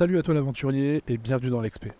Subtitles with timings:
[0.00, 1.92] Salut à toi l'aventurier et bienvenue dans l'Expé.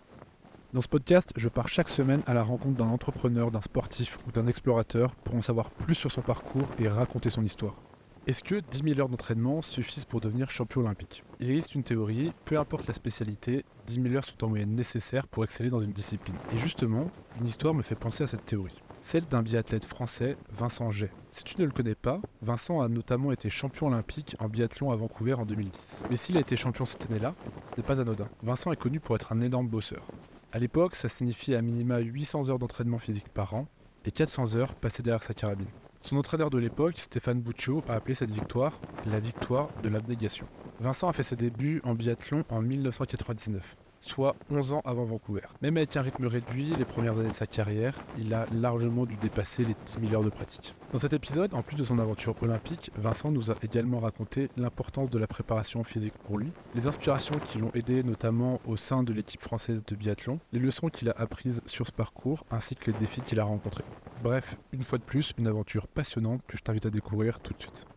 [0.73, 4.31] Dans ce podcast, je pars chaque semaine à la rencontre d'un entrepreneur, d'un sportif ou
[4.31, 7.79] d'un explorateur pour en savoir plus sur son parcours et raconter son histoire.
[8.25, 11.23] Est-ce que 10 000 heures d'entraînement suffisent pour devenir champion olympique?
[11.39, 15.27] Il existe une théorie, peu importe la spécialité, 10 000 heures sont en moyenne nécessaires
[15.27, 16.37] pour exceller dans une discipline.
[16.55, 18.81] Et justement, une histoire me fait penser à cette théorie.
[19.03, 21.09] Celle d'un biathlète français, Vincent Jay.
[21.31, 24.95] Si tu ne le connais pas, Vincent a notamment été champion olympique en biathlon à
[24.95, 26.03] Vancouver en 2010.
[26.11, 27.33] Mais s'il a été champion cette année-là,
[27.71, 28.29] ce n'est pas anodin.
[28.43, 30.05] Vincent est connu pour être un énorme bosseur.
[30.51, 33.67] À l'époque, ça signifiait à minima 800 heures d'entraînement physique par an
[34.05, 35.67] et 400 heures passées derrière sa carabine.
[35.99, 40.45] Son entraîneur de l'époque, Stéphane Bouccio, a appelé cette victoire la victoire de l'abnégation.
[40.79, 45.41] Vincent a fait ses débuts en biathlon en 1999 soit 11 ans avant Vancouver.
[45.61, 49.15] Même avec un rythme réduit les premières années de sa carrière, il a largement dû
[49.15, 50.73] dépasser les 10 000 heures de pratique.
[50.91, 55.09] Dans cet épisode, en plus de son aventure olympique, Vincent nous a également raconté l'importance
[55.09, 59.13] de la préparation physique pour lui, les inspirations qui l'ont aidé notamment au sein de
[59.13, 62.97] l'équipe française de biathlon, les leçons qu'il a apprises sur ce parcours, ainsi que les
[62.97, 63.85] défis qu'il a rencontrés.
[64.23, 67.61] Bref, une fois de plus, une aventure passionnante que je t'invite à découvrir tout de
[67.61, 67.87] suite.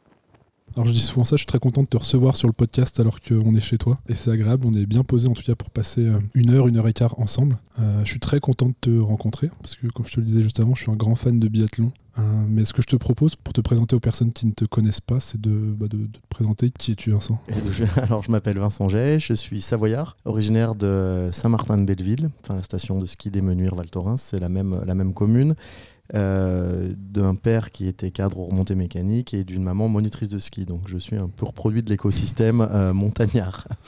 [0.77, 2.98] Alors je dis souvent ça, je suis très content de te recevoir sur le podcast
[2.98, 4.00] alors qu'on est chez toi.
[4.08, 6.67] Et c'est agréable, on est bien posé en tout cas pour passer euh, une heure,
[6.67, 7.58] une heure et quart ensemble.
[7.78, 10.42] Euh, je suis très content de te rencontrer, parce que comme je te le disais
[10.42, 11.92] juste avant, je suis un grand fan de biathlon.
[12.19, 14.64] Euh, mais ce que je te propose pour te présenter aux personnes qui ne te
[14.64, 15.97] connaissent pas, c'est de, bah, te
[16.28, 17.41] présenter qui es-tu Vincent?
[17.97, 23.06] Alors je m'appelle Vincent Jay, je suis savoyard, originaire de Saint-Martin-de-Belleville, enfin la station de
[23.06, 25.55] ski des Menuires Val Thorens, c'est la même, la même commune.
[26.13, 30.67] Euh, d'un père qui était cadre au remontée mécanique et d'une maman monitrice de ski.
[30.67, 33.67] Donc je suis un pur produit de l'écosystème euh, montagnard.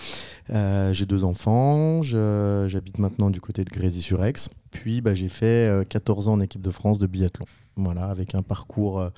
[0.50, 4.48] Euh, j'ai deux enfants, j'habite maintenant du côté de Grésy-sur-Aix.
[4.70, 7.47] Puis bah, j'ai fait 14 ans en équipe de France de biathlon.
[7.75, 9.11] Voilà, avec un parcours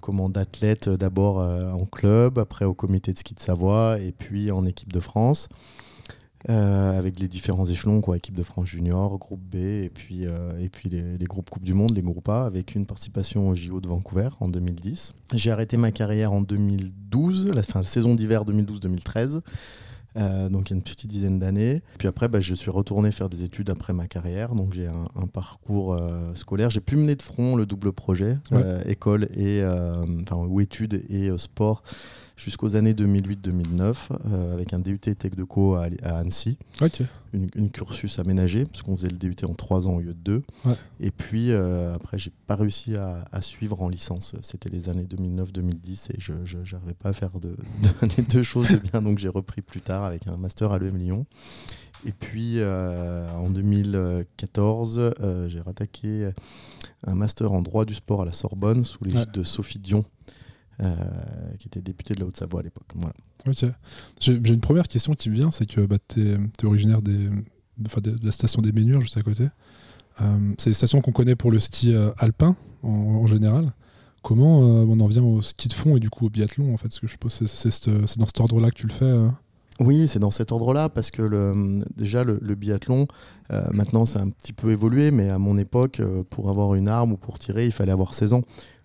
[0.00, 4.66] comment d'athlète d'abord en club, après au comité de ski de Savoie et puis en
[4.66, 5.48] équipe de France.
[6.48, 10.58] Euh, avec les différents échelons, quoi, équipe de France junior, groupe B, et puis, euh,
[10.58, 13.80] et puis les, groupes Coupe du Monde, les groupes A, avec une participation au JO
[13.80, 15.14] de Vancouver en 2010.
[15.34, 19.40] J'ai arrêté ma carrière en 2012, la, fin, la saison d'hiver 2012-2013.
[20.16, 21.82] Euh, donc il y a une petite dizaine d'années.
[21.98, 24.54] Puis après, bah, je suis retourné faire des études après ma carrière.
[24.54, 25.96] Donc j'ai un, parcours
[26.34, 26.70] scolaire.
[26.70, 28.38] J'ai pu mener de front le double projet,
[28.86, 29.62] école et
[30.22, 31.84] enfin ou études et sport
[32.40, 36.56] jusqu'aux années 2008-2009 euh, avec un DUT Tech de Co à, Annecy.
[37.32, 40.42] Une, cursus aménagé parce qu'on faisait le DUT en trois ans au lieu de deux.
[40.98, 44.34] Et puis euh, après, j'ai pas réussi à, suivre en licence.
[44.42, 47.56] C'était les années 2009-2010 et je n'arrivais pas à faire de,
[48.16, 49.02] les deux choses bien.
[49.02, 51.26] Donc j'ai repris plus tard avec un master à l'EM Lyon.
[52.06, 55.14] Et puis euh, en 2014,
[55.48, 56.30] j'ai rattaqué
[57.06, 60.04] un master en droit du sport à la Sorbonne sous l'égide de Sophie Dion,
[61.58, 62.94] qui était député de la Haute-Savoie à l'époque.
[64.20, 67.28] J'ai une première question qui me vient, c'est que bah, tu es, originaire des,
[67.78, 69.44] de, la station des Ménures, juste à côté.
[70.20, 73.66] Euh, c'est une station qu'on connaît pour le ski euh, alpin, en, général.
[74.22, 76.88] Comment on en vient au ski de fond et du coup au biathlon, en fait?
[76.88, 79.14] Parce que je suppose que c'est dans cet ordre-là que tu le fais
[79.82, 83.08] oui, c'est dans cet ordre-là, parce que le, déjà le, biathlon,
[83.72, 87.16] maintenant c'est un petit peu évolué, mais à mon époque, pour avoir une arme ou
[87.16, 88.42] pour tirer, il fallait avoir 16 ans.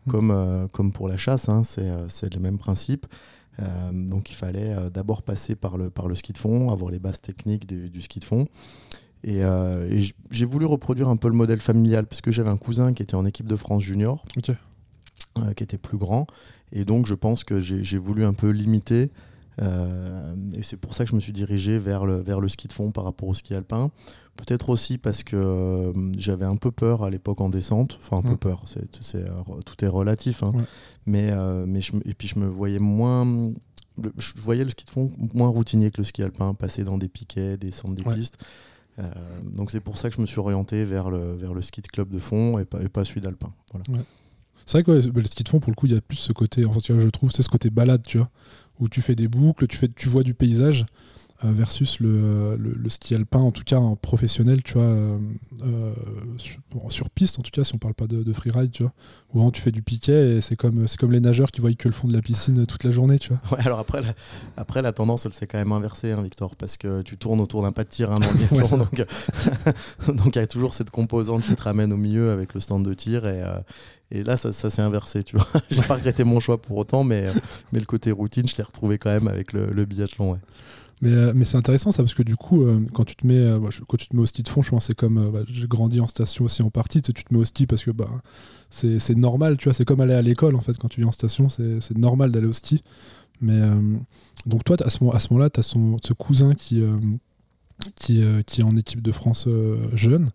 [0.10, 3.06] Comme, euh, comme pour la chasse, hein, euh, c'est le même principe.
[3.60, 7.00] Euh, donc il fallait d'abord passer par le, par le ski de fond, avoir les
[7.00, 8.48] bases techniques du, ski de fond.
[9.24, 9.42] Et,
[10.30, 13.16] j'ai voulu reproduire un peu le modèle familial, parce que j'avais un cousin qui était
[13.16, 14.24] en équipe de France junior,
[15.56, 16.28] qui était plus grand.
[16.72, 19.10] Et donc je pense que j'ai voulu un peu limiter
[19.62, 22.74] et c'est pour ça que je me suis dirigé vers le, vers le ski de
[22.74, 23.90] fond par rapport au ski alpin.
[24.38, 27.98] Peut-être aussi parce que euh, j'avais un peu peur à l'époque en descente.
[28.02, 29.30] Enfin, un peu peur, c'est, euh,
[29.66, 30.44] tout est relatif.
[30.44, 30.54] Hein.
[31.06, 31.32] Mais,
[31.66, 33.54] mais je, et puis je me voyais moins.
[34.18, 37.08] je voyais le ski de fond moins routinier que le ski alpin, passer dans des
[37.08, 38.44] piquets, descendre des pistes.
[39.44, 41.88] donc c'est pour ça que je me suis orienté vers le, vers le ski de
[41.88, 43.54] club de fond et pas, et pas celui d'alpin.
[43.72, 44.04] Voilà.
[44.66, 46.34] C'est vrai que le ski de fond, pour le coup, il y a plus ce
[46.34, 48.30] côté, enfin, tu vois, je trouve, c'est ce côté balade, tu vois
[48.80, 50.86] où tu fais des boucles, tu, fais, tu vois du paysage, euh,
[51.44, 55.20] versus le, le, ski alpin, en tout cas en professionnel, tu vois, euh,
[55.64, 55.94] euh,
[56.90, 58.94] sur, piste, en tout cas, si on parle pas de, de freeride, tu vois,
[59.30, 61.74] où vraiment tu fais du piquet et c'est comme, c'est comme les nageurs qui voient
[61.74, 63.58] que le fond de la piscine toute la journée, tu vois.
[63.58, 64.14] Ouais, alors après, la,
[64.56, 67.62] après, la tendance, elle s'est quand même inversée, hein, Victor, parce que tu tournes autour
[67.62, 69.06] d'un pas de tir hein, dans le donc
[70.08, 72.86] donc il y a toujours cette composante qui te ramène au milieu avec le stand
[72.86, 73.44] de tir et,
[74.12, 75.48] et là, ça, s'est inversé, tu vois.
[75.72, 77.28] J'ai pas regretté mon choix pour autant, mais,
[77.72, 80.34] mais le côté routine, je l'ai retrouvé quand même avec le, biathlon.
[80.34, 80.40] Ouais.
[81.02, 83.46] Mais, mais c'est intéressant ça parce que du coup, quand tu te mets,
[83.88, 86.00] quand tu te mets au ski de fond, je pense c'est comme bah, j'ai grandi
[86.00, 87.02] en station aussi en partie.
[87.02, 88.10] Tu te mets au ski parce que bah
[88.70, 89.74] c'est normal, tu vois.
[89.74, 92.48] C'est comme aller à l'école en fait quand tu viens en station, c'est normal d'aller
[92.48, 92.82] au ski.
[93.42, 93.60] Mais
[94.46, 99.50] donc toi, à ce, moment-là, tu as ce cousin qui est en équipe de France
[99.94, 100.30] jeune.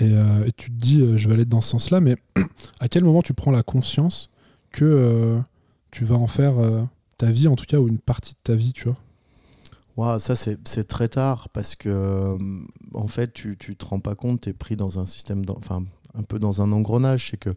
[0.00, 2.14] Et, et, tu te dis, je vais aller dans ce sens-là, mais
[2.80, 4.30] à quel moment tu prends la conscience
[4.70, 5.40] que
[5.90, 6.54] tu vas en faire
[7.16, 8.96] ta vie, en tout cas, ou une partie de ta vie, tu vois?
[10.18, 12.38] Ça, c'est très tard parce que,
[12.94, 15.84] en fait, tu, tu te rends pas compte, tu es pris dans un système, enfin,
[16.14, 17.30] un peu dans un engrenage.
[17.30, 17.54] C'est que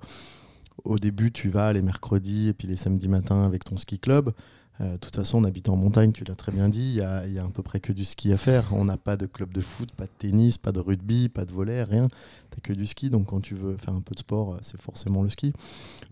[0.83, 4.33] au début, tu vas les mercredis et puis les samedis matins avec ton ski club.
[4.81, 7.01] Euh, de toute façon, on habite en montagne, tu l'as très bien dit, il y,
[7.01, 8.74] a, à peu près que du ski à faire.
[8.74, 11.51] On n'a pas de club de foot, pas de tennis, pas de rugby, pas de
[11.51, 12.07] volet, rien.
[12.51, 14.80] Tu que du ski, donc quand tu veux faire un peu de sport, euh, c'est
[14.80, 15.54] forcément le ski.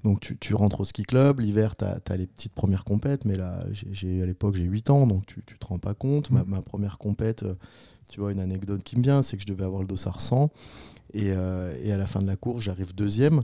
[0.03, 3.63] Donc tu, rentres au ski club, l'hiver, tu as, les petites premières compètes, mais là,
[3.71, 6.31] j'ai à l'époque, j'ai 8 ans, donc tu, ne te rends pas compte.
[6.31, 7.55] Ma, ma, première compète, euh,
[8.09, 10.49] tu vois, une anecdote qui me vient, c'est que je devais avoir le dossard 100.
[11.15, 13.41] Et, et à la fin de la course, j'arrive deuxième.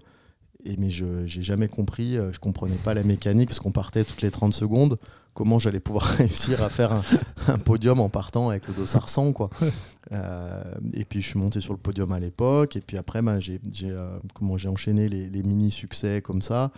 [0.66, 4.04] Et, mais je n'ai jamais compris, euh, je comprenais pas la mécanique parce qu'on partait
[4.04, 4.98] toutes les 30 secondes.
[5.34, 7.02] Comment j'allais pouvoir réussir à faire
[7.48, 9.50] un, podium en partant avec le dossard 100 quoi.
[10.12, 10.64] Euh,
[10.94, 12.76] et puis je suis monté sur le podium à l'époque.
[12.76, 14.20] Et puis après, ben, j'ai euh,
[14.56, 16.72] j'ai enchaîné les, mini succès comme ça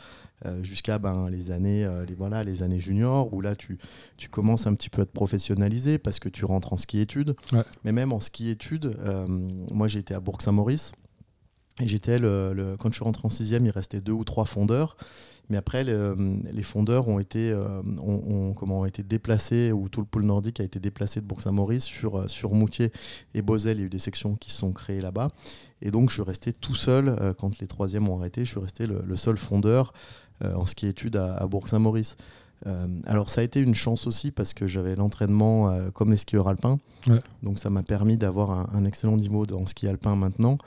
[0.62, 3.80] jusqu'à ben, les années les voilà les années juniors où là tu,
[4.18, 7.36] tu commences un petit peu à te professionnaliser parce que tu rentres en ski études.
[7.84, 8.98] Mais même en ski études,
[9.72, 10.94] moi j'ai été à Bourg-Saint-Maurice.
[11.80, 14.98] Et j'étais le, quand je suis rentré en sixième, il restait deux ou trois fondeurs.
[15.50, 20.06] Mais après, les fondeurs ont été, euh, ont, comment, ont été déplacés, ou tout le
[20.06, 22.92] pôle nordique a été déplacé de Bourg-Saint-Maurice sur, euh, sur Moutier
[23.34, 23.78] et Bosel.
[23.78, 25.32] Il y a eu des sections qui se sont créées là-bas.
[25.82, 28.60] Et donc, je suis resté tout seul, euh, quand les troisièmes ont arrêté, je suis
[28.60, 29.94] resté le, seul fondeur
[30.44, 32.16] en ski études à, Bourg-Saint-Maurice.
[33.06, 36.78] alors ça a été une chance aussi parce que j'avais l'entraînement comme les skieurs alpins.
[37.42, 40.60] Donc ça m'a permis d'avoir un, un, excellent niveau en ski alpin maintenant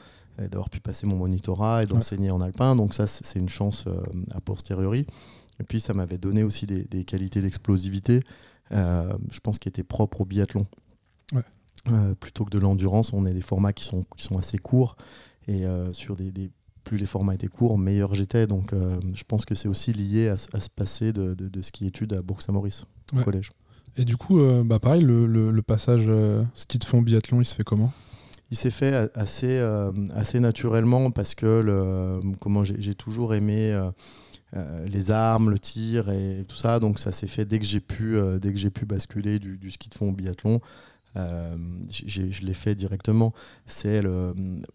[0.48, 2.76] d'avoir pu passer mon monitorat et d'enseigner en alpin.
[2.76, 4.00] Donc ça, c'est une chance euh,
[4.32, 5.06] a posteriori.
[5.60, 8.22] Et puis ça m'avait donné aussi des, qualités d'explosivité,
[8.72, 10.66] euh, je pense, qui étaient propres au biathlon.
[11.90, 14.96] Euh, plutôt que de l'endurance, on a des formats qui sont, qui sont assez courts.
[15.48, 16.50] Et sur des,
[16.84, 18.46] plus les formats étaient courts, meilleur j'étais.
[18.46, 22.12] Donc je pense que c'est aussi lié à, à, ce passé de, de, ski études
[22.12, 23.50] à Bourg-Saint-Maurice, au collège.
[23.96, 26.08] Et du coup, bah pareil, le, le passage
[26.54, 27.92] ski de fond biathlon, il se fait comment?
[28.50, 33.90] Il s'est fait assez, euh, assez naturellement parce que comment j'ai toujours aimé euh,
[34.56, 36.80] euh, les armes, le tir et tout ça.
[36.80, 39.88] Donc ça s'est fait dès que j'ai pu, dès que j'ai pu basculer du, ski
[39.88, 40.60] de fond au biathlon.
[41.14, 43.32] je l'ai fait directement.
[43.66, 44.02] C'est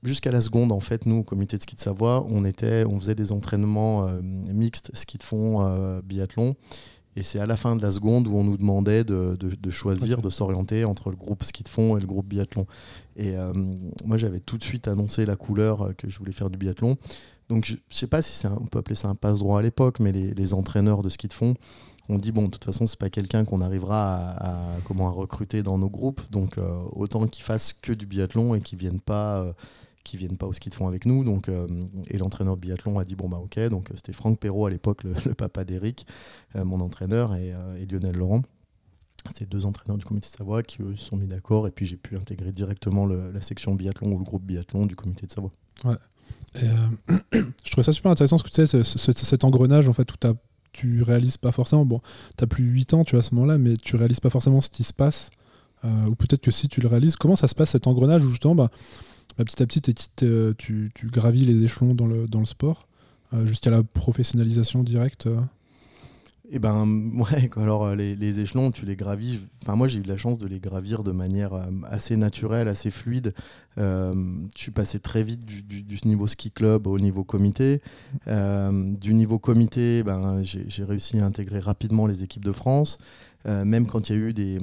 [0.04, 1.06] jusqu'à la seconde en fait.
[1.06, 5.18] Nous, au comité de ski de Savoie, on était, on faisait des entraînements mixtes ski
[5.18, 6.56] de fond biathlon.
[7.16, 9.38] Et c'est à la fin de la seconde où on nous demandait de,
[9.70, 12.66] choisir, de s'orienter entre le groupe ski de fond et le groupe biathlon.
[13.16, 13.54] Et euh,
[14.04, 16.98] moi, j'avais tout de suite annoncé la couleur euh, que je voulais faire du biathlon.
[17.48, 20.12] Donc, je ne sais pas si on peut appeler ça un passe-droit à l'époque, mais
[20.12, 21.54] les, entraîneurs de ski de fond
[22.10, 25.64] ont dit bon, de toute façon, c'est pas quelqu'un qu'on arrivera à, comment, à recruter
[25.64, 26.22] dans nos groupes.
[26.32, 29.56] Donc, euh, autant qu'il fasse que du biathlon et qu'il vienne pas
[30.06, 31.26] qui viennent pas au ski de fond avec nous.
[31.26, 31.68] Donc, euh,
[32.08, 33.60] et l'entraîneur de biathlon a dit bon bah ok.
[33.68, 36.08] Donc c'était Franck Perrault à l'époque, le, papa d'Eric,
[36.56, 38.44] euh, mon entraîneur, euh, et, Lionel Laurent.
[39.34, 41.98] C'est deux entraîneurs du comité de Savoie qui se sont mis d'accord et puis j'ai
[41.98, 45.52] pu intégrer directement la section biathlon ou le groupe biathlon du comité de Savoie.
[45.84, 45.96] Ouais.
[47.34, 50.16] je trouvais ça super intéressant parce que tu sais, cet engrenage en fait où
[50.74, 52.02] tu réalises pas forcément, bon,
[52.38, 54.62] tu as plus 8 ans tu vois, à ce moment-là, mais tu réalises pas forcément
[54.62, 55.32] ce qui se passe.
[55.84, 58.54] ou peut-être que si tu le réalises, comment ça se passe cet engrenage où justement
[58.54, 58.70] bah,
[59.38, 62.88] bah, petit à petit, euh, tu, gravis les échelons dans le, sport,
[63.34, 65.40] euh, jusqu'à la professionnalisation directe euh.
[66.52, 69.40] Eh ben ouais, alors les, échelons, tu les gravis.
[69.64, 73.34] Enfin moi j'ai eu la chance de les gravir de manière assez naturelle, assez fluide.
[73.78, 77.82] Je suis passé très vite du, du, niveau ski club au niveau comité.
[78.28, 83.00] du niveau comité, ben, j'ai réussi à intégrer rapidement les équipes de France.
[83.48, 84.58] Euh, même quand il y a eu des,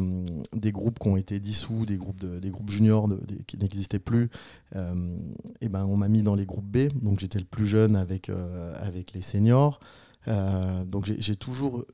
[0.52, 3.08] des, groupes qui ont été dissous, des groupes, de, des groupes juniors
[3.46, 4.28] qui n'existaient plus,
[4.74, 5.16] euh,
[5.60, 6.88] et ben on m'a mis dans les groupes B.
[7.00, 9.78] Donc j'étais le plus jeune avec, euh, avec les seniors.
[10.26, 11.84] donc j'ai toujours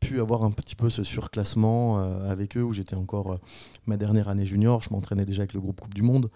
[0.00, 3.40] pu avoir un petit peu ce surclassement avec eux où j'étais encore
[3.86, 6.30] ma dernière année junior, je m'entraînais déjà avec le groupe Coupe du Monde.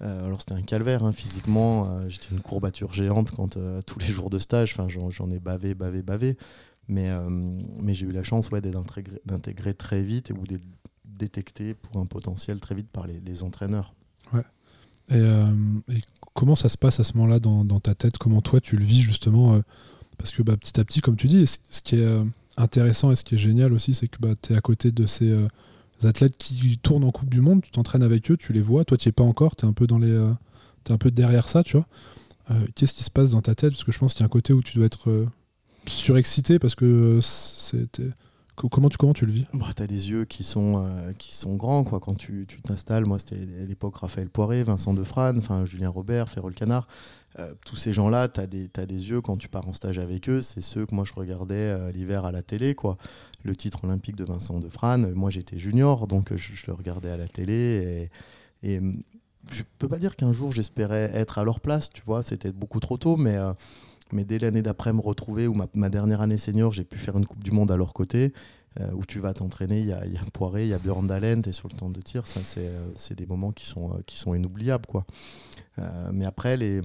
[0.00, 4.38] alors c'était un calvaire hein, physiquement, j'étais une courbature géante quand tous les jours de
[4.38, 6.36] stage, enfin j'en ai bavé, bavé, bavé.
[6.88, 10.64] Mais, euh, mais j'ai eu la chance ouais, d'intégrer très vite ou d'être
[11.04, 13.94] détecté pour un potentiel très vite par les, entraîneurs.
[14.32, 14.44] Ouais.
[15.12, 15.54] Euh,
[15.88, 16.00] et,
[16.34, 18.16] comment ça se passe à ce moment-là dans, dans, ta tête?
[18.16, 19.60] Comment toi tu le vis justement euh,
[20.16, 22.10] Parce que bah, petit à petit, comme tu dis, ce qui est
[22.56, 25.04] intéressant et ce qui est génial aussi, c'est que bah, tu es à côté de
[25.04, 25.34] ces
[26.02, 28.96] athlètes qui tournent en Coupe du Monde, tu t'entraînes avec eux, tu les vois, toi
[28.96, 31.86] tu es pas encore, tu es un peu es un peu derrière ça, tu vois.
[32.74, 33.72] Qu'est-ce qui se passe dans ta tête?
[33.72, 35.26] Parce que je pense qu'il y a un côté où tu dois être
[35.88, 38.10] surexcité parce que c'était
[38.72, 39.46] Comment tu, comment tu le vis?
[39.54, 40.84] Bah, Tu as des yeux qui sont,
[41.16, 42.00] qui sont grands quoi.
[42.00, 43.04] quand tu t'installes.
[43.04, 46.88] Moi, c'était l'époque Raphaël Poiré, Vincent Defrane, Julien Robert, Ferrol Canard.
[47.64, 50.42] tous ces gens-là, tu as, des yeux quand tu pars en stage avec eux.
[50.42, 52.74] C'est ceux que moi je regardais l'hiver à la télé.
[52.74, 52.98] quoi
[53.44, 55.12] le titre olympique de Vincent Defrane.
[55.12, 58.10] Moi, j'étais junior, donc je, le regardais à la télé.
[58.62, 58.80] Et, et
[59.50, 62.80] je peux pas dire qu'un jour j'espérais être à leur place, tu vois, c'était beaucoup
[62.80, 63.52] trop tôt, mais, euh,
[64.12, 67.26] mais dès l'année d'après me retrouver, ou ma, dernière année senior, j'ai pu faire une
[67.26, 68.32] Coupe du Monde à leur côté,
[68.80, 71.50] euh, où tu vas t'entraîner, il y a, Poiré, il y a Björn Dalen, tu
[71.50, 74.34] es sur le temps de tir, ça euh, c'est des moments qui sont, qui sont
[74.34, 74.86] inoubliables.
[74.86, 75.04] quoi.
[75.78, 76.80] Euh, mais après, les,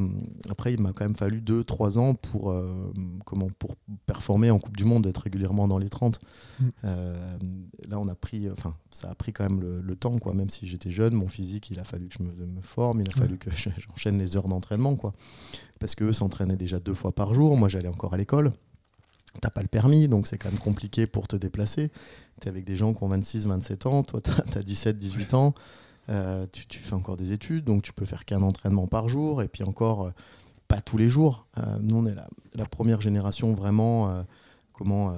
[0.49, 2.91] après, il m'a quand même fallu 2-3 ans pour, euh,
[3.25, 6.19] comment, pour performer en Coupe du Monde, être régulièrement dans les 30.
[6.59, 6.65] Mm.
[6.85, 7.37] Euh,
[7.87, 10.33] là, on a pris, enfin, ça a pris quand même le, temps, quoi.
[10.33, 13.13] Même si j'étais jeune, mon physique, il a fallu que je me, forme, il a
[13.13, 15.13] fallu que j'enchaîne les heures d'entraînement, quoi.
[15.79, 17.57] Parce qu'eux s'entraînaient déjà deux fois par jour.
[17.57, 18.51] Moi, j'allais encore à l'école.
[19.41, 21.91] T'as pas le permis, donc c'est quand même compliqué pour te déplacer.
[22.41, 25.33] Tu es avec des gens qui ont 26, 27 ans, toi, tu as, 17, 18
[25.33, 25.53] ans.
[26.09, 29.47] Euh, tu, fais encore des études, donc tu peux faire qu'un entraînement par jour, et
[29.47, 30.11] puis encore, euh,
[30.67, 31.47] pas tous les jours.
[31.57, 32.15] Euh, nous, on est
[32.53, 34.23] la, première génération vraiment
[34.73, 35.15] comment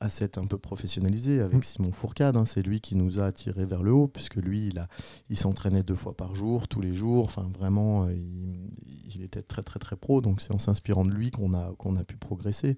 [0.00, 1.62] à s'être un peu professionnalisé avec mm.
[1.62, 2.36] Simon Fourcade.
[2.36, 2.44] Hein.
[2.44, 4.88] c'est lui qui nous a attirés vers le haut, puisque lui, il, a,
[5.30, 7.24] il s'entraînait deux fois par jour, tous les jours.
[7.24, 10.20] Enfin, vraiment, il, était très, très, très pro.
[10.20, 12.76] Donc, c'est en s'inspirant de lui qu'on a, qu'on a pu progresser.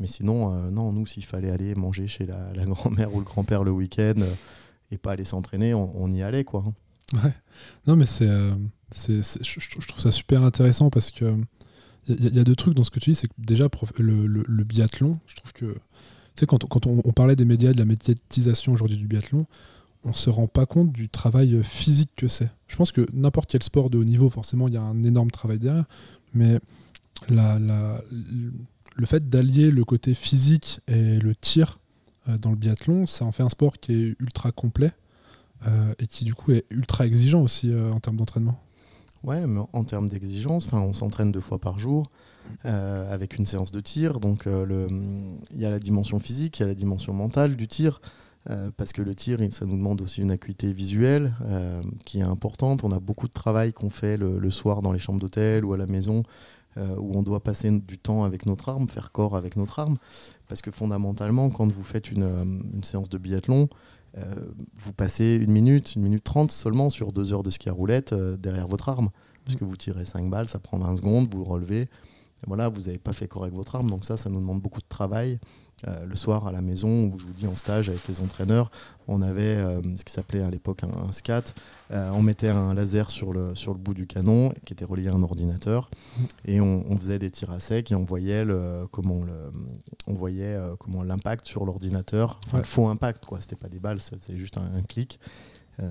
[0.00, 3.64] Mais sinon, non, nous, s'il fallait aller manger chez la, la grand-mère ou le grand-père
[3.64, 4.22] le week-end,
[4.90, 6.64] et pas aller s'entraîner, on, y allait quoi.
[7.12, 7.34] Ouais.
[7.86, 8.54] Non mais c'est, euh,
[8.94, 11.34] je, trouve ça super intéressant parce que
[12.08, 13.68] il y, a deux trucs dans ce que tu dis, c'est que déjà
[13.98, 15.80] le, biathlon, je trouve que tu
[16.40, 19.46] sais quand, quand on, parlait des médias, de la médiatisation aujourd'hui du biathlon,
[20.04, 22.50] on se rend pas compte du travail physique que c'est.
[22.66, 25.30] Je pense que n'importe quel sport de haut niveau, forcément, il y a un énorme
[25.30, 25.84] travail derrière,
[26.32, 26.58] mais
[27.28, 28.00] la, la,
[28.98, 31.87] le fait d'allier le côté physique et le tir euh,
[32.36, 34.92] dans le biathlon, ça en fait un sport qui est ultra complet
[35.66, 38.60] euh, et qui du coup est ultra exigeant aussi euh, en termes d'entraînement.
[39.24, 42.10] Ouais, mais en termes d'exigence, on s'entraîne deux fois par jour
[42.64, 44.20] avec une séance de tir.
[44.20, 48.00] Donc il y a la dimension physique, il y a la dimension mentale du tir.
[48.76, 51.34] parce que le tir, ça nous demande aussi une acuité visuelle
[52.06, 52.84] qui est importante.
[52.84, 55.76] On a beaucoup de travail qu'on fait le, soir dans les chambres d'hôtel ou à
[55.76, 56.22] la maison
[56.78, 59.98] euh, où on doit passer du temps avec notre arme, faire corps avec notre arme.
[60.48, 63.68] Parce que fondamentalement, quand vous faites une, euh, séance de biathlon,
[64.16, 64.22] euh,
[64.76, 68.14] vous passez une minute, une minute trente seulement sur deux heures de ski à roulette
[68.14, 69.10] derrière votre arme.
[69.44, 71.88] Parce que vous tirez 5 balles, ça prend 20 secondes, vous le relevez.
[72.46, 73.90] voilà, vous n'avez pas fait avec votre arme.
[73.90, 75.38] Donc ça, ça nous demande beaucoup de travail.
[75.86, 78.70] Euh, le soir à la maison où je vous dis en stage avec les entraîneurs,
[79.06, 81.54] on avait euh, ce qui s'appelait à l'époque un, SCAT.
[81.92, 85.06] Euh, on mettait un laser sur le, sur le bout du canon qui était relié
[85.06, 85.88] à un ordinateur
[86.44, 89.52] et on, faisait des tirs à sec et on voyait le, comment le,
[90.08, 93.40] on voyait comment l'impact sur l'ordinateur, enfin le faux impact quoi.
[93.40, 95.20] C'était pas des balles, c'était juste un, clic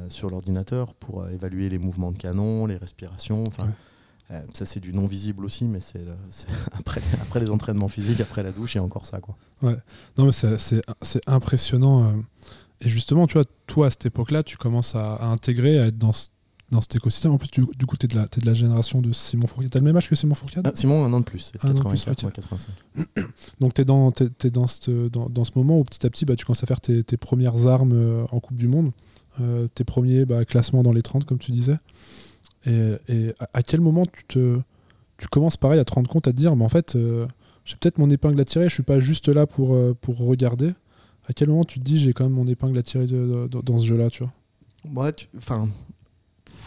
[0.09, 3.45] sur l'ordinateur pour évaluer les mouvements de canon, les respirations.
[3.47, 3.69] Enfin.
[4.31, 6.01] Euh, ça, c'est du non visible aussi, mais c'est
[6.73, 9.19] après, après les entraînements physiques, après la douche, il y a encore ça.
[9.19, 9.35] Quoi.
[9.61, 9.77] Ouais,
[10.17, 12.05] non, mais c'est impressionnant.
[12.05, 12.17] Euh.
[12.81, 16.11] Et justement, tu vois, toi, à cette époque-là, tu commences à, intégrer, à être dans,
[16.69, 17.31] dans cet écosystème.
[17.31, 19.71] En plus, du, coup, tu es, de la génération de Simon Fourcade.
[19.71, 20.67] Tu as le même âge que Simon Fourcade?
[20.67, 22.71] Ah, Simon, un an de plus, 84, 85.
[23.59, 24.67] Donc, tu es, dans, es, dans,
[25.09, 27.17] dans, dans, ce moment où petit à petit, bah, tu commences à faire tes, tes
[27.17, 28.91] premières armes euh, en Coupe du Monde,
[29.75, 31.77] tes premiers bah, classements dans les 30, comme tu disais.
[32.67, 34.59] Et, à quel moment tu te
[35.17, 37.25] tu commences pareil à te rendre compte, à te dire, mais en fait, euh,
[37.65, 40.69] j'ai peut-être mon épingle à tirer, je suis pas juste là pour, euh, pour regarder.
[41.27, 43.85] À quel moment tu te dis, j'ai quand même mon épingle à tirer dans ce
[43.85, 44.33] jeu-là, tu vois?
[45.03, 45.67] Ouais, enfin,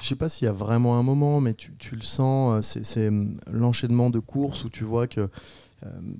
[0.02, 2.80] je sais pas s'il y a vraiment un moment, mais tu, tu le sens, euh,
[2.82, 3.10] c'est
[3.50, 5.28] l'enchaînement de courses où tu vois que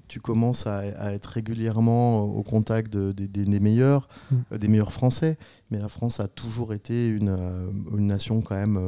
[0.08, 4.36] tu commences à, être régulièrement au contact des meilleurs, mm.
[4.52, 5.38] euh, des meilleurs Français.
[5.70, 8.80] Mais la France a toujours été une, euh, nation quand même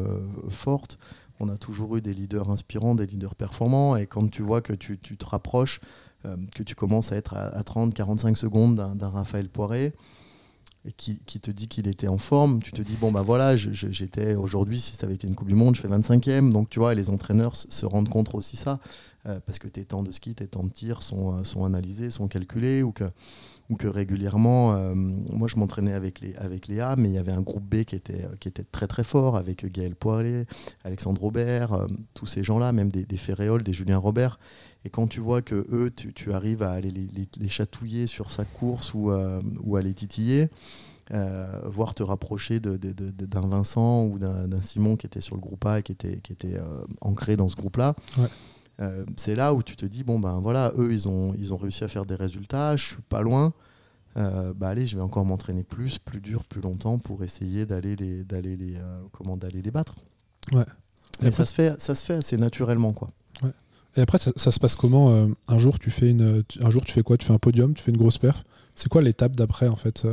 [0.49, 0.99] forte.
[1.41, 3.97] On a toujours eu des leaders inspirants, des leaders performants.
[3.97, 5.81] Et quand tu vois que tu, te rapproches,
[6.55, 9.93] que tu commences à être à, 30-45 secondes d'un Raphaël Poiré,
[10.96, 14.80] qui, te dit qu'il était en forme, tu te dis, bon, bah voilà, j'étais aujourd'hui,
[14.80, 16.50] si ça avait été une Coupe du Monde, je fais 25e.
[16.50, 18.80] Donc, tu vois, les entraîneurs se rendent compte aussi ça.
[19.26, 22.26] Euh, parce que tes temps de ski, tes temps de tir sont, euh, analysés, sont
[22.26, 23.04] calculés, ou que,
[23.70, 27.30] ou que régulièrement, euh, moi je m'entraînais avec, les, avec Léa, mais il y avait
[27.30, 30.46] un groupe B qui était, qui était très très fort, avec Gaël Poiret,
[30.82, 34.40] Alexandre Robert, tous ces gens-là, même des, des Ferréol, des Julien Robert.
[34.84, 38.30] Et quand tu vois que eux, tu, tu arrives à aller les, les, chatouiller sur
[38.30, 39.12] sa course ou,
[39.62, 40.48] ou à les titiller,
[41.10, 45.82] voire te rapprocher d'un Vincent ou d'un Simon qui était sur le groupe A et
[45.84, 46.58] qui était, qui était
[47.00, 47.94] ancré dans ce groupe-là.
[49.16, 51.84] c'est là où tu te dis bon ben voilà eux ils ont ils ont réussi
[51.84, 53.52] à faire des résultats je suis pas loin
[54.16, 57.96] euh, bah allez, je vais encore m'entraîner plus, plus dur, plus longtemps pour essayer d'aller
[57.96, 59.94] les, d'aller les, euh, comment d'aller les battre.
[60.52, 60.64] Ouais.
[61.22, 63.10] Et, ça se fait, ça se fait assez naturellement quoi.
[63.96, 66.92] Et après, ça, se passe comment euh, Un jour, tu fais une, un jour, tu
[66.92, 67.18] fais quoi?
[67.18, 68.44] Tu fais un podium, tu fais une grosse perf?
[68.75, 70.06] C'est quoi l'étape d'après en fait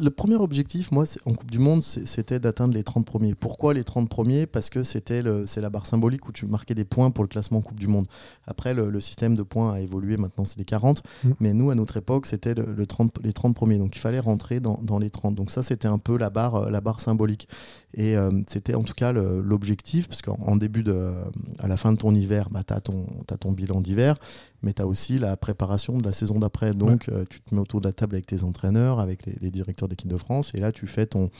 [0.00, 3.34] le premier objectif, moi, en Coupe du Monde, c'était d'atteindre les 30 premiers.
[3.34, 4.46] Pourquoi les 30 premiers?
[4.46, 7.60] Parce que c'était c'est la barre symbolique où tu marquais des points pour le classement
[7.60, 8.06] Coupe du Monde.
[8.46, 11.02] Après, le, système de points a évolué, maintenant c'est les 40.
[11.24, 11.30] Mm.
[11.40, 13.78] Mais nous, à notre époque, c'était le, 30, les 30 premiers.
[13.78, 15.34] Donc il fallait rentrer dans, les 30.
[15.34, 17.48] Donc ça, c'était un peu la barre, la barre symbolique.
[17.94, 21.12] Et euh, c'était en tout cas l'objectif, parce qu'en début de.
[21.58, 24.16] à la fin de ton hiver, bah, tu as, as, ton bilan d'hiver
[24.66, 26.72] mais tu as aussi la préparation de la saison d'après.
[26.72, 29.88] Donc, euh, tu te mets autour de la table avec tes entraîneurs, avec les, directeurs
[29.88, 31.30] d'équipe de France, et là, tu fais ton.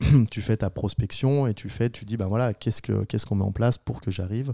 [0.30, 3.34] tu fais ta prospection et tu fais, tu dis, ben voilà, qu'est-ce qu'on ce qu'on
[3.34, 4.52] met en place pour que j'arrive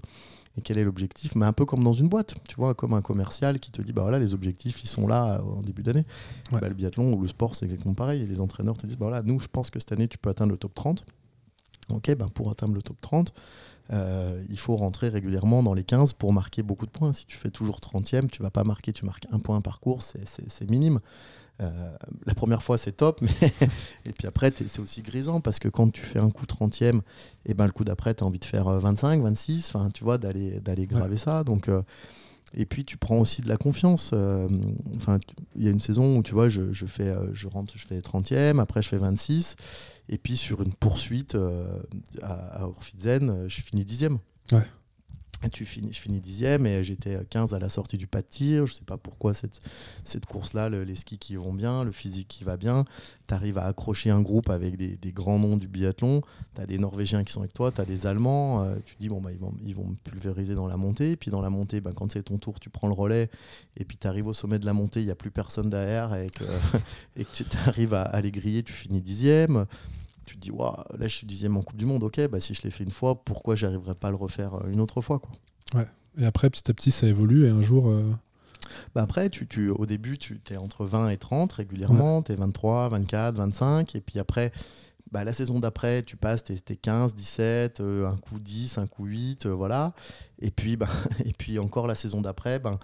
[0.56, 1.34] et quel est l'objectif?
[1.34, 3.92] Mais un peu comme dans une boîte, tu vois, comme un commercial qui te dit,
[3.92, 6.04] bah voilà, les objectifs, ils sont là euh, en début d'année.
[6.52, 8.22] Bah, le biathlon ou le sport, c'est exactement pareil.
[8.22, 10.30] Et les entraîneurs te disent, bah voilà, nous, je pense que cette année, tu peux
[10.30, 11.04] atteindre le top 30.
[11.90, 13.34] Ok, ben pour atteindre le top 30,
[13.92, 17.12] euh, il faut rentrer régulièrement dans les 15 pour marquer beaucoup de points.
[17.12, 20.16] Si tu fais toujours 30e, tu vas pas marquer, tu marques un point par course,
[20.24, 21.00] c'est minime.
[21.60, 21.96] Euh,
[22.26, 23.52] la première fois c'est top, mais
[24.06, 27.02] et puis après c'est aussi grisant parce que quand tu fais un coup 30e, et
[27.46, 30.16] eh ben le coup d'après tu as envie de faire 25, 26, enfin tu vois
[30.16, 31.44] d'aller d'aller graver ça.
[31.44, 31.82] Donc euh,
[32.54, 34.12] et puis tu prends aussi de la confiance.
[34.96, 35.18] Enfin
[35.56, 38.60] il y a une saison où tu vois je, fais je rentre je fais 30e,
[38.60, 39.56] après je fais 26
[40.08, 41.78] et puis sur une poursuite euh,
[42.20, 44.18] à, à euh, je finis dixième.
[44.50, 44.66] Ouais.
[45.48, 48.66] Tu finis, je finis dixième et j'étais 15 à la sortie du pas de tir.
[48.66, 52.56] Je sais pas pourquoi cette, course-là, les skis qui vont bien, le physique qui va
[52.56, 52.84] bien.
[53.26, 56.22] Tu arrives à accrocher un groupe avec des, grands noms du biathlon.
[56.54, 58.62] Tu as des Norvégiens qui sont avec toi, tu des Allemands.
[58.62, 61.16] Euh, tu dis, bon, bah, ils, vont, ils vont me pulvériser dans la montée.
[61.16, 63.30] Puis dans la montée, bah, quand c'est ton tour, tu prends le relais.
[63.76, 66.14] Et puis tu arrives au sommet de la montée, il n'y a plus personne derrière.
[66.14, 66.44] Et que,
[67.16, 69.66] et que tu arrives à, à les griller, tu finis dixième
[70.24, 72.54] tu te dis, waouh, là je suis dixième en Coupe du Monde, ok, bah, si
[72.54, 75.18] je l'ai fait une fois, pourquoi j'arriverai pas à le refaire euh, une autre fois
[75.18, 75.32] quoi?
[75.74, 75.86] Ouais.
[76.18, 77.88] Et après, petit à petit, ça évolue et un jour.
[77.88, 78.10] Euh,
[78.94, 82.36] bah après, tu, tu, au début, tu es entre 20 et 30 régulièrement, tu es
[82.36, 84.52] 23, 24, 25, et puis après,
[85.10, 89.06] bah, la saison d'après, tu passes, tu es, 15, 17, un coup 10, un coup
[89.06, 89.94] 8, euh, voilà.
[90.38, 90.88] Et puis, bah,
[91.24, 92.78] et puis encore la saison d'après, ben,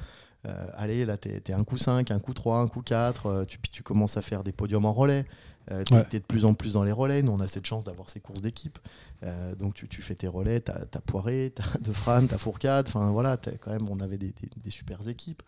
[0.76, 3.70] allez, là, tu es, un coup 5, un coup 3, un coup 4, tu, puis
[3.70, 5.26] tu commences à faire des podiums en relais.
[5.70, 7.22] Euh, tu es, de plus en plus dans les relais.
[7.22, 8.78] Nous, on a cette chance d'avoir ces courses d'équipe.
[9.22, 12.38] Euh, donc, tu, fais tes relais, tu as, Poiré, tu as De Fran, tu as
[12.38, 12.86] Fourcade.
[12.88, 15.42] Enfin, voilà, quand même, on avait des, des, super équipes.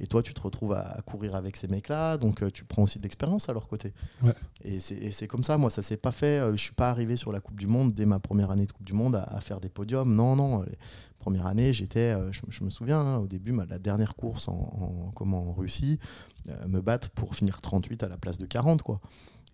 [0.00, 2.16] Et toi, tu te retrouves à, courir avec ces mecs-là.
[2.16, 3.92] Donc, euh, tu prends aussi de l'expérience à leur côté.
[4.64, 5.58] Et c'est comme ça.
[5.58, 6.40] Moi, ça s'est pas fait.
[6.52, 8.86] je suis pas arrivé sur la Coupe du Monde dès ma première année de Coupe
[8.86, 10.14] du Monde à, faire des podiums.
[10.14, 10.62] Non, non.
[10.62, 10.76] Les
[11.18, 15.52] premières années, j'étais, je, me souviens, hein, au début, la dernière course en, comment, en
[15.52, 15.98] Russie,
[16.68, 19.00] me battre pour finir 38 à la place de 40, quoi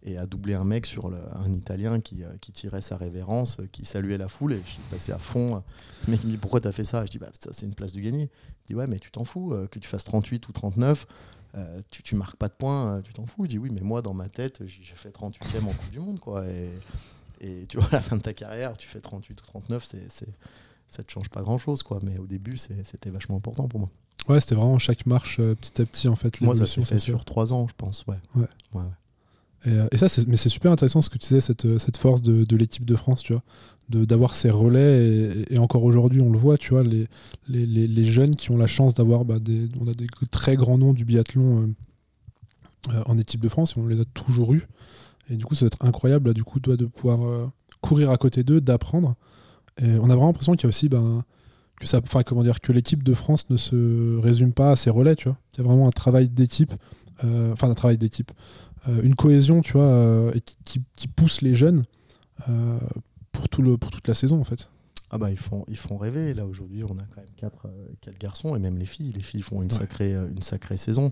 [0.04, 3.68] et a doublé un mec sur un Italien qui, euh, qui, tirait sa révérence, euh,
[3.70, 5.62] qui saluait la foule, et je suis passé à fond.
[6.06, 7.04] Le mec me dit pourquoi t'as fait ça?
[7.06, 8.30] Je dis bah ça c'est une place de gagner.
[8.64, 11.06] Il dit ouais mais tu t'en fous, euh, que tu fasses 38 ou 39,
[11.90, 13.44] tu, tu marques pas de points, tu t'en fous.
[13.44, 16.18] Je dis oui mais moi dans ma tête j'ai fait 38e en Coupe du Monde
[16.18, 16.46] quoi.
[16.46, 16.70] Et,
[17.40, 20.10] et, tu vois à la fin de ta carrière tu fais 38 ou 39, c'est,
[20.10, 20.28] c'est,
[20.88, 22.00] ça te change pas grand chose quoi.
[22.02, 23.90] Mais au début c'était vachement important pour moi.
[24.28, 26.40] Ouais, c'était vraiment chaque marche petit à petit en fait.
[26.40, 28.16] Moi ça s'est fait sur 3 ans je pense, ouais.
[28.34, 28.48] ouais.
[28.74, 29.01] ouais euh,
[29.64, 32.44] et, ça, mais c'est super intéressant ce que tu disais, cette, euh, cette force de,
[32.44, 33.42] de l'équipe de France, tu vois,
[33.88, 35.30] d'avoir ces relais.
[35.50, 37.06] Et, encore aujourd'hui, on le voit, tu vois, les,
[37.48, 40.78] les, les, jeunes qui ont la chance d'avoir, bah, des, on a des très grands
[40.78, 41.74] noms du biathlon
[42.92, 44.66] euh, en équipe de France, et on les a toujours eus.
[45.30, 48.60] Et du coup, ça va être incroyable, du coup, de pouvoir courir à côté d'eux,
[48.60, 49.14] d'apprendre.
[49.80, 51.24] Et on a vraiment l'impression qu'il y a aussi, ben,
[51.78, 54.90] que ça, enfin, comment dire, que l'équipe de France ne se résume pas à ses
[54.90, 55.38] relais, tu vois.
[55.54, 56.72] Il y a vraiment un travail d'équipe,
[57.22, 60.32] enfin, un travail d'équipe euh, une cohésion, tu vois, euh,
[60.64, 61.82] qui, qui, pousse les jeunes
[62.48, 62.78] euh,
[63.30, 64.70] pour, tout le, pour toute la saison, en fait.
[65.10, 66.32] Ah bah ils font, ils font rêver.
[66.32, 67.68] Là aujourd'hui, on a quand même quatre,
[68.00, 69.12] quatre, garçons et même les filles.
[69.12, 71.10] Les filles font une, sacrée, une sacrée saison.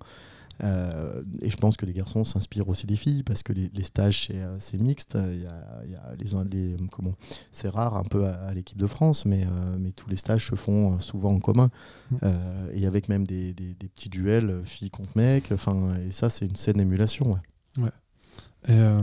[0.62, 4.80] et je pense que les garçons s'inspirent aussi des filles parce que les, stages c'est
[4.80, 5.18] mixte.
[5.20, 7.12] Il y a, y a les, les, comment
[7.52, 9.46] c'est rare un peu à, l'équipe de France, mais,
[9.78, 11.68] mais tous les stages se font souvent en commun
[12.11, 12.16] mm.
[12.72, 15.52] et avec même des, des, des, petits duels filles contre mecs.
[15.52, 17.35] Enfin et ça c'est une scène émulation.
[17.35, 17.40] Ouais.
[17.78, 19.02] Et, euh,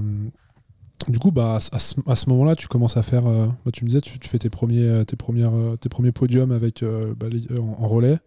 [1.08, 3.26] du coup, bah, à, ce, moment-là, tu commences à faire.
[3.28, 6.52] Euh, bah, tu me disais, tu, fais tes premiers, euh, tes premières, tes premiers podiums
[6.52, 6.84] avec,
[7.18, 7.28] bah,
[7.60, 8.18] en, relais.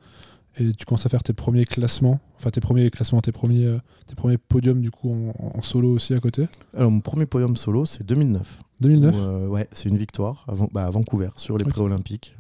[0.59, 3.77] et tu commences à faire tes premiers classements, enfin tes premiers classements, tes premiers,
[4.07, 7.57] tes premiers podiums du coup en, en solo aussi à côté Alors, mon premier podium
[7.57, 8.59] solo, c'est 2009.
[8.81, 11.71] 2009 Où, ouais, c'est une victoire à, Van- bah, à Vancouver sur les Ok.
[11.71, 12.35] pré-olympiques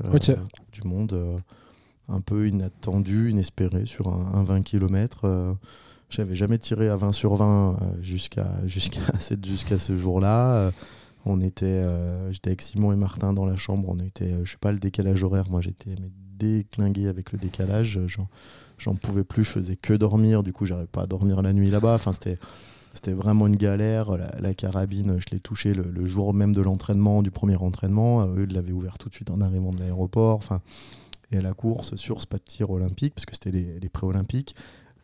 [0.72, 1.40] du monde.
[2.08, 5.56] un peu inattendu, inespéré sur un, un 20 km.
[6.11, 10.55] J'avais jamais tiré à 20 sur 20 euh, jusqu'à ce jour-là.
[10.55, 10.70] Euh,
[11.25, 13.88] on était, euh, j'étais avec Simon et Martin dans la chambre.
[13.88, 15.49] On était, je sais pas, le décalage horaire.
[15.49, 15.94] Moi, j'étais
[16.37, 18.01] déclingué avec le décalage.
[18.79, 19.44] J'en, pouvais plus.
[19.44, 20.42] Je faisais que dormir.
[20.42, 21.94] Du coup, j'arrivais pas à dormir la nuit là-bas.
[21.94, 22.38] Enfin, c'était
[22.92, 24.16] c'était vraiment une galère.
[24.40, 28.27] La, carabine, je l'ai touchée le, jour même de l'entraînement, du premier entraînement.
[28.27, 30.38] Eux, ils l'avaient ouvert tout de suite en arrivant de l'aéroport.
[30.38, 30.61] Enfin,
[31.31, 33.88] et à la course sur ce pas de tir olympique, parce que c'était les, les
[33.88, 34.57] pré-olympiques.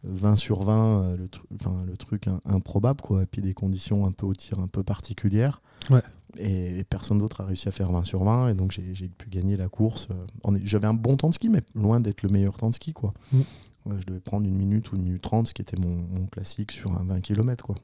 [0.06, 3.22] 20 sur 20, euh, le, tru- le truc im- improbable, quoi.
[3.22, 5.60] Et puis des conditions un peu au tir un peu particulières.
[5.90, 6.00] Ouais.
[6.38, 8.50] Et, et personne d'autre a réussi à faire 20 sur 20.
[8.50, 10.08] Et donc j'ai pu gagner la course.
[10.10, 12.92] Euh, J'avais un bon temps de ski, mais loin d'être le meilleur temps de ski,
[12.92, 13.12] quoi.
[13.32, 13.40] Mm.
[13.86, 16.26] Ouais, je devais prendre une minute ou une minute trente, ce qui était mon, mon
[16.26, 17.76] classique sur un 20 km, quoi.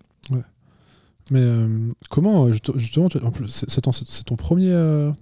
[1.30, 5.12] Mais euh, comment, euh, juste- justement, en c'est ton, c'est ton premier, euh,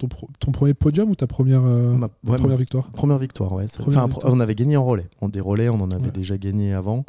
[0.40, 2.90] ton, premier podium ou ta première, Ma- ouais, première victoire?
[2.90, 3.66] Première victoire, ouais.
[3.68, 4.32] Première victoire.
[4.32, 5.08] On avait gagné en relais.
[5.20, 6.10] On, des relais, on en avait Ouais.
[6.12, 7.04] déjà gagné avant.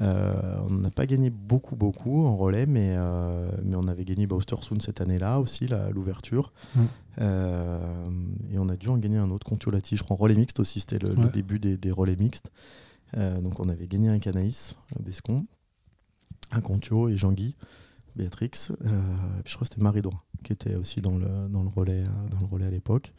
[0.00, 0.32] Euh,
[0.68, 4.80] on n'a pas gagné beaucoup, beaucoup en relais, mais, euh, mais on avait gagné Baustersund
[4.80, 6.52] cette année-là aussi, l'ouverture.
[7.20, 7.80] Euh,
[8.52, 10.78] et on a dû en gagner un autre, Contiolati, je crois, en relais mixte aussi.
[10.80, 12.50] C'était le, début des, des relais mixtes.
[13.16, 15.46] Donc on avait gagné un Canaïs, un Bescon,
[16.52, 17.56] un Contio et Jean-Guy,
[18.18, 18.50] Béatrix.
[18.70, 19.00] Euh,
[19.46, 22.28] je crois que c'était Marie Droit qui était aussi dans le, dans le, relais, euh,
[22.32, 23.14] dans le relais à l'époque.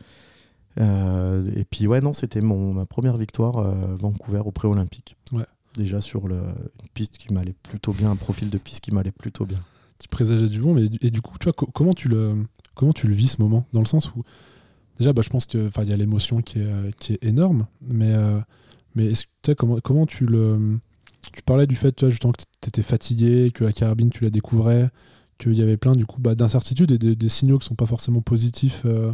[0.80, 3.62] Euh, et puis ouais, non, c'était ma première victoire
[3.98, 5.18] Vancouver au pré-olympique.
[5.32, 5.46] Ouais.
[5.76, 9.12] Déjà sur le, une piste qui m'allait plutôt bien, un profil de piste qui m'allait
[9.12, 9.60] plutôt bien.
[10.00, 12.94] Tu présageais du bon, mais et du coup, tu vois, co- comment tu le, comment
[12.94, 13.66] tu le vis ce moment?
[13.74, 14.24] Dans le sens où,
[14.98, 17.68] déjà, bah, je pense que, enfin, il y a l'émotion qui est, qui est énorme,
[17.82, 18.16] mais,
[18.96, 19.12] mais
[19.58, 20.80] comment, comment tu le,
[21.34, 24.24] tu parlais du fait, tu vois, justement, que tu étais fatigué, que la carabine, tu
[24.24, 24.90] la découvrais,
[25.38, 28.22] qu'il y avait plein, du coup, bah, d'incertitudes et des, signaux qui sont pas forcément
[28.22, 29.14] positifs euh,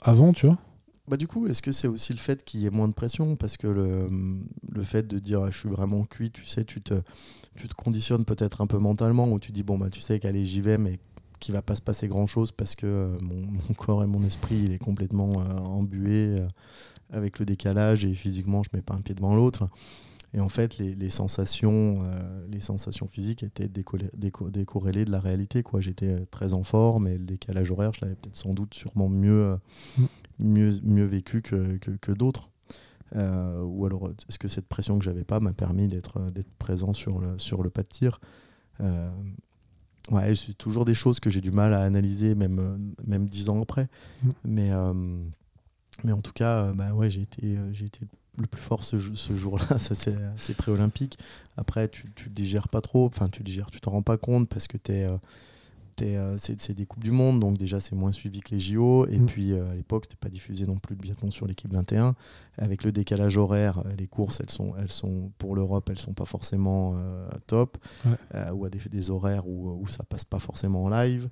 [0.00, 0.58] avant, tu vois
[1.08, 3.36] Bah du coup, est-ce que c'est aussi le fait qu'il y ait moins de pression?
[3.36, 4.08] Parce que le,
[4.70, 7.02] le fait de dire ah, je suis vraiment cuit, tu sais, tu te,
[7.56, 10.44] tu te conditionnes peut-être un peu mentalement, où tu dis bon, bah tu sais qu'allez,
[10.44, 11.00] j'y vais, mais
[11.40, 14.72] qu'il va pas se passer grand-chose parce que euh, mon, corps et mon esprit, il
[14.72, 16.40] est complètement euh, embué
[17.10, 19.68] avec le décalage et physiquement, je mets pas un pied devant l'autre.
[20.34, 25.20] Et en fait, les, les sensations, euh, les sensations physiques étaient déco- décorrélées de la
[25.20, 25.62] réalité.
[25.62, 25.80] quoi.
[25.80, 29.08] J'étais euh, très en forme et le décalage horaire, je l'avais peut-être sans doute sûrement
[29.08, 29.56] mieux, euh,
[29.96, 30.04] Mm.
[30.40, 32.50] mieux, mieux vécu que, que, que d'autres.
[33.16, 36.92] Euh, ou alors, est-ce que cette pression que j'avais pas m'a permis d'être d'être présent
[36.92, 38.20] sur le, sur le pas de tir?
[40.10, 43.60] Ouais, c'est toujours des choses que j'ai du mal à analyser, même, même dix ans
[43.62, 43.88] après.
[44.22, 44.28] Mm.
[44.44, 44.70] Mais,
[46.04, 48.00] mais en tout cas, bah ouais, j'ai été, j'ai été
[48.40, 49.64] le plus fort ce, jou- ce jour-là.
[49.78, 51.18] Ça, c'est pré-olympique.
[51.56, 53.06] Après, tu, tu digères pas trop.
[53.06, 55.16] Enfin, tu digères, tu t'en rends pas compte parce que t'es, euh,
[56.02, 57.40] euh, c'est des Coupes du Monde.
[57.40, 59.06] Donc, déjà, c'est moins suivi que les JO.
[59.08, 59.26] Et Mm.
[59.26, 62.14] puis, euh, à l'époque, c'était pas diffusé non plus de biathlon sur l'équipe 21.
[62.56, 66.24] Avec le décalage horaire, les courses, elles sont, elles sont pour l'Europe, elles sont pas
[66.24, 67.78] forcément euh, top.
[68.06, 68.12] Ouais.
[68.36, 71.28] Euh, ou à des, des horaires où, où ça passe pas forcément en live.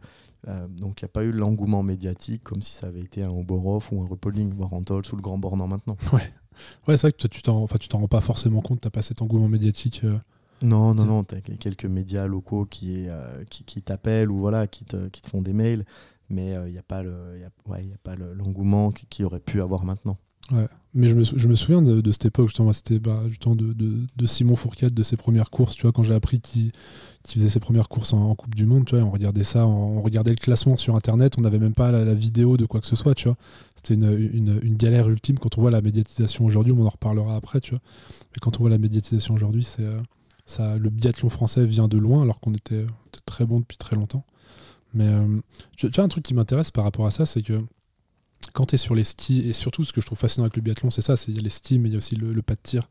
[0.70, 3.88] Donc, il n'y a pas eu l'engouement médiatique comme si ça avait été un Oborov
[3.90, 5.96] ou un Rupolding, voire Antol sous le grand bornant maintenant.
[6.12, 6.32] Ouais.
[6.86, 9.02] Ouais, c'est vrai que tu t'en, enfin, tu t'en rends pas forcément compte, t'as pas
[9.02, 10.02] cet engouement médiatique.
[10.04, 10.16] euh,
[10.62, 14.84] Non, non, non, t'as quelques médias locaux qui, euh, qui, qui t'appellent ou voilà, qui
[14.84, 15.84] te, qui te font des mails,
[16.30, 19.08] mais il n'y a pas le- y a, ouais, y a pas le- l'engouement qu'il
[19.08, 20.16] qui aurait pu avoir maintenant.
[20.94, 21.14] Mais je
[21.48, 25.18] me, souviens de, cette époque, justement, c'était bah, du temps de, Simon Fourcade, de ses
[25.18, 26.72] premières courses, tu vois, quand j'ai appris qu'il
[27.26, 30.30] faisait ses premières courses en, Coupe du Monde, tu vois, on regardait ça, on, regardait
[30.30, 33.14] le classement sur Internet, on n'avait même pas la, vidéo de quoi que ce soit,
[33.14, 33.36] tu vois.
[33.76, 37.72] C'était une, galère ultime quand on voit la médiatisation aujourd'hui, on en reparlera après, tu
[37.72, 37.80] vois.
[38.32, 40.00] Mais quand on voit la médiatisation aujourd'hui, c'est euh,
[40.46, 43.96] ça, le biathlon français vient de loin, alors qu'on était, était très bon depuis très
[43.96, 44.24] longtemps.
[44.94, 45.26] Mais euh,
[45.76, 47.60] tu tu vois, un truc qui m'intéresse par rapport à ça, c'est que
[48.56, 50.62] quand tu es sur les skis, et surtout ce que je trouve fascinant avec le
[50.62, 52.40] biathlon, c'est ça, c'est il y a les skis, mais il y a aussi le,
[52.40, 52.88] pas de tir.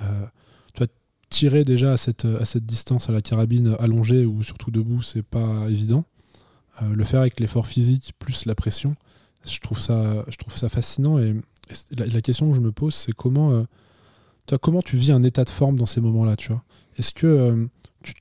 [0.00, 0.26] Euh,
[0.72, 0.86] tu vas
[1.28, 2.26] tirer déjà à cette,
[2.64, 6.06] distance à la carabine allongée ou surtout debout, c'est pas évident.
[6.82, 8.96] Euh, le faire avec l'effort physique plus la pression,
[9.44, 10.24] je trouve ça,
[10.70, 11.18] fascinant.
[11.18, 11.34] Et,
[11.94, 13.64] la, question que je me pose, c'est comment, euh,
[14.46, 16.64] tu vois, comment tu vis un état de forme dans ces moments-là, tu vois?
[16.96, 17.68] Est-ce que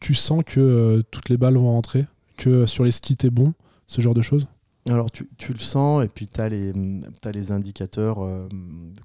[0.02, 3.54] tu, sens que toutes les balles vont rentrer, que sur les skis t'es bon,
[3.88, 4.48] ce genre de choses?
[4.90, 8.50] Alors tu, le sens et puis tu as, les indicateurs euh,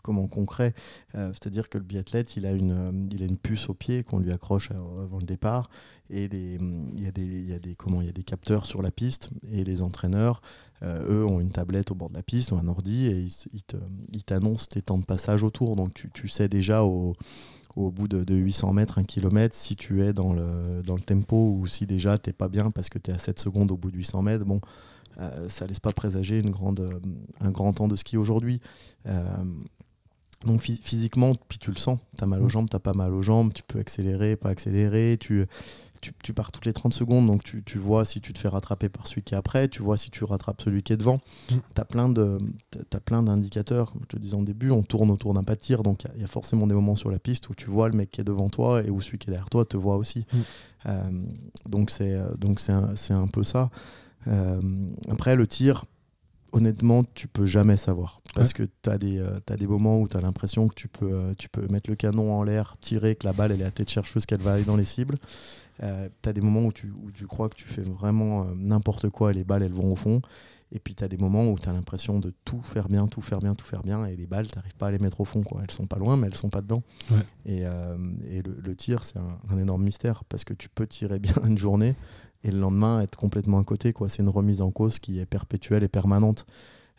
[0.02, 0.74] comment concrets.
[1.14, 4.18] Euh, c'est-à-dire que le biathlète, il a une, il a une puce au pied qu'on
[4.18, 5.70] lui accroche avant le départ
[6.10, 9.62] et il y, a des, des, comment, y a des capteurs sur la piste et
[9.62, 10.40] les entraîneurs,
[10.82, 13.26] eux, ont une tablette au bord de la piste ou un ordi et
[14.12, 15.76] ils, t'annoncent tes temps de passage autour.
[15.76, 17.14] Donc tu, sais déjà au
[17.76, 21.66] bout de, 800 mètres, 1 km, si tu es dans le, dans le tempo ou
[21.66, 23.90] si déjà tu n'es pas bien parce que tu es à 7 secondes au bout
[23.90, 24.60] de 800 mètres, bon,
[25.20, 26.98] euh, ça laisse pas présager une grande, euh,
[27.40, 28.60] un grand temps de ski aujourd'hui.
[29.06, 29.22] Euh,
[30.46, 32.50] donc physiquement, puis tu le sens, tu as mal aux mm.
[32.50, 35.46] jambes, tu pas mal aux jambes, tu peux accélérer, pas accélérer, tu,
[36.00, 38.88] tu, pars toutes les 30 secondes, donc tu, tu, vois si tu te fais rattraper
[38.88, 41.16] par celui qui est après, tu vois si tu rattrapes celui qui est devant.
[41.50, 41.54] Mm.
[41.74, 42.38] Tu as plein, de,
[42.94, 45.60] as plein d'indicateurs, comme je te disais en début, on tourne autour d'un pas de
[45.60, 47.96] tir, donc il y, a forcément des moments sur la piste où tu vois le
[47.96, 50.24] mec qui est devant toi et où celui qui est derrière toi te voit aussi.
[50.86, 51.26] Mm.
[51.66, 53.70] donc c'est un, un peu ça.
[54.28, 54.60] Euh,
[55.08, 55.84] après, le tir,
[56.52, 58.20] honnêtement, tu peux jamais savoir.
[58.34, 60.88] Parce que tu as, des, euh, as des moments où tu as l'impression que tu
[60.88, 63.64] peux, euh, tu peux mettre le canon en l'air, tirer, que la balle elle est
[63.64, 65.16] à tête chercheuse, qu'elle va aller dans les cibles.
[65.80, 69.30] tu as des moments où tu, où tu, crois que tu fais vraiment n'importe quoi
[69.30, 70.20] et les balles elles vont au fond.
[70.70, 73.22] Et puis tu as des moments où tu as l'impression de tout faire bien, tout
[73.22, 75.42] faire bien, tout faire bien, et les balles, tu pas à les mettre au fond.
[75.42, 75.62] Quoi.
[75.64, 76.82] Elles sont pas loin, mais elles sont pas dedans.
[77.46, 81.18] Et, et le, le, tir, c'est un, un, énorme mystère, parce que tu peux tirer
[81.20, 81.94] bien une journée,
[82.44, 83.92] et le lendemain être complètement à côté.
[83.92, 84.08] Quoi.
[84.08, 86.46] C'est une remise en cause qui est perpétuelle et permanente.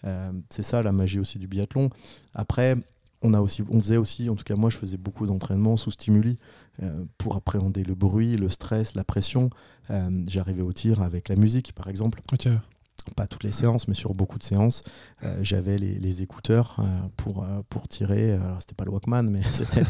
[0.05, 1.89] Euh, c'est ça la magie aussi du biathlon.
[2.33, 2.75] Après,
[3.21, 5.91] on, a aussi, on faisait aussi, en tout cas moi je faisais beaucoup d'entraînement sous
[5.91, 6.37] stimuli
[6.81, 9.49] euh, pour appréhender le bruit, le stress, la pression.
[9.89, 12.21] Euh, j'arrivais au tir avec la musique par exemple
[13.15, 14.81] pas toutes les séances, mais sur beaucoup de séances,
[15.23, 16.83] euh, j'avais les, écouteurs euh,
[17.17, 18.33] pour, euh, pour tirer.
[18.33, 19.83] Alors, c'était pas le Walkman, mais c'était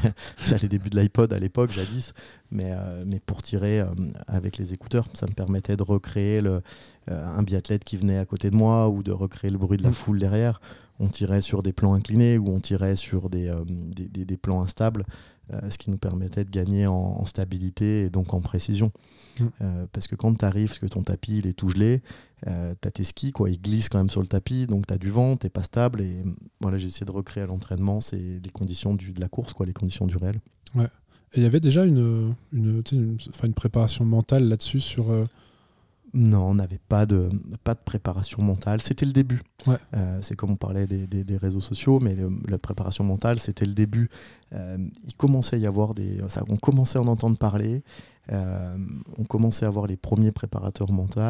[0.61, 2.13] les débuts de l'iPod à l'époque, jadis.
[2.51, 2.71] Mais,
[3.05, 3.83] mais pour tirer
[4.27, 6.63] avec les écouteurs, ça me permettait de recréer le,
[7.07, 9.89] un biathlète qui venait à côté de moi ou de recréer le bruit de la
[9.89, 9.93] mm.
[9.93, 10.59] foule derrière.
[10.99, 15.05] On tirait sur des plans inclinés ou on tirait sur des, des, des, plans instables.
[15.69, 18.91] Ce qui nous permettait de gagner en, stabilité et donc en précision.
[19.39, 19.45] Mm.
[19.93, 22.01] parce que quand tu arrives, que ton tapis il est tout gelé,
[22.47, 24.97] euh, t'as tes skis, quoi, ils glissent quand même sur le tapis, donc tu as
[24.97, 26.01] du vent, t'es pas stable.
[26.01, 26.21] Et
[26.61, 29.65] voilà, j'ai essayé de recréer à l'entraînement c'est les conditions du, de la course, quoi,
[29.65, 30.39] les conditions du réel.
[30.75, 30.87] Ouais.
[31.33, 35.11] Et il y avait déjà une, une, une, une préparation mentale là-dessus sur.
[35.11, 35.25] Euh,
[36.13, 37.29] non, on n'avait pas de,
[37.63, 38.81] pas de préparation mentale.
[38.81, 39.41] C'était le début.
[39.67, 39.75] Ouais.
[39.95, 42.15] Euh, c'est comme on parlait des, des, réseaux sociaux, mais
[42.47, 44.09] la préparation mentale, c'était le début.
[44.53, 46.19] Euh, il commençait à y avoir des.
[46.27, 47.83] Ça, on commençait à en entendre parler.
[48.31, 51.21] on commençait à avoir les premiers préparateurs mentaux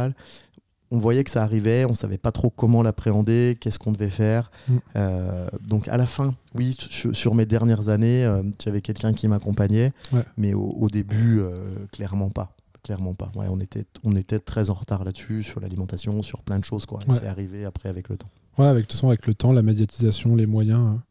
[0.92, 4.52] on voyait que ça arrivait, on savait pas trop comment l'appréhender, qu'est-ce qu'on devait faire.
[4.68, 4.78] Mm.
[4.96, 9.92] Euh, donc à la fin, oui, sur, mes dernières années, euh, j'avais quelqu'un qui m'accompagnait,
[10.38, 12.56] mais au, début, euh, clairement pas.
[12.90, 13.32] Clairement pas.
[13.36, 16.88] Ouais, on, était, on était très en retard là-dessus, sur l'alimentation, sur plein de choses.
[16.88, 17.00] Quoi.
[17.08, 18.30] C'est arrivé après avec le temps.
[18.58, 20.80] Ouais, avec, de toute façon, avec le temps, la médiatisation, les moyens.
[20.80, 21.04] Hein.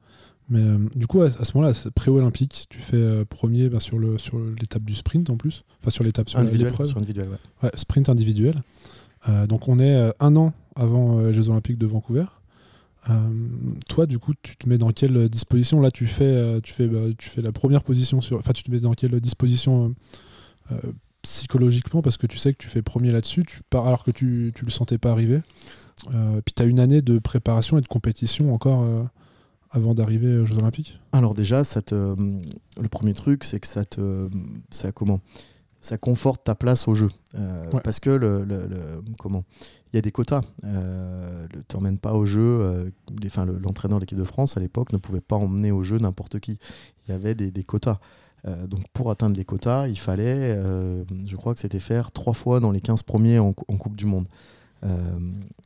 [0.50, 0.64] Mais
[0.96, 5.36] du coup, à, ce moment-là, pré-olympique, tu fais premier bah, sur l'étape du sprint en
[5.36, 5.62] plus.
[5.80, 6.88] Enfin, sur l'étape sur l'épreuve.
[6.88, 7.28] Sur individuel,
[7.62, 7.70] ouais.
[7.76, 8.56] sprint individuel.
[9.28, 12.24] Euh, donc on est euh, un an avant les euh, Jeux Olympiques de Vancouver.
[13.88, 15.80] toi, du coup, tu te mets dans quelle disposition?
[15.80, 18.38] Là, tu fais, tu fais, bah, tu fais la première position sur.
[18.38, 19.94] Enfin, tu te mets dans quelle disposition
[21.36, 24.52] psychologiquement parce que tu sais que tu fais premier là-dessus, tu pars alors que tu
[24.56, 25.40] ne le sentais pas arriver.
[26.06, 28.84] puis tu as une année de préparation et de compétition encore
[29.70, 33.84] avant d'arriver aux Jeux Olympiques Alors déjà, ça te, le premier truc, c'est que ça
[33.84, 34.28] te,
[34.70, 35.20] ça comment
[35.80, 37.08] ça conforte ta place au jeu.
[37.34, 38.44] Euh, parce que le,
[39.18, 39.44] comment
[39.92, 40.42] il y a des quotas.
[40.64, 42.42] Euh, tu t'emmènes pas au jeu.
[42.42, 42.90] Euh,
[43.62, 46.58] l'entraîneur de l'équipe de France à l'époque ne pouvait pas emmener au jeu n'importe qui.
[47.06, 48.00] Il y avait des, quotas.
[48.48, 50.60] Euh, donc pour atteindre les quotas, il fallait,
[51.26, 54.26] je crois que c'était faire trois fois dans les 15 premiers en, Coupe du Monde.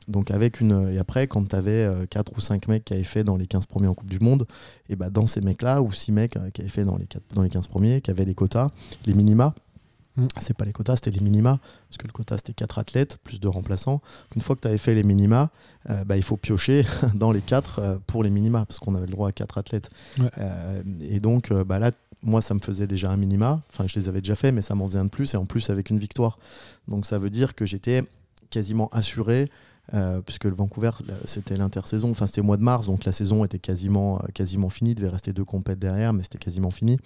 [0.07, 3.23] donc avec une et après quand tu avais 4 ou 5 mecs qui avaient fait
[3.23, 4.45] dans les 15 premiers en Coupe du Monde
[4.89, 7.23] et bah dans ces mecs là ou 6 mecs qui avaient fait dans les, 4,
[7.35, 8.69] dans les 15 premiers qui avaient les quotas
[9.05, 9.53] les minima
[10.15, 10.27] Mm.
[10.39, 13.39] C'est pas les quotas, c'était les minima, parce que le quota c'était 4 athlètes plus
[13.39, 14.01] 2 remplaçants.
[14.35, 15.49] Une fois que tu avais fait les minima,
[15.89, 19.07] euh, bah, il faut piocher dans les 4 euh, pour les minima, parce qu'on avait
[19.07, 19.89] le droit à 4 athlètes.
[20.37, 21.91] Euh, et donc bah, là,
[22.23, 24.75] moi ça me faisait déjà un minima, enfin je les avais déjà fait, mais ça
[24.75, 26.39] m'en faisait un de plus, et en plus avec une victoire.
[26.87, 28.03] Donc ça veut dire que j'étais
[28.49, 29.49] quasiment assuré
[29.93, 30.91] euh, puisque le Vancouver,
[31.25, 34.69] c'était l'intersaison, enfin c'était au mois de mars, donc la saison était quasiment, euh, quasiment
[34.69, 36.97] finie, il devait rester deux compètes derrière, mais c'était quasiment fini.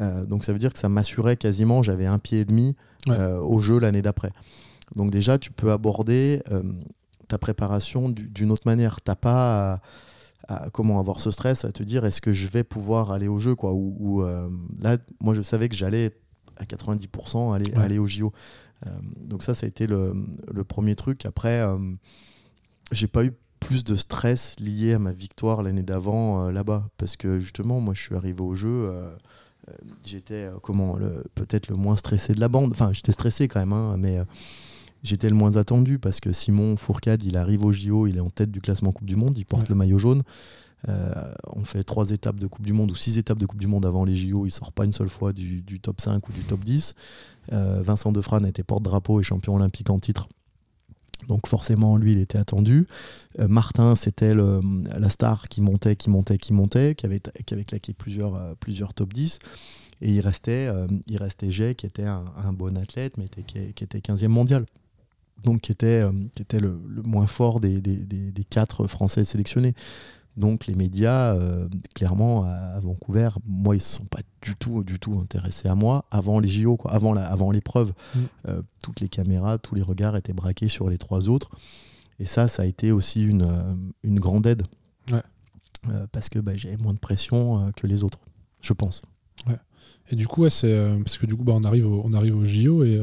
[0.00, 2.76] Euh, donc ça veut dire que ça m'assurait quasiment, j'avais un pied et demi
[3.08, 4.32] au jeu l'année d'après.
[4.94, 6.42] Donc déjà, tu peux aborder
[7.26, 9.00] ta préparation d'une autre manière.
[9.00, 9.80] T'as pas
[10.48, 13.38] à, comment avoir ce stress, à te dire est-ce que je vais pouvoir aller au
[13.38, 14.24] jeu quoi, ou,
[14.80, 16.12] là, moi je savais que j'allais
[16.58, 18.32] à 90% aller, aller au JO.
[18.86, 20.12] Euh, donc ça, ça a été le,
[20.66, 21.26] premier truc.
[21.26, 21.78] Après, euh,
[22.92, 26.88] j'ai pas eu plus de stress lié à ma victoire l'année d'avant là-bas.
[26.96, 28.92] Parce que justement, moi, je suis arrivé au jeu
[30.02, 32.70] j'étais comment le, peut-être le moins stressé de la bande.
[32.70, 34.18] Enfin, j'étais stressé quand même, hein, mais
[35.02, 38.30] j'étais le moins attendu parce que Simon Fourcade, il arrive au JO, il est en
[38.30, 40.22] tête du classement Coupe du Monde, il porte le maillot jaune.
[40.88, 43.66] Euh, on fait trois étapes de Coupe du Monde ou six étapes de Coupe du
[43.66, 44.46] Monde avant les JO.
[44.46, 46.94] Il sort pas une seule fois du, top 5 ou du top 10.
[47.52, 50.28] Euh, Vincent Defrane a été porte-drapeau et champion olympique en titre.
[51.28, 52.86] Donc forcément, lui, il était attendu.
[53.40, 57.64] Euh, Martin, c'était la star qui montait, qui montait, qui montait, qui avait, qui avait
[57.64, 59.40] claqué plusieurs, plusieurs top 10.
[60.00, 60.70] Et il restait,
[61.08, 64.64] il restait Jay, qui était un, bon athlète, mais qui, était 15e mondial
[65.44, 69.74] donc qui était, qui était le, moins fort des, des, des, quatre Français sélectionnés.
[70.38, 74.84] Donc les médias, euh, clairement, à Vancouver, moi, ils ne se sont pas du tout,
[74.84, 77.92] du tout intéressés à moi avant les JO, quoi, avant, la, avant l'épreuve.
[78.14, 78.18] Mm.
[78.48, 81.50] Euh, toutes les caméras, tous les regards étaient braqués sur les trois autres.
[82.20, 83.74] Et ça, ça a été aussi une, euh,
[84.04, 84.62] une grande aide.
[86.12, 88.20] parce que bah, j'avais moins de pression que les autres,
[88.60, 89.02] je pense.
[89.48, 89.56] Ouais.
[90.10, 92.44] Et du coup, c'est parce que du coup, bah, on arrive au, on arrive au
[92.44, 93.00] JO et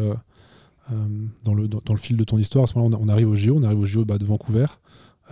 [1.43, 3.58] dans le dans, le fil de ton histoire, à ce moment-là, on, arrive au JO,
[3.58, 4.67] on arrive au JO bah, de Vancouver.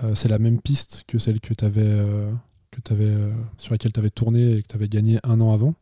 [0.03, 2.31] Euh, c'est la même piste que celle que tu avais, euh,
[2.71, 5.73] que euh, sur laquelle tu avais tourné et que tu avais gagné un an avant.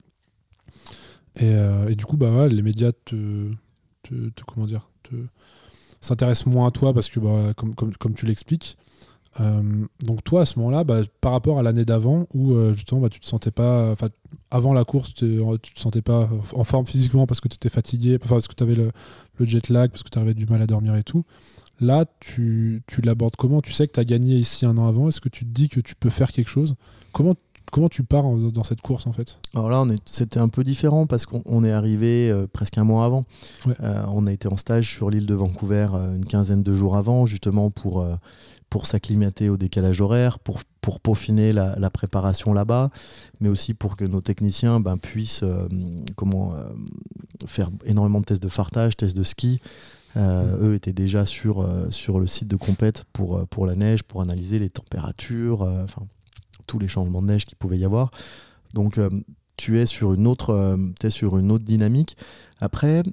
[1.39, 3.49] Et, du coup, bah, les médias te,
[4.45, 5.15] comment dire, te,
[6.01, 8.77] s'intéressent moins à toi parce que, bah, comme, comme, comme tu l'expliques,
[9.39, 13.19] donc toi à ce moment-là, bah, par rapport à l'année d'avant où justement bah, tu
[13.19, 13.95] te sentais pas,
[14.49, 18.19] avant la course, tu te sentais pas en forme physiquement parce que tu étais fatigué,
[18.19, 18.91] parce que tu avais le,
[19.39, 21.25] jet lag, parce que tu avais du mal à dormir et tout.
[21.79, 23.61] Là, tu, l'abordes comment?
[23.61, 25.09] Tu sais que tu as gagné ici un an avant.
[25.09, 26.75] Est-ce que tu te dis que tu peux faire quelque chose?
[27.11, 27.35] Comment,
[27.71, 31.25] comment tu pars dans cette course en fait Alors là, c'était un peu différent parce
[31.25, 33.25] qu'on est arrivé euh, presque un mois avant.
[33.81, 36.95] Euh, on a été en stage sur l'île de Vancouver euh, une quinzaine de jours
[36.95, 38.05] avant, justement pour,
[38.69, 42.91] pour s'acclimater au décalage horaire, pour, pour peaufiner la, préparation là-bas,
[43.39, 45.43] mais aussi pour que nos techniciens ben, puissent
[46.15, 46.53] comment,
[47.45, 49.61] faire énormément de tests de fartage, tests de ski.
[50.17, 54.03] Euh, eux étaient déjà sur, euh, sur le site de compète pour, pour la neige,
[54.03, 56.05] pour analyser les températures, enfin
[56.67, 58.11] tous les changements de neige qu'il pouvait y avoir.
[58.73, 58.99] Donc
[59.57, 62.17] tu es sur une autre, es sur une autre dynamique.
[62.59, 63.03] Après,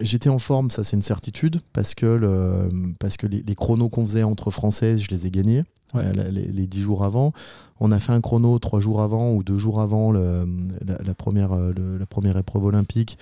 [0.00, 2.68] j'étais en forme, ça c'est une certitude, parce que, le,
[2.98, 5.62] parce que les, chronos qu'on faisait entre françaises, je les ai gagnés.
[5.94, 7.32] les, dix jours avant.
[7.80, 10.46] On a fait un chrono trois jours avant ou deux jours avant le,
[10.84, 13.18] la, première, la première épreuve olympique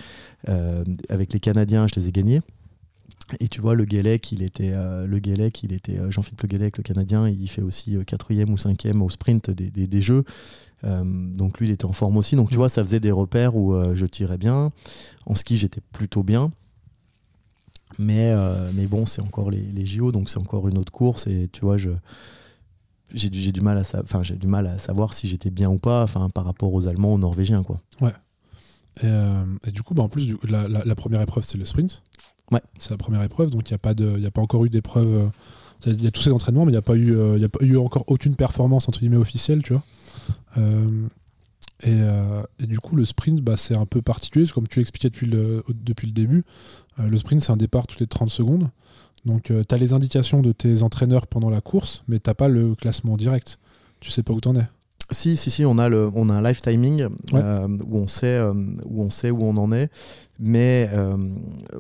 [0.47, 2.41] avec les Canadiens, je les ai gagnés.
[3.41, 7.29] Et tu vois, le Guélec, il était, euh, était euh, Jean-Philippe Le Guélec, le Canadien,
[7.29, 10.25] il fait aussi euh, quatrième ou cinquième au sprint des, des, Jeux.
[10.83, 12.37] donc lui, il était en forme aussi.
[12.37, 14.73] Donc tu vois, ça faisait des repères où je tirais bien.
[15.27, 16.51] En ski, j'étais plutôt bien.
[17.99, 18.35] Mais,
[18.75, 21.27] mais bon, c'est encore les, les JO, donc c'est encore une autre course.
[21.29, 25.79] Et tu vois, j'ai, du, mal à du mal à savoir si j'étais bien ou
[25.79, 27.63] pas par rapport aux Allemands, aux Norvégiens.
[27.63, 27.81] Quoi.
[28.01, 28.13] Ouais.
[29.03, 32.03] Et, du coup, bah, en plus, la première épreuve, c'est le sprint.
[32.79, 35.31] C'est la première épreuve, donc il n'y a, pas encore eu d'épreuve.
[35.87, 37.49] Euh, il y a tous ces entraînements, mais il n'y a, pas eu, euh, a
[37.49, 39.83] pas eu encore aucune performance entre guillemets officielle, tu vois.
[40.59, 41.09] Euh,
[42.61, 45.65] et, du coup, le sprint, bah, c'est un peu particulier, comme tu l'expliquais depuis le,
[45.69, 46.45] depuis le début.
[46.99, 48.69] le sprint, c'est un départ toutes les 30 secondes.
[49.25, 52.77] Donc, tu as les indications de tes entraîneurs pendant la course, mais tu pas le
[52.77, 53.59] classement direct.
[53.99, 54.67] Tu sais pas où tu en es.
[55.13, 58.27] Si, si, si, on a, le, on a un live timing euh, où, on sait,
[58.27, 58.53] euh,
[58.87, 59.91] où on sait où on en est.
[60.41, 61.17] Mais euh,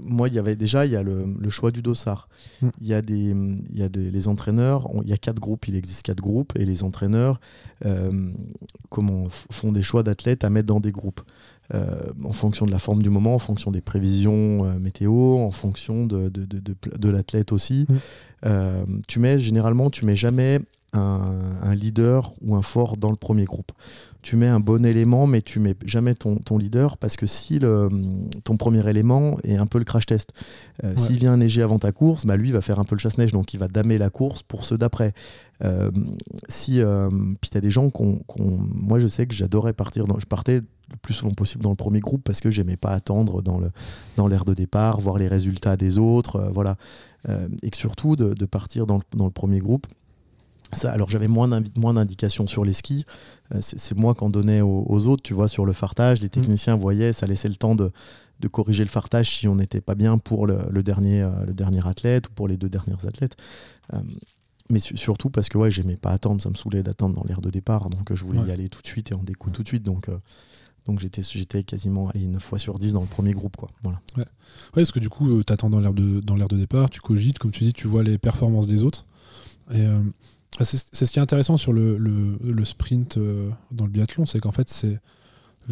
[0.02, 2.28] moi, il y avait déjà il y a le, choix du dossard.
[2.60, 2.68] Mm.
[2.80, 3.34] Il y a, des,
[3.72, 6.64] y a des, les entraîneurs, il y a quatre groupes, il existe quatre groupes, et
[6.64, 7.40] les entraîneurs
[8.90, 11.20] comment, font des choix d'athlètes à mettre dans des groupes.
[11.72, 16.28] en fonction de la forme du moment, en fonction des prévisions météo, en fonction de,
[16.28, 17.86] de, de, de l'athlète aussi.
[17.88, 19.00] Mm.
[19.08, 20.60] tu mets, généralement, tu mets jamais
[20.92, 23.72] un, leader ou un fort dans le premier groupe.
[24.20, 27.58] Tu mets un bon élément, mais tu mets jamais ton, ton leader parce que si
[27.58, 27.88] le,
[28.44, 30.32] ton premier élément est un peu le crash test,
[30.84, 33.32] euh, s'il vient neiger avant ta course, bah lui va faire un peu le chasse-neige,
[33.32, 35.12] donc il va damer la course pour ceux d'après.
[35.64, 35.90] Euh,
[36.48, 37.08] si, euh,
[37.40, 38.20] puis tu as des gens qu'on.
[38.38, 41.76] moi je sais que j'adorais partir, dans, je partais le plus souvent possible dans le
[41.76, 43.70] premier groupe parce que j'aimais pas attendre dans l'air
[44.16, 46.76] dans de départ, voir les résultats des autres, voilà.
[47.62, 49.86] et que surtout de, de partir dans le, dans le premier groupe
[50.84, 53.04] alors j'avais moins d'indications sur les skis.
[53.54, 56.20] Euh, c'est moi qui en donnais aux, autres, tu vois, sur le fartage.
[56.20, 56.30] Les mmh.
[56.30, 57.92] techniciens voyaient, ça laissait le temps de,
[58.50, 62.28] corriger le fartage si on n'était pas bien pour le, dernier, euh, le dernier athlète
[62.28, 63.36] ou pour les deux dernières athlètes.
[63.94, 64.00] Euh,
[64.68, 67.50] mais surtout parce que ouais, j'aimais pas attendre, ça me saoulait d'attendre dans l'air de
[67.50, 67.90] départ.
[67.90, 69.82] Donc je voulais y aller tout de suite et en découdre tout de suite.
[69.82, 70.08] Donc,
[70.86, 73.56] donc j'étais quasiment allé 9 fois sur 10 dans le premier groupe.
[73.56, 73.68] Quoi.
[73.82, 74.00] Voilà.
[74.16, 74.24] Ouais.
[74.72, 77.64] parce que du coup, tu attends dans l'air de, de départ, tu cogites, comme tu
[77.64, 79.04] dis, tu vois les performances des autres.
[79.70, 80.02] Et euh,
[80.64, 84.40] c'est ce qui est intéressant sur le, le- le sprint euh, dans le biathlon, c'est
[84.40, 84.98] qu'en fait, c'est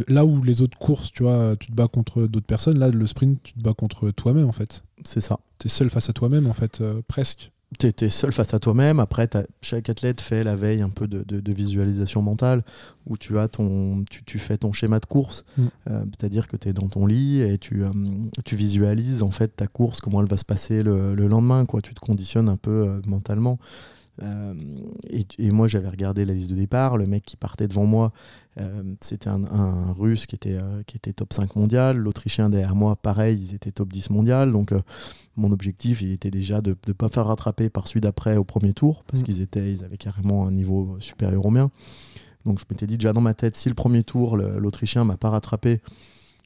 [0.08, 3.06] là où les autres courses, tu vois, tu te bats contre d'autres personnes, là, le
[3.06, 4.82] sprint, tu te bats contre toi-même, en fait.
[5.04, 5.40] C'est ça.
[5.58, 7.50] Tu es seul face à toi-même, en fait, euh, presque.
[7.78, 8.98] Tu es, seul face à toi-même.
[8.98, 9.28] Après,
[9.62, 12.64] chaque athlète fait la veille un peu de, de- de visualisation mentale
[13.06, 15.44] où tu, as ton, tu, tu fais ton schéma de course.
[15.56, 15.62] Mm.
[15.88, 17.90] Euh, C'est-à-dire que tu es dans ton lit et tu, euh,
[18.44, 21.64] tu visualises en fait ta course, comment elle va se passer le, le lendemain.
[21.64, 21.80] Quoi.
[21.80, 23.60] Tu te conditionnes un peu mentalement.
[24.22, 24.54] Euh,
[25.08, 26.96] et, et moi, j'avais regardé la liste de départ.
[26.96, 28.12] Le mec qui partait devant moi,
[28.58, 31.96] euh, c'était un, un russe qui était, euh, qui était top 5 mondial.
[31.96, 34.52] L'autrichien derrière moi, pareil, ils étaient top 10 mondial.
[34.52, 34.74] Donc,
[35.36, 38.72] mon objectif, il était déjà de ne pas faire rattraper par celui d'après au premier
[38.72, 39.24] tour, parce Mm.
[39.24, 41.70] qu'ils étaient, ils avaient carrément un niveau supérieur au mien.
[42.44, 45.30] Donc, je m'étais dit déjà dans ma tête, si le premier tour, l'autrichien m'a pas
[45.30, 45.80] rattrapé,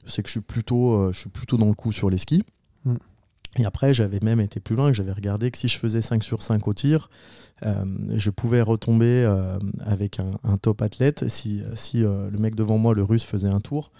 [0.04, 2.42] c'est que je suis plutôt, je suis plutôt dans le coup sur les skis.
[2.84, 2.94] Mm.
[3.58, 6.24] Et après, j'avais même été plus loin, que j'avais regardé que si je faisais 5
[6.24, 7.08] sur 5 au tir,
[7.64, 7.84] euh,
[8.16, 11.28] je pouvais retomber euh, avec un, un top athlète.
[11.28, 13.92] Si, si euh, le mec devant moi, le russe, faisait un tour,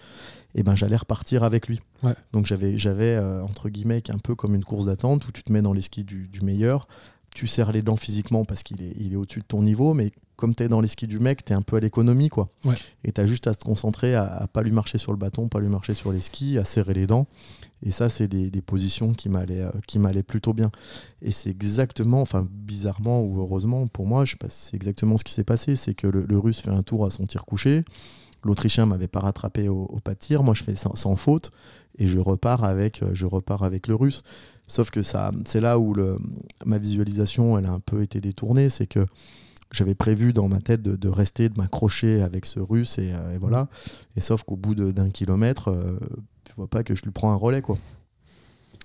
[0.57, 1.81] et ben, j'allais repartir avec lui.
[2.03, 2.15] Ouais.
[2.33, 5.63] Donc j'avais, j'avais entre guillemets, un peu comme une course d'attente où tu te mets
[5.63, 6.89] dans les skis du, du meilleur,
[7.35, 10.13] tu serres les dents physiquement parce qu'il est, il est au-dessus de ton niveau, mais
[10.37, 12.29] comme tu es dans les skis du mec, tu es un peu à l'économie.
[12.29, 12.49] quoi.
[12.65, 12.75] Ouais.
[13.05, 15.49] Et tu as juste à te concentrer à, à pas lui marcher sur le bâton,
[15.49, 17.27] pas lui marcher sur les skis, à serrer les dents.
[17.83, 20.71] Et ça, c'est des, des positions qui m'allaient, euh, qui m'allaient plutôt bien.
[21.23, 25.25] Et c'est exactement, enfin bizarrement ou heureusement pour moi, je sais pas, c'est exactement ce
[25.25, 25.77] qui s'est passé.
[25.77, 27.85] C'est que le, le russe fait un tour à son tir couché.
[28.43, 30.43] L'Autrichien m'avait pas rattrapé au, au pas de tir.
[30.43, 31.51] Moi, je fais sans, sans faute
[31.99, 34.23] et je repars avec, euh, je repars avec le russe.
[34.67, 36.19] Sauf que ça, c'est là où le,
[36.65, 38.69] ma visualisation, elle a un peu été détournée.
[38.71, 39.07] C'est que
[39.73, 43.35] j'avais prévu dans ma tête de, de rester, de m'accrocher avec ce russe et, euh,
[43.35, 43.69] et voilà.
[44.17, 45.99] Et sauf qu'au bout de- d'un kilomètre, euh,
[46.45, 47.77] tu vois pas que je lui prends un relais quoi.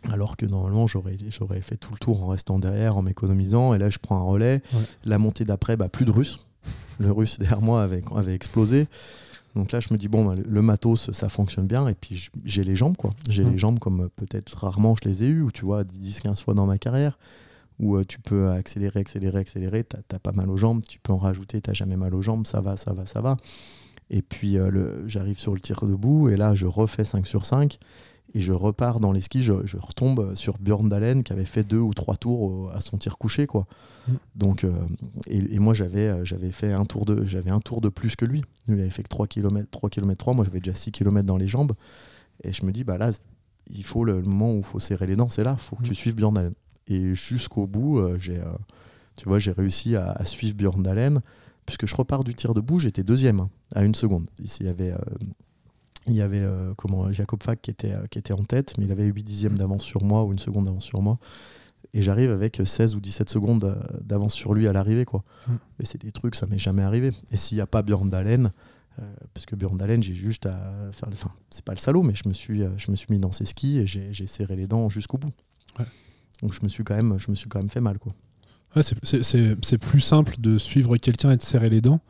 [0.10, 3.74] Alors que normalement j'aurais j'aurais fait tout le tour en restant derrière, en m'économisant.
[3.74, 4.62] Et là je prends un relais.
[4.74, 4.80] Ouais.
[5.06, 6.48] La montée d'après, bah, plus de russe.
[7.00, 8.88] Le russe derrière moi avait, avait explosé.
[9.60, 12.64] Donc là je me dis bon bah, le, matos ça fonctionne bien et puis j'ai
[12.64, 13.12] les jambes quoi.
[13.30, 13.51] J'ai Ouais.
[13.51, 16.53] les jambes comme euh, peut-être rarement je les ai eues ou tu vois 10-15 fois
[16.53, 17.20] dans ma carrière
[17.78, 21.18] où euh, tu peux accélérer, accélérer, accélérer, t'as pas mal aux jambes, tu peux en
[21.18, 23.36] rajouter, t'as jamais mal aux jambes, ça va, ça va, ça va.
[24.10, 27.80] Et puis euh, j'arrive sur le tir debout et là je refais 5 sur 5
[28.34, 31.64] et je repars dans les skis, je, je retombe sur Björn Dalen qui avait fait
[31.64, 33.66] deux ou trois tours au- à son tir couché quoi.
[34.08, 34.14] Mm.
[34.36, 34.72] Donc euh,
[35.28, 38.16] et, et moi j'avais euh, j'avais fait un tour de j'avais un tour de plus
[38.16, 38.42] que lui.
[38.68, 41.26] Lui il avait fait que 3 km 3 km 3, moi j'avais déjà 6 km
[41.26, 41.74] dans les jambes
[42.44, 43.12] et je me dis bah là
[43.72, 45.82] il faut le, le moment où il faut serrer les dents, c'est là, faut que
[45.84, 45.86] Mm.
[45.86, 46.54] tu suives Björn Dalen.
[46.88, 48.46] Et jusqu'au bout, euh, j'ai euh,
[49.16, 51.22] tu vois, j'ai réussi à, à suivre Björn Dalen
[51.66, 54.26] puisque je repars du tir debout, j'étais deuxième hein, à une seconde.
[54.42, 54.92] Ici, il y avait,
[56.08, 58.86] il y avait euh, comment, Jacob Fack qui était, euh, qui était en tête, mais
[58.86, 61.20] il avait 8 dixièmes d'avance sur moi ou une seconde d'avance sur moi.
[61.93, 65.06] Et j'arrive avec 16 ou 17 secondes euh, d'avance sur lui à l'arrivée.
[65.06, 65.24] quoi.
[65.47, 65.56] Mm.
[65.80, 67.12] Et c'est des trucs, ça m'est jamais arrivé.
[67.32, 68.52] Et s'il n'y a pas Björn Dalen,
[69.00, 71.10] euh, parce que Björn Dalen, j'ai juste à faire.
[71.12, 73.32] Enfin, c'est pas le salaud, mais je me suis, euh, je me suis mis dans
[73.32, 75.34] ses skis et j'ai serré les dents jusqu'au bout.
[75.80, 75.86] Ouais.
[76.41, 77.97] Donc je me suis quand même, je me suis quand même fait mal.
[77.97, 78.14] quoi.
[78.76, 82.02] Ouais, c'est plus simple de suivre quelqu'un et de serrer les dents.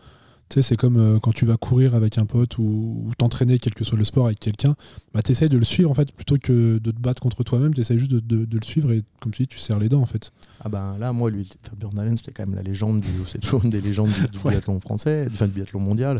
[0.50, 3.60] Tu sais, c'est comme euh, quand tu vas courir avec un pote ou, ou t'entraîner,
[3.60, 4.76] quel que soit le sport, avec quelqu'un,
[5.14, 7.82] bah, tu de le suivre en fait, plutôt que de te battre contre toi-même, tu
[8.00, 10.08] juste de, de- de le suivre et comme tu dis, tu serres les dents en
[10.08, 10.32] fait.
[10.62, 11.48] Ah ben là, moi, lui,
[11.80, 14.80] Björn Dalen, c'était quand même la légende, du, c'est toujours une des légendes du, biathlon
[14.80, 16.18] français, enfin du biathlon mondial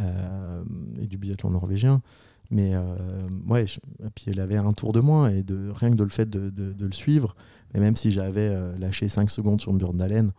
[0.00, 0.62] euh,
[1.02, 2.00] et du biathlon norvégien.
[2.50, 2.80] Mais euh,
[3.48, 6.04] ouais, je- et puis il avait un tour de moins et de, rien que de
[6.04, 6.48] le fait de,
[6.86, 7.36] le suivre,
[7.74, 10.32] et même si j'avais euh, lâché 5 secondes sur Björn ce-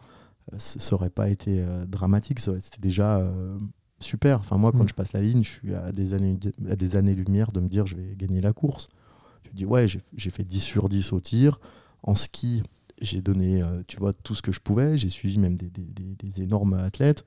[0.57, 3.57] ça aurait pas été euh, dramatique, ça aurait- c'était déjà euh,
[3.99, 4.39] super.
[4.39, 4.89] Enfin moi, quand Mm.
[4.89, 6.37] je passe la ligne, je suis à des années
[6.69, 8.89] à des années de me dire je vais gagner la course.
[9.45, 11.59] Je me dis ouais, j'ai fait 10 sur 10 au tir.
[12.03, 12.63] En ski,
[13.01, 14.97] j'ai donné, euh, tu vois, tout ce que je pouvais.
[14.97, 17.25] J'ai suivi même des, des- des- des énormes athlètes.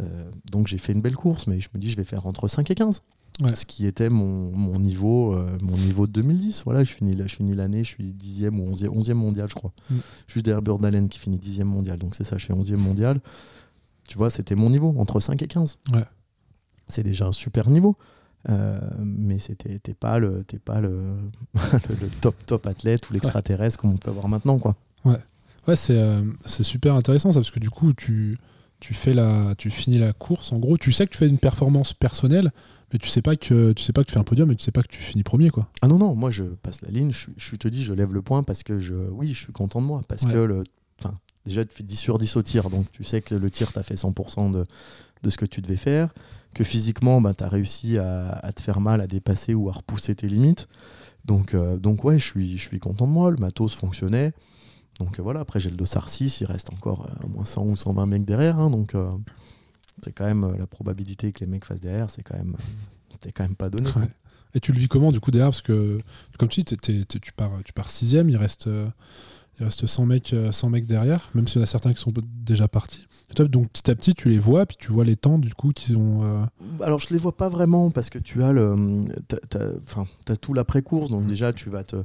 [0.00, 2.48] Euh, donc j'ai fait une belle course, mais je me dis je vais faire entre
[2.48, 3.02] 5 et 15.
[3.40, 3.54] Ouais.
[3.54, 6.62] Ce qui était mon, mon niveau, euh, mon niveau de 2010.
[6.64, 9.72] Voilà, je finis, je finis l'année, je suis 10e ou 11e, 11e mondial, je crois.
[9.90, 9.94] Mm.
[10.26, 11.98] Juste derrière Björn Dalen qui finit 10e mondial.
[11.98, 13.20] Donc c'est ça, je fais 11e mondial.
[14.08, 15.78] Tu vois, c'était mon niveau, entre 5 et 15.
[15.92, 16.04] Ouais.
[16.88, 17.96] C'est déjà un super niveau.
[18.48, 21.16] Euh, mais c'était t'es pas le t'es pas le,
[21.54, 24.76] le, le top top athlète ou l'extraterrestre comme on peut avoir maintenant quoi
[25.66, 28.38] Ouais, c'est euh, c'est super intéressant ça, parce que du coup, tu,
[28.80, 31.38] tu, fais la, tu finis la course, en gros, tu sais que tu fais une
[31.38, 32.52] performance personnelle,
[32.92, 34.64] mais tu sais pas que tu sais pas que tu fais un podium, mais tu
[34.64, 35.68] sais pas que tu finis premier quoi.
[35.82, 38.22] Ah non, non, moi je passe la ligne, je, je te dis, je lève le
[38.22, 40.02] point parce que je, oui, je suis content de moi.
[40.08, 40.32] Parce Ouais.
[40.32, 40.64] que le,
[41.44, 43.78] déjà, tu fais 10 sur 10 au tir, donc tu sais que le tir, tu
[43.78, 44.64] as fait 100% de,
[45.22, 46.12] de ce que tu devais faire.
[46.54, 49.72] Que physiquement, bah, tu as réussi à, à te faire mal, à dépasser ou à
[49.72, 50.68] repousser tes limites.
[51.24, 54.32] Donc, euh, donc ouais, je suis, je suis content de moi, le matos fonctionnait.
[54.98, 58.06] Donc voilà, après j'ai le dossard 6, il reste encore au moins 100 ou 120
[58.06, 58.58] mecs derrière.
[58.58, 58.94] hein, donc
[60.02, 62.56] c'est quand même la probabilité que les mecs fassent derrière, c'est quand même,
[63.12, 63.88] c'était quand même pas donné.
[63.96, 64.08] Ouais.
[64.54, 65.50] Et tu le vis comment du coup derrière?
[65.50, 66.00] Parce que,
[66.38, 68.86] comme tu dis, t'es- t'es- t'es- tu pars, tu pars sixième, il reste, euh,
[69.58, 72.00] il reste 100 mecs, euh, 100 mecs derrière, même s'il y en a certains qui
[72.00, 73.04] sont déjà partis.
[73.30, 75.52] Et toi, donc petit à petit, tu les vois, puis tu vois les temps du
[75.52, 76.24] coup qu'ils ont.
[76.24, 76.42] euh,
[76.80, 79.04] Alors je les vois pas vraiment parce que tu as le,
[79.50, 80.06] t'as- enfin,
[80.40, 81.96] tout l'après-course, donc déjà tu vas te,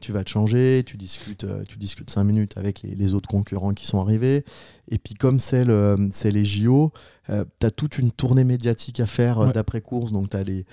[0.00, 3.28] tu vas te changer, tu discutes, euh, tu discutes cinq minutes avec les, les autres
[3.28, 4.44] concurrents qui sont arrivés,
[4.88, 6.92] et puis comme c'est le, c'est les JO,
[7.30, 9.52] euh, t'as toute une tournée médiatique à faire euh, Ouais.
[9.52, 10.64] d'après-course, donc les,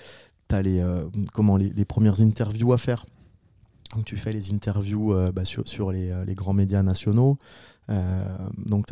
[0.48, 3.04] t'as les, euh, comment les, les premières interviews à faire.
[3.94, 7.38] Donc tu fais les interviews euh, bah, sur, sur les, les grands médias nationaux.
[8.66, 8.86] Donc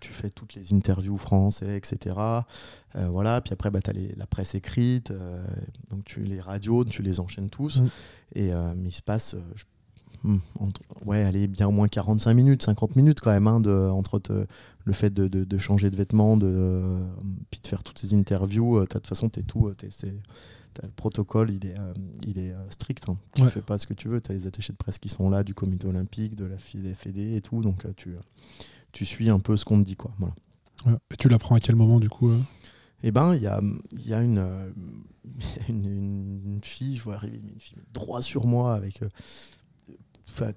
[0.00, 2.16] tu fais toutes les interviews français, etc.
[2.94, 5.12] Voilà, puis après, bah, tu as la presse écrite,
[5.90, 7.82] donc tu les radios, tu les enchaînes tous.
[8.34, 9.64] Et mais il se passe, je-
[10.58, 14.18] entre- ouais, allez, bien au moins 45 minutes, 50 minutes quand même, hein, de, entre
[14.18, 14.46] te-
[14.84, 17.00] le fait de, de- de changer de vêtements, de, euh,
[17.50, 18.78] puis de faire toutes ces interviews.
[18.78, 19.68] euh, de toute façon, tu es tout.
[19.68, 19.88] euh, t'es-
[20.82, 21.92] le protocole, il est, euh,
[22.24, 23.08] il est strict.
[23.08, 23.16] hein.
[23.34, 23.50] Tu Ouais.
[23.50, 24.20] fais pas ce que tu veux.
[24.20, 27.16] Tu as les attachés de presse qui sont là, du comité olympique, de la FED
[27.34, 27.62] et tout.
[27.62, 28.14] Donc tu,
[28.92, 29.96] tu suis un peu ce qu'on te dit.
[29.96, 30.12] Quoi.
[30.18, 30.34] Voilà.
[30.86, 30.92] ouais.
[31.10, 32.38] Et tu l'apprends à quel moment du coup euh?
[33.02, 33.60] Eh ben, il y a,
[34.06, 34.70] y a une, euh,
[35.68, 39.00] une, une- une fille, je vois arriver une fille droit sur moi avec.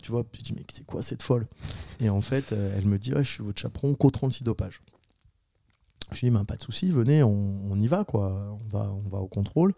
[0.01, 1.47] Tu vois, je dis, mais c'est quoi cette folle?
[1.99, 4.81] Et en fait, euh, elle me dit, Ouais, je suis votre chaperon, contrôle antidopage.
[6.11, 8.57] Je lui dis, ben, pas de souci, venez, on, y va, quoi.
[8.73, 9.73] On va, au contrôle.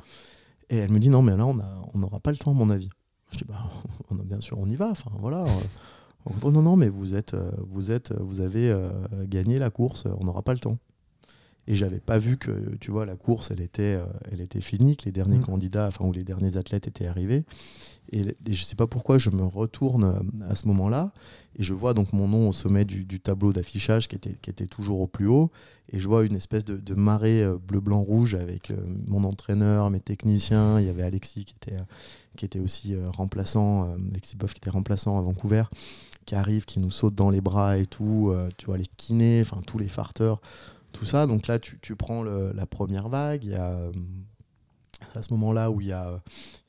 [0.69, 2.89] Et elle me dit, non, mais là, on n'aura pas le temps, à mon avis.
[3.31, 3.69] Je dis, bah,
[4.23, 4.89] bien sûr, on y va.
[4.89, 5.43] Enfin, voilà.
[5.43, 8.75] euh, non, non, mais vous êtes, euh, vous êtes, vous avez
[9.25, 10.77] gagné la course, on n'aura pas le temps.
[11.67, 14.97] Et j'avais pas vu que, tu vois, la course, elle était, euh, elle était finie,
[14.97, 15.45] que les derniers Mm.
[15.45, 17.45] candidats, enfin, ou les derniers athlètes étaient arrivés.
[18.11, 21.13] Et, et je sais pas pourquoi, je me retourne euh, à ce moment-là,
[21.57, 24.49] et je vois donc mon nom au sommet du, du tableau d'affichage qui était, qui
[24.49, 25.51] était toujours au plus haut,
[25.91, 28.75] et je vois une espèce de, de marée euh, bleu-blanc-rouge avec euh,
[29.07, 31.77] mon entraîneur, mes techniciens, il y avait Alexis qui était,
[32.35, 35.63] qui était aussi remplaçant, Alexis Boff qui était remplaçant à Vancouver,
[36.25, 39.41] qui arrive, qui nous saute dans les bras et tout, euh, tu vois, les kinés,
[39.41, 40.41] enfin tous les farteurs,
[40.93, 41.27] tout ça.
[41.27, 43.43] Donc là, tu, tu prends la première vague.
[43.43, 43.91] Il y a euh,
[45.15, 46.17] à ce moment-là où il y a, euh,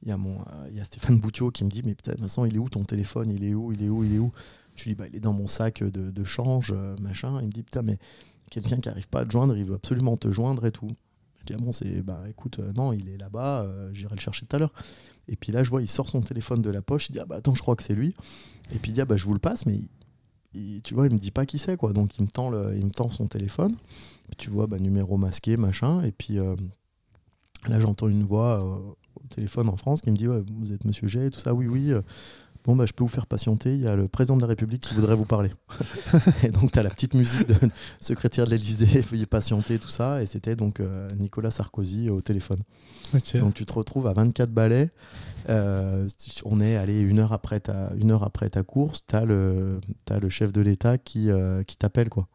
[0.05, 3.31] y a Stéphane Boutiot qui me dit Mais putain, Vincent, il est où ton téléphone?
[3.31, 3.73] Il est où?
[3.73, 4.05] Il est où?
[4.05, 4.33] Il est où?
[4.77, 7.39] Je lui dis bah, Il est dans mon sac de, change, euh, machin.
[7.41, 7.99] Il me dit Putain, mais
[8.51, 10.91] quelqu'un qui n'arrive pas à te joindre, il veut absolument te joindre et tout.
[11.41, 14.57] Je dis Ah bon, c'est bah écoute, non, il est là-bas, j'irai le chercher tout
[14.57, 14.73] à l'heure.
[15.29, 17.09] Et puis là, je vois, il sort son téléphone de la poche.
[17.09, 18.15] Il dit Ah bah attends, je crois que c'est lui.
[18.75, 19.81] Et puis il dit Ah bah je vous le passe, mais
[20.83, 21.93] tu vois, il me dit pas qui c'est quoi.
[21.93, 23.75] Donc il me tend, le- il me tend son téléphone.
[24.39, 26.03] Tu vois, bah, numéro masqué, machin.
[26.03, 26.57] Et puis euh,
[27.69, 28.79] là, j'entends une voix euh,
[29.17, 31.67] au téléphone en France qui me dit ouais, Vous êtes monsieur G, tout ça Oui,
[31.67, 31.93] oui.
[31.93, 32.03] euh,
[32.65, 33.75] Bon, bah, je peux vous faire patienter.
[33.75, 35.51] Il y a le président de la République qui voudrait vous parler.
[36.43, 37.55] et donc, tu as la petite musique de
[38.01, 40.23] secrétaire de l'Élysée, veuillez patienter, tout ça.
[40.23, 40.81] Et c'était donc
[41.19, 42.61] Nicolas Sarkozy au téléphone.
[43.41, 44.91] Donc, tu te retrouves à 24 balais.
[46.47, 49.05] On est allé une heure après ta, une heure après ta course.
[49.07, 51.29] Tu as, le t'as le chef de l'État qui,
[51.67, 52.09] qui t'appelle.
[52.09, 52.29] quoi.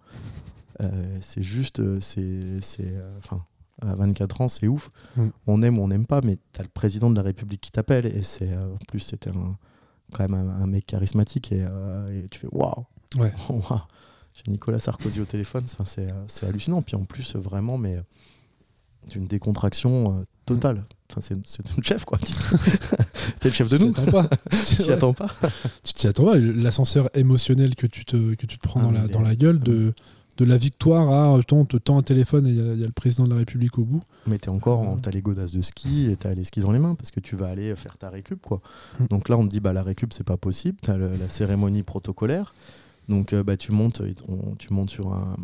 [0.82, 2.40] Euh, c'est juste, euh, c'est,
[2.82, 3.44] euh, enfin,
[3.82, 4.92] à 24 ans, c'est ouf.
[5.16, 5.28] Mm.
[5.48, 7.72] On aime ou on n'aime pas, mais tu as le président de la République qui
[7.72, 8.06] t'appelle.
[8.06, 9.58] Et c'est, en plus, c'était un-
[10.14, 11.52] quand même un, un mec charismatique.
[11.52, 11.60] Et,
[12.12, 12.86] et tu fais waouh!
[13.18, 13.34] Ouais.
[14.34, 16.82] J'ai Nicolas Sarkozy au téléphone, c'est, hallucinant.
[16.82, 17.98] Puis en plus, vraiment, mais
[19.10, 20.86] d'une décontraction euh, totale.
[21.10, 22.18] Enfin, c'est, notre chef, quoi.
[23.40, 23.92] T'es le chef de Tu nous.
[23.94, 24.30] t'y attends pas.
[24.68, 25.32] Tu t'y attends pas.
[25.84, 26.38] Tu t'y attends pas.
[26.38, 29.60] L'ascenseur émotionnel que tu te, que tu te prends Ah, dans, la, dans la gueule
[29.60, 29.94] de,
[30.40, 32.84] de la victoire à on te tend un téléphone et il y, a- il y
[32.84, 34.02] a le président de la République au bout.
[34.26, 35.00] Mais t'es encore, en- Ouais.
[35.02, 37.36] t'as les godasses de ski et t'as les skis dans les mains parce que tu
[37.36, 38.62] vas aller faire ta récup, quoi.
[39.00, 39.06] Mm.
[39.08, 40.78] Donc là, on te dit, bah, la récup, c'est pas possible.
[40.82, 42.54] T'as le- la cérémonie protocolaire.
[43.10, 45.36] Donc, euh, bah, tu montes, on- tu montes sur un,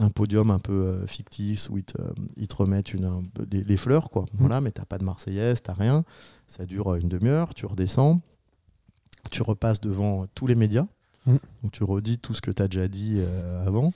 [0.00, 1.96] un podium un peu euh, fictif où ils te,
[2.36, 4.26] ils te remettent une, un les, les fleurs, quoi.
[4.34, 6.04] Voilà, mais t'as pas de Marseillaise, t'as rien.
[6.48, 7.54] Ça dure euh, une demi-heure.
[7.54, 8.20] Tu redescends.
[9.30, 10.86] Tu repasses devant tous les médias.
[11.26, 11.36] Mm.
[11.62, 13.92] Donc, tu redis tout ce que t'as déjà dit euh, avant.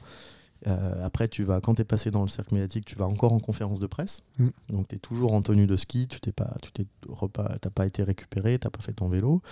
[0.67, 3.33] Euh, après, tu vas, quand tu es passé dans le cercle médiatique, tu vas encore
[3.33, 4.23] en conférence de presse.
[4.39, 4.49] Mm.
[4.71, 7.71] Donc, tu es toujours en tenue de ski, tu t'es pas, tu t'es repas, t'as
[7.71, 9.43] pas été récupéré, tu pas fait ton vélo.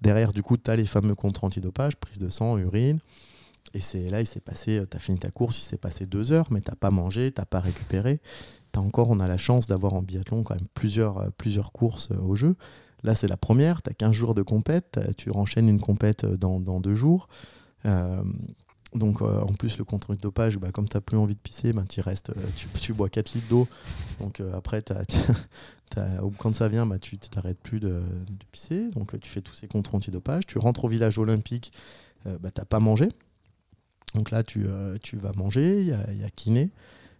[0.00, 2.98] Derrière, du coup, tu as les fameux contrôles antidopage, prise de sang, urine.
[3.74, 6.32] Et c'est là, il s'est passé, tu as fini ta course, il s'est passé deux
[6.32, 8.20] heures, mais tu pas mangé, tu pas récupéré.
[8.72, 12.10] T'as encore, on a la chance d'avoir en biathlon quand même plusieurs, euh, plusieurs courses
[12.10, 12.56] euh, au jeu.
[13.02, 16.36] Là, c'est la première, tu as 15 jours de compète, tu enchaînes une compète euh,
[16.36, 17.28] dans, dans deux jours.
[17.84, 18.22] Euh,
[18.94, 21.40] donc euh, en plus le contrôle de dopage, bah, comme tu n'as plus envie de
[21.40, 23.68] pisser, bah, tu restes, euh, tu, tu bois 4 litres d'eau.
[24.20, 24.84] Donc euh, après,
[26.38, 28.02] quand ça vient, bah, tu t'arrêtes plus de,
[28.50, 28.90] pisser.
[28.90, 30.46] Donc tu fais tous ces contrôles antidopage.
[30.46, 31.72] Tu rentres au village olympique
[32.24, 33.08] bah, t'as pas mangé.
[34.14, 34.66] Donc là, tu,
[35.02, 36.70] tu vas manger, il y a kiné.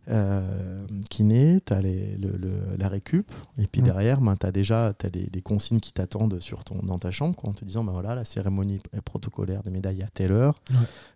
[0.09, 2.33] Euh, kiné, tu as les, le,
[2.77, 6.41] la récup, et puis derrière, ben, tu as déjà as des, des, consignes qui t'attendent
[6.41, 10.03] sur ton, dans ta chambre en te disant ben voilà, la cérémonie protocolaire des médailles
[10.03, 10.61] à telle heure,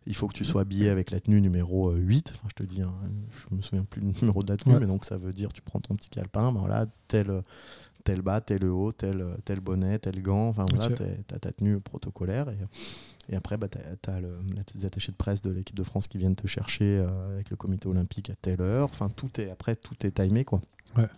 [0.06, 2.32] il faut que tu sois habillé avec la tenue numéro 8.
[2.34, 2.94] Enfin, je te dis, hein,
[3.50, 5.62] je me souviens plus du numéro de la tenue, mais donc ça veut dire tu
[5.62, 7.42] prends ton petit calepin, ben voilà, tel,
[8.04, 11.80] tel bas, tel haut, tel, tel bonnet, tel gant, enfin voilà, tu as ta tenue
[11.80, 12.48] protocolaire.
[12.50, 12.56] Et,
[13.28, 13.78] et après, bah, tu
[14.10, 14.20] as,
[14.74, 17.56] les attachés de presse de l'équipe de France qui viennent te chercher euh, avec le
[17.56, 18.88] comité olympique à telle heure.
[18.90, 20.44] Enfin, tout est, après, tout est timé.
[20.44, 20.60] Quoi.
[20.96, 21.08] Ouais.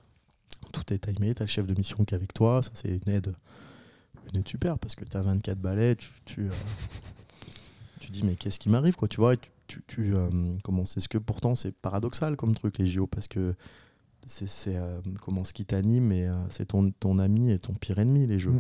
[0.72, 1.34] Tout est timé.
[1.34, 2.62] Tu as le chef de mission qui est avec toi.
[2.62, 3.34] Ça, c'est une aide,
[4.32, 5.96] une aide super parce que tu as 24 balais.
[5.96, 6.52] Tu, tu, euh,
[8.00, 9.36] tu dis, mais qu'est-ce qui m'arrive quoi, Tu vois,
[9.66, 10.30] tu, tu euh,
[10.64, 13.54] comment c'est ce que pourtant c'est paradoxal comme truc les JO parce que
[14.24, 14.78] c'est
[15.22, 18.52] comment ce qui t'anime mais c'est ton, ton ami et ton pire ennemi les jeux.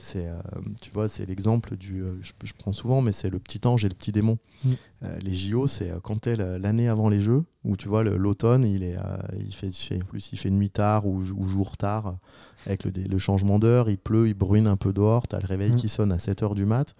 [0.00, 0.40] C'est, euh,
[0.80, 2.02] tu vois, c'est l'exemple du.
[2.02, 4.38] Euh, je, prends souvent, mais c'est le petit ange et le petit démon.
[4.64, 4.70] Mm.
[5.02, 8.82] Euh, les JO, c'est quand t'es l'année avant les Jeux, où tu vois l'automne, il
[8.82, 8.96] est,
[9.38, 12.16] il fait, plus, il fait nuit tard ou, jour tard,
[12.66, 15.72] avec le, le changement d'heure, il pleut, il bruine un peu dehors, t'as le réveil
[15.72, 15.76] mm.
[15.76, 16.94] qui sonne à 7 h du mat.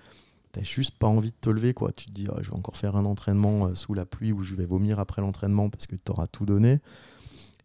[0.52, 1.92] T'as juste pas envie de te lever, quoi.
[1.92, 4.54] Tu te dis, oh, je vais encore faire un entraînement sous la pluie où je
[4.56, 6.80] vais vomir après l'entraînement parce que t'auras tout donné.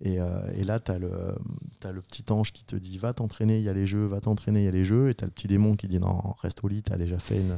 [0.05, 3.63] Euh, et, là, tu as, as, le petit ange qui te dit va t'entraîner, il
[3.63, 5.09] y a les jeux, va t'entraîner, il y a les jeux.
[5.09, 7.19] Et tu as le petit démon qui dit non, reste au lit, tu as déjà
[7.19, 7.57] fait une,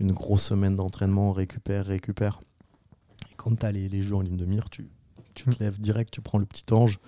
[0.00, 2.40] une grosse semaine d'entraînement, récupère, récupère.
[3.30, 4.88] Et quand tu as les, les, jeux en ligne de mire, tu,
[5.34, 5.56] tu te mm.
[5.60, 6.98] lèves direct, tu prends le petit ange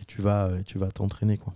[0.00, 1.38] et tu vas tu vas t'entraîner.
[1.38, 1.54] quoi.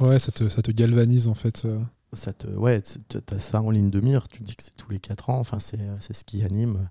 [0.00, 1.64] Ouais, ça te, ça te galvanise en fait.
[1.64, 1.80] Euh.
[2.14, 4.90] Ça te, ouais, tu as ça en ligne de mire, tu dis que c'est tous
[4.90, 6.88] les 4 ans, enfin, c'est ce qui anime.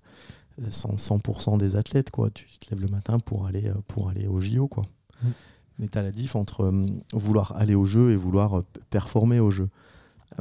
[0.60, 2.10] 100%, des athlètes.
[2.10, 2.30] Quoi.
[2.30, 4.68] Tu te lèves le matin pour aller, euh, pour aller au JO.
[4.68, 4.84] Quoi.
[5.22, 5.28] Mm.
[5.78, 9.40] Mais tu as la diff entre euh, vouloir aller au jeu et vouloir euh, performer
[9.40, 9.68] au jeu.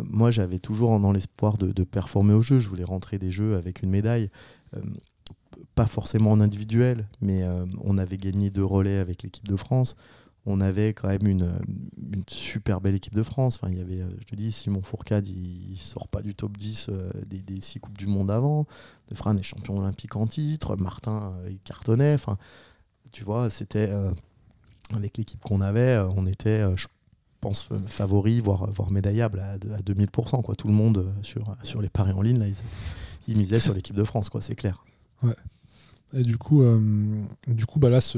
[0.04, 2.60] moi, j'avais toujours dans l'espoir de, performer au jeu.
[2.60, 4.30] Je voulais rentrer des jeux avec une médaille.
[5.76, 7.44] pas forcément en individuel, mais
[7.84, 9.96] on avait gagné deux relais avec l'équipe de France
[10.48, 11.60] on avait quand même une,
[12.28, 13.60] super belle équipe de France.
[13.62, 16.90] Enfin, il y avait, je te dis, Simon Fourcade, il, sort pas du top 10
[17.28, 18.66] des, des, six Coupes du Monde avant.
[19.10, 20.76] De Fran est champion olympique en titre.
[20.78, 22.16] Martin, euh, il cartonnait.
[23.12, 24.12] Tu vois, c'était euh,
[24.94, 26.88] avec l'équipe qu'on avait, euh, on était, je
[27.42, 30.44] pense, favori, voire, voire médaillable à, 2000%.
[30.44, 30.56] Quoi.
[30.56, 32.48] Tout le monde sur, sur les paris en ligne, là,
[33.28, 34.86] ils, misaient sur l'équipe de France, quoi, c'est clair.
[35.22, 35.36] Ouais.
[36.14, 36.64] Et du coup,
[37.48, 38.18] du coup bah là, ce,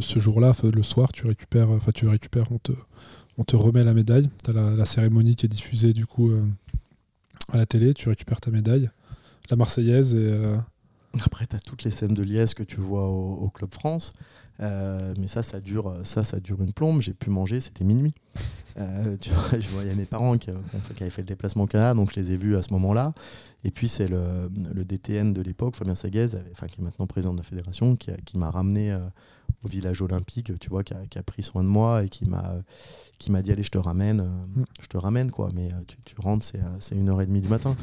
[0.00, 2.72] ce jour-là, le soir, tu récupères, enfin tu récupères, on te,
[3.36, 4.30] on te remet la médaille.
[4.44, 6.32] Tu as la, cérémonie qui est diffusée du coup
[7.52, 8.90] à la télé, tu récupères ta médaille
[9.50, 10.14] la Marseillaise.
[10.14, 10.56] Et, euh,
[11.24, 14.12] Après, tu as toutes les scènes de liesse que tu vois au, Club France.
[14.60, 17.00] Euh, mais ça, ça dure, ça, ça dure une plombe.
[17.00, 18.14] J'ai pu manger, c'était minuit.
[18.78, 22.12] Euh, tu vois, je voyais mes parents qui, avaient fait le déplacement au Canada, donc
[22.14, 23.12] je les ai vus à ce moment-là.
[23.64, 24.50] Et puis c'est le,
[24.84, 28.50] DTN de l'époque, Fabien Saguez, enfin, qui est maintenant président de la fédération, qui, m'a
[28.50, 28.96] ramené
[29.64, 32.54] au village olympique, tu vois, qui a, pris soin de moi et qui m'a
[33.18, 34.64] qui m'a dit allez, je te ramène, mm.
[34.80, 35.50] je te ramène quoi.
[35.52, 36.46] Mais tu, tu rentres,
[36.78, 37.74] c'est une heure et demie du matin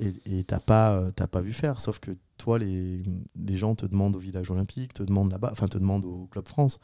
[0.00, 3.02] et t'as pas euh, t'as pas vu faire sauf que toi les,
[3.36, 6.46] les, gens te demandent au village olympique te demandent là-bas enfin te demandent au club
[6.48, 6.78] France.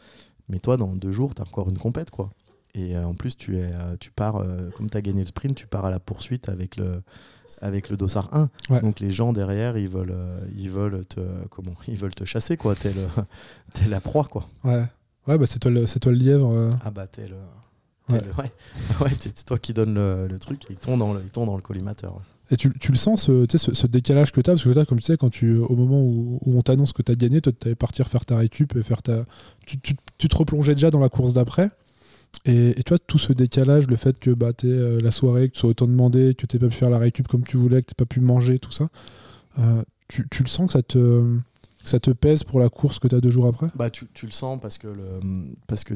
[0.49, 2.31] Mais toi dans deux jours tu as encore une compète quoi.
[2.75, 4.45] Et euh, en plus tu es euh, tu pars
[4.77, 7.03] comme tu as gagné le sprint tu pars à la poursuite avec le
[7.61, 8.29] avec le dossard
[8.71, 10.17] 1 donc les gens derrière ils veulent
[10.57, 12.75] ils veulent te comment ils veulent te chasser quoi.
[12.75, 12.93] T'es
[13.85, 14.49] es la proie quoi.
[14.65, 14.85] Ouais.
[15.29, 17.37] Ouais bah c'est toi le c'est toi le lièvre ah bah t'es le
[18.09, 18.21] Ouais,
[19.01, 20.65] ouais, c'est toi qui donne le, le, truc.
[20.69, 22.21] Et ils tombent dans le, ils dans le collimateur.
[22.59, 25.17] Tu, le sens, ce, ce, décalage que tu as Parce que là, comme tu sais,
[25.17, 28.25] quand tu, au moment où, on t'annonce que tu as gagné, tu allais partir faire
[28.25, 29.25] ta récup et faire ta.
[29.67, 31.71] Tu, te replongeais déjà dans la course d'après.
[32.45, 35.61] Et, et, tu tout ce décalage, le fait que bah, euh, la soirée, que tu
[35.61, 37.95] sois autant demandé, que tu pas pu faire la récup comme tu voulais, que tu
[37.95, 38.89] pas pu manger, tout ça,
[39.59, 41.39] euh, tu, le sens que ça te,
[41.85, 43.69] ça te pèse pour la course que tu as deux jours après?
[43.75, 45.21] Bah, tu, le sens parce que, le,
[45.67, 45.95] parce que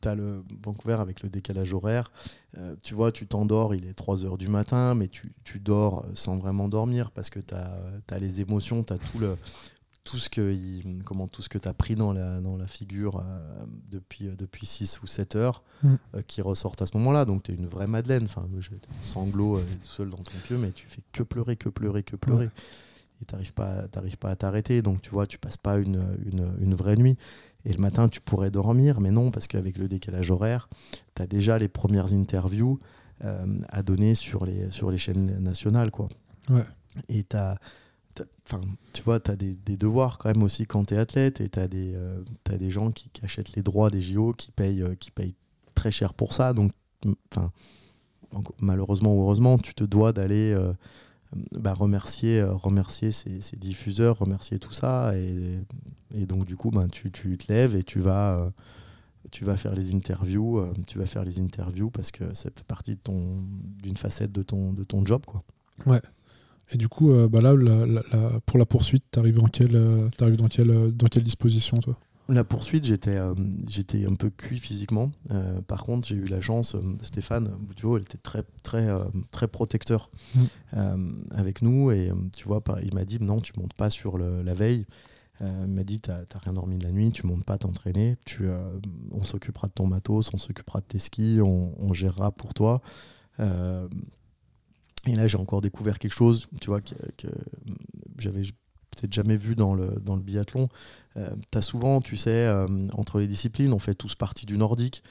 [0.00, 2.10] tu as le Vancouver avec le décalage horaire.
[2.58, 6.06] Euh, tu vois, tu t'endors, il est 3 heures du matin, mais tu, tu dors
[6.14, 7.78] sans vraiment dormir parce que tu as,
[8.10, 9.36] as, les émotions, tu as tout le
[10.04, 10.54] tout ce que
[11.02, 14.36] comment tout ce que tu as pris dans la, dans la figure euh, depuis, euh,
[14.36, 15.96] depuis 6 ou 7 heures mm.
[16.28, 17.24] qui ressortent à ce moment-là.
[17.24, 18.24] Donc tu es une vraie Madeleine.
[18.24, 22.04] Enfin, j'ai sanglot tout seul dans ton pieu, mais tu fais que pleurer, que pleurer,
[22.04, 22.48] que pleurer.
[23.20, 23.88] Et tu n'arrives pas,
[24.20, 24.80] pas à t'arrêter.
[24.80, 27.16] Donc tu vois, tu passes pas une, une, une vraie nuit.
[27.66, 30.68] Et le matin, tu pourrais dormir, mais non, parce qu'avec le décalage horaire,
[31.16, 32.78] tu as déjà les premières interviews
[33.24, 35.90] euh, à donner sur les, sur les chaînes nationales.
[35.90, 36.08] Quoi.
[36.48, 36.62] Ouais.
[37.08, 37.58] Et tu as,
[38.92, 41.58] tu vois, tu as des, devoirs quand même aussi quand tu es athlète, et tu
[41.58, 42.22] as, des, euh,
[42.56, 45.34] des gens qui, achètent les droits des JO, qui payent, euh, qui payent
[45.74, 46.54] très cher pour ça.
[46.54, 46.72] Donc,
[48.60, 50.56] malheureusement ou heureusement, tu te dois d'aller
[51.52, 55.12] bah, remercier, remercier ses, diffuseurs, remercier tout ça.
[55.16, 58.52] Et, donc, du coup, bah, tu, tu, te lèves et tu vas,
[59.30, 60.62] tu vas faire les interviews.
[60.86, 62.98] tu vas faire les interviews parce que ça fait partie
[63.82, 65.22] d'une facette de ton, de ton job.
[65.26, 65.42] Quoi.
[65.86, 66.00] Ouais.
[66.72, 67.54] Et du coup, bah là,
[68.46, 71.98] pour la poursuite, tu arrives, dans quelle, dans, quelle, dans quelle disposition, toi?
[72.28, 73.34] La poursuite, j'étais euh,
[73.68, 75.12] j'étais un peu cuit physiquement.
[75.30, 78.88] Euh, par contre, j'ai eu la chance, euh, Stéphane Boutiot, il était très, très,
[79.30, 81.24] très protecteur mm.
[81.30, 81.90] avec nous.
[81.92, 84.86] Et tu vois, il m'a dit non, tu montes pas sur la veille.
[85.40, 88.16] il m'a dit t'as rien dormi de la nuit, tu montes pas t'entraîner.
[88.24, 88.48] Tu,
[89.12, 92.82] on s'occupera de ton matos, on s'occupera de tes skis, on, gérera pour toi.
[93.38, 93.44] et
[95.14, 97.28] là, j'ai encore découvert quelque chose, tu vois, que, que
[98.18, 98.42] j'avais
[98.96, 100.68] peut-être jamais vu dans le, dans le biathlon.
[101.16, 104.58] Euh, tu as souvent, tu sais, euh, entre les disciplines, on fait tous partie du
[104.58, 105.02] nordique,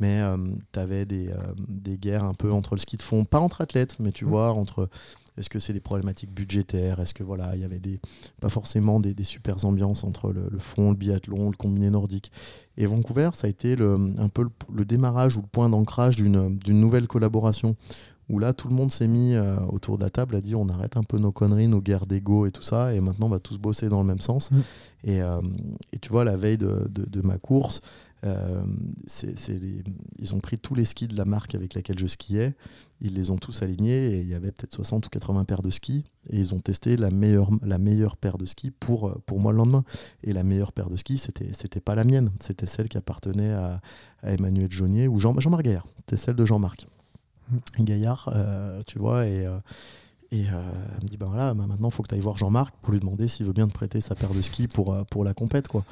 [0.00, 0.36] mais euh,
[0.72, 1.30] tu avais des,
[1.68, 4.28] des, guerres un peu entre le ski de fond, pas entre athlètes, mais tu mmh.
[4.28, 4.88] vois, entre
[5.38, 8.00] est-ce que c'est des problématiques budgétaires Est-ce que voilà, il y avait des,
[8.40, 12.32] pas forcément des, des super ambiances entre le, fond, le biathlon, le combiné nordique
[12.78, 16.16] Et Vancouver, ça a été le, un peu le, le démarrage ou le point d'ancrage
[16.16, 17.76] d'une nouvelle collaboration
[18.28, 20.68] où là tout le monde s'est mis euh, autour de la table, a dit on
[20.68, 23.38] arrête un peu nos conneries, nos guerres d'ego et tout ça, et maintenant on va
[23.38, 24.50] tous bosser dans le même sens.
[24.50, 24.56] Mm.
[25.08, 25.42] Euh,
[25.92, 27.80] et, tu vois, la veille de, ma course,
[28.24, 28.64] euh,
[30.18, 32.54] ils ont pris tous les skis de la marque avec laquelle je skiais,
[33.00, 35.70] ils les ont tous alignés, et il y avait peut-être 60 ou 80 paires de
[35.70, 39.52] skis, et ils ont testé la meilleure, la meilleure paire de skis pour, pour moi
[39.52, 39.84] le lendemain.
[40.24, 43.52] Et la meilleure paire de skis, c'était, c'était pas la mienne, c'était celle qui appartenait
[43.52, 43.80] à,
[44.24, 46.88] Emmanuel Jaunier ou Jean, Jean-Marc Gaillard, c'était celle de Jean-Marc.
[47.78, 49.58] Gaillard, euh, tu vois, et, euh,
[50.30, 50.62] et euh,
[50.96, 52.92] elle me dit bah voilà, bah maintenant il faut que tu ailles voir Jean-Marc pour
[52.92, 55.68] lui demander s'il veut bien te prêter sa paire de skis pour, pour la compète,
[55.68, 55.84] quoi.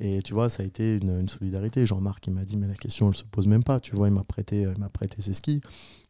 [0.00, 1.84] Et tu vois, ça a été une, solidarité.
[1.84, 3.80] Jean-Marc, il m'a dit, mais la question, elle se pose même pas.
[3.80, 5.60] Tu vois, il m'a prêté, il m'a prêté ses skis.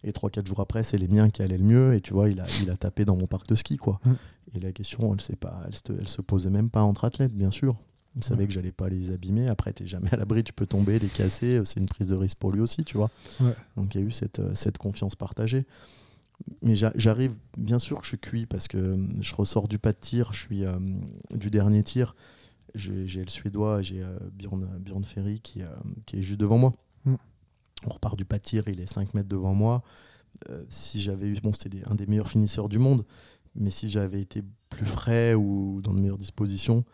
[0.04, 1.94] Et 3-4 jours après, c'est les miens qui allaient le mieux.
[1.94, 3.98] Et tu vois, il a, il a tapé dans mon parc de ski, quoi.
[4.04, 4.12] Mmh.
[4.56, 7.76] Et la question, elle, pas, elle, elle se posait même pas entre athlètes, bien sûr.
[8.18, 9.46] Il savait que j'allais pas les abîmer.
[9.46, 11.62] Après, tu jamais à l'abri, tu peux tomber, les casser.
[11.64, 13.10] C'est une prise de risque pour lui aussi, tu vois.
[13.76, 15.64] Donc il y a eu cette, euh, cette confiance partagée.
[16.62, 19.92] Mais j'arrive, bien sûr que je suis cuit parce que euh, je ressors du pas
[19.92, 20.78] de tir, je suis euh,
[21.30, 22.16] du dernier tir.
[22.74, 25.62] J'ai le Suédois, j'ai Bjorn, Ferry qui,
[26.06, 26.72] qui, est juste devant moi.
[27.04, 27.14] Mm.
[27.86, 29.82] On repart du pas de tir, il est 5 mètres devant moi.
[30.68, 33.04] si j'avais eu, bon, c'était un des meilleurs finisseurs du monde,
[33.54, 36.84] mais si j'avais été plus frais ou dans de meilleures dispositions,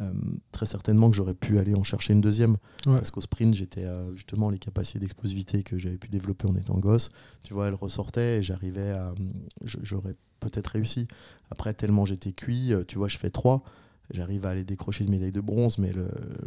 [0.00, 0.12] euh,
[0.52, 2.56] très certainement que j'aurais pu aller en chercher une deuxième.
[2.84, 6.78] Parce qu'au sprint, j'étais euh, justement les capacités d'explosivité que j'avais pu développer en étant
[6.78, 7.10] gosse.
[7.44, 9.14] Tu vois, elles ressortaient et j'arrivais à.
[9.64, 11.08] J'aurais peut-être réussi.
[11.50, 13.64] Après, tellement j'étais cuit, euh, tu vois, je fais 3.
[14.12, 15.92] J'arrive à aller décrocher une médaille de bronze, mais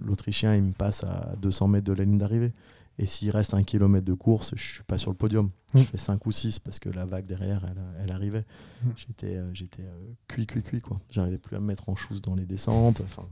[0.01, 2.51] l'Autrichien, il me passe à 200 mètres de la ligne d'arrivée.
[2.99, 5.49] Et s'il reste un kilomètre de course, je suis pas sur le podium.
[5.73, 5.83] Je mmh.
[5.83, 7.65] fais 5 ou 6 parce que la vague derrière,
[8.03, 8.45] elle, arrivait.
[8.83, 8.89] Mmh.
[8.95, 10.81] J'étais, euh, j'étais euh, cuit, cuit, cuit.
[10.81, 10.99] Quoi.
[11.09, 13.01] J'arrivais plus à me mettre en chose dans les descentes.
[13.01, 13.27] Enfin,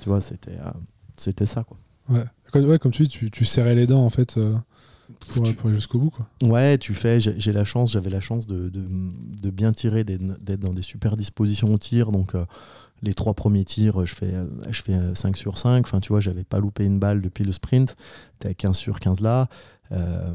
[0.00, 0.72] tu vois, c'était, euh,
[1.16, 1.62] c'était ça.
[1.62, 1.78] Quoi.
[2.08, 2.24] Ouais.
[2.50, 4.38] Comme, tu dis, tu, tu, serrais les dents en fait.
[5.28, 6.28] Pour, aller jusqu'au bout quoi.
[6.40, 8.86] Ouais, tu fais, j'ai la chance, j'avais la chance de, de,
[9.42, 12.34] de bien tirer, d'être dans des super dispositions au tir, donc
[13.02, 14.34] les trois premiers tirs, je fais,
[14.70, 15.86] je fais 5 sur 5.
[15.86, 17.96] Enfin, tu vois, j'avais pas loupé une balle depuis le sprint.
[18.38, 19.48] T'es à 15 sur 15 là.
[19.92, 20.34] Euh,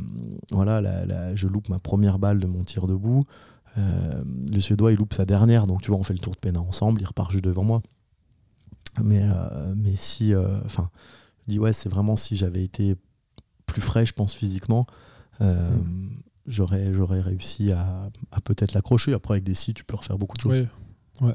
[0.51, 3.23] voilà, je loupe ma première balle de mon tir debout.
[3.77, 5.67] Euh, le Suédois, il loupe sa dernière.
[5.67, 7.01] Donc, tu vois, on fait le tour de peine ensemble.
[7.01, 7.81] Il repart juste devant moi.
[9.01, 10.33] Mais, euh, mais si.
[10.65, 10.89] Enfin,
[11.45, 12.95] je dis, ouais, c'est vraiment si j'avais été
[13.65, 14.87] plus frais, je pense, physiquement.
[15.39, 15.45] Mm.
[16.47, 18.09] J'aurais, j'aurais réussi à,
[18.43, 19.13] peut-être l'accrocher.
[19.13, 20.67] Après, avec des si, tu peux refaire beaucoup de choses.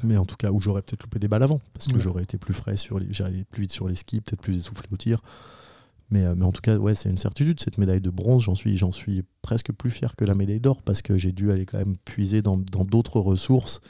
[0.03, 2.37] Mais en tout cas, où j'aurais peut-être loupé des balles avant, parce que j'aurais été
[2.37, 5.21] plus frais, sur les, j'allais plus vite sur les skis, peut-être plus essoufflé au tir.
[6.11, 7.59] Mais, euh, mais en tout cas, ouais, c'est une certitude.
[7.59, 10.81] Cette médaille de bronze, j'en suis, j'en suis presque plus fier que la médaille d'or,
[10.81, 13.81] parce que j'ai dû aller quand même puiser dans, d'autres ressources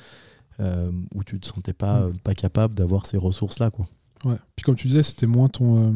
[0.60, 2.20] euh, où tu te sentais pas, mm.
[2.20, 3.72] pas capable d'avoir ces ressources-là.
[3.72, 3.88] Quoi.
[4.24, 4.38] Ouais.
[4.56, 5.94] Puis comme tu disais, c'était moins ton,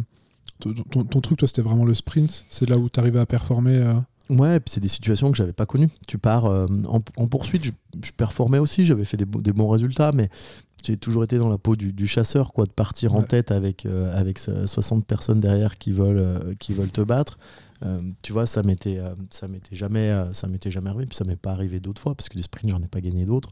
[0.61, 2.45] euh, ton, ton, truc, toi, c'était vraiment le sprint.
[2.49, 3.85] C'est là où tu arrivais à performer.
[4.29, 5.89] Ouais, puis c'est des situations que j'avais pas connues.
[6.07, 10.29] Tu pars euh, en, poursuite, je, performais aussi, j'avais fait des, bons résultats, mais
[10.83, 14.17] j'ai toujours été dans la peau du, chasseur, quoi, de partir en tête avec, euh,
[14.17, 17.37] avec 60 personnes derrière qui veulent, euh, qui veulent te battre.
[18.23, 18.99] tu vois, ça m'était,
[19.29, 22.29] ça m'était jamais, ça m'était jamais arrivé, puis ça m'est pas arrivé d'autres fois parce
[22.29, 23.51] que les sprints, j'en ai pas gagné d'autres.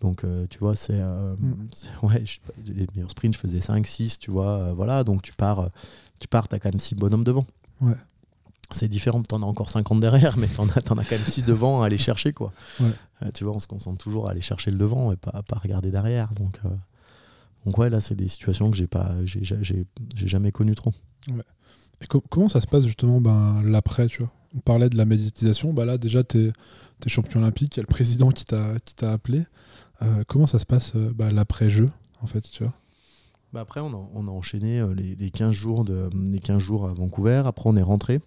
[0.00, 1.68] Donc, tu vois, c'est, mm.
[2.04, 2.24] ouais,
[2.66, 5.04] les meilleurs sprints, je faisais 5, 6, tu vois, voilà.
[5.04, 5.68] Donc, tu pars,
[6.20, 7.44] tu pars, t'as quand même 6 bonhommes devant.
[7.82, 7.96] Ouais
[8.72, 11.82] c'est différent, t'en as encore 50 derrière, mais t'en as, as quand même 6 devant
[11.82, 12.32] à aller chercher.
[12.32, 12.52] Quoi.
[12.80, 15.56] Euh, tu vois, on se concentre toujours à aller chercher le devant et pas, pas
[15.56, 16.32] regarder derrière.
[16.34, 16.68] Donc, euh,
[17.64, 19.42] donc ouais, là, c'est des situations que j'ai pas, j'ai,
[20.14, 20.92] jamais connues trop.
[22.00, 24.32] Et comment ça se passe justement ben, l'après, tu vois?
[24.54, 25.72] On parlait de la médiatisation.
[25.72, 29.44] Bah là, déjà, tu es, champion olympique, il y a le président qui t'a appelé.
[30.02, 31.90] Euh, comment ça se passe bah, l'après-jeu,
[32.20, 32.74] en fait, tu vois?
[33.52, 36.86] Bah après, on a, on a enchaîné les, les, 15 jours de, les 15 jours
[36.86, 37.42] à Vancouver.
[37.46, 38.20] Après, on est rentré.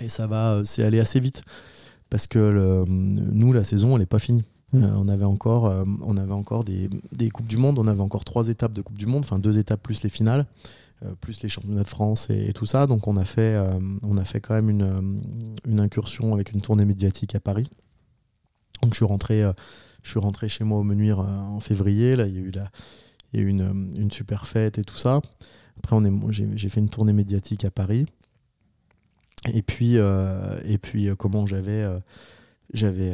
[0.00, 1.42] Et ça va, c'est allé assez vite.
[2.10, 4.44] Parce que le, nous, la saison, elle n'est pas finie.
[4.72, 4.84] Mm.
[4.84, 8.02] Euh, on avait encore, euh, on avait encore des, des, Coupes du Monde, on avait
[8.02, 10.46] encore trois étapes de Coupe du Monde, enfin deux étapes plus les finales,
[11.04, 12.86] euh, plus les championnats de France et, tout ça.
[12.86, 13.58] Donc on a fait,
[14.02, 15.20] on a fait quand même une,
[15.66, 17.68] une, incursion avec une tournée médiatique à Paris.
[18.82, 19.44] Donc je suis rentré,
[20.02, 22.16] je suis rentré chez moi au Menuire en février.
[22.16, 22.70] Là, il y a eu, la,
[23.32, 25.20] il y a eu une, une, super fête et tout ça.
[25.78, 25.96] Après,
[26.30, 28.06] j'ai fait une tournée médiatique à Paris.
[29.52, 31.86] Et puis, et puis comment j'avais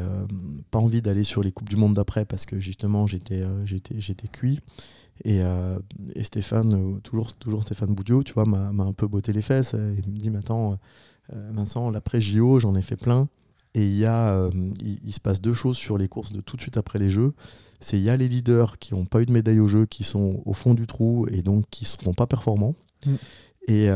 [0.00, 0.26] euh,
[0.70, 3.98] pas envie d'aller sur les Coupes du Monde d'après parce que justement j'étais euh, j'étais
[3.98, 4.60] j'étais cuit.
[5.24, 5.78] Et, euh,
[6.14, 9.72] et, Stéphane, toujours, toujours Stéphane Boudiot, tu vois, m'a un peu botté les fesses.
[9.74, 10.78] Il me dit, mais attends,
[11.32, 13.26] Vincent, l'après JO, j'en ai fait plein.
[13.72, 14.50] Et il y a,
[14.82, 17.32] il, se passe deux choses sur les courses de tout de suite après les Jeux.
[17.80, 20.04] C'est il y a les leaders qui n'ont pas eu de médaille au jeu, qui
[20.04, 22.74] sont au fond du trou et donc qui ne seront pas performants.
[23.06, 23.14] Mm.
[23.66, 23.88] Et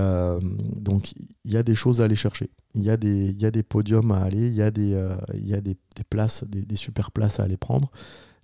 [0.77, 1.13] donc
[1.45, 3.63] il y a des choses à aller chercher il y, a des, y a des
[3.63, 6.77] podiums à aller, il y a des, euh, y a des, des places, des, des,
[6.77, 7.91] super places à aller prendre.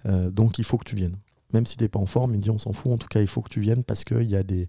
[0.06, 1.16] Euh, donc il faut que tu viennes.
[1.52, 3.08] Même si tu n'es pas en forme, il me dit on s'en fout, en tout
[3.08, 4.68] cas il faut que tu viennes parce qu'il y a, des,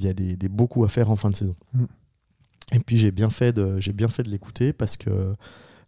[0.00, 1.56] y a des, des, beaucoup à faire en fin de saison.
[1.72, 1.84] Mm.
[2.72, 5.34] Et puis j'ai bien fait de, bien fait de l'écouter parce que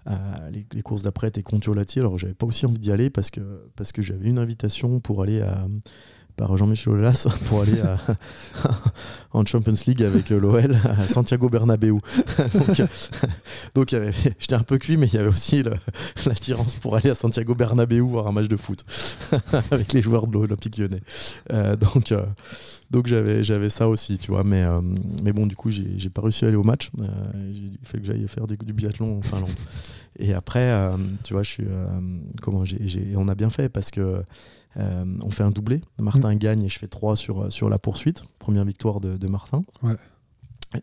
[0.06, 3.30] euh, les, les, courses d'après étaient Contiolati, alors j'avais pas aussi envie d'y aller parce
[3.30, 3.40] que,
[3.76, 5.66] parce que j'avais une invitation pour aller à,
[6.36, 7.82] par Jean-Michel Aulas pour aller
[9.32, 12.00] en Champions League avec euh, l'OL à Santiago Bernabéu.
[13.74, 15.62] donc, euh, j'étais un peu cuit, mais il y avait aussi
[16.24, 18.84] l'attirance pour aller à Santiago Bernabéu voir un match de foot
[19.70, 21.02] avec les joueurs de l'Olympique lyonnais.
[21.52, 22.14] Euh, donc,
[22.90, 24.44] donc j'avais, ça aussi, tu vois.
[24.44, 24.64] Mais,
[25.22, 26.90] mais bon, du coup, j'ai, pas réussi à aller au match.
[26.98, 29.50] il fallait que j'aille faire du biathlon en Finlande.
[30.18, 30.90] Et après,
[31.24, 31.66] tu vois, je suis,
[32.40, 32.64] comment,
[33.16, 34.22] on a bien fait parce que
[34.78, 35.80] euh, on fait un doublé.
[35.98, 36.38] Martin mm.
[36.38, 38.22] gagne et je fais 3 sur, euh, sur la poursuite.
[38.38, 39.62] Première victoire de, Martin.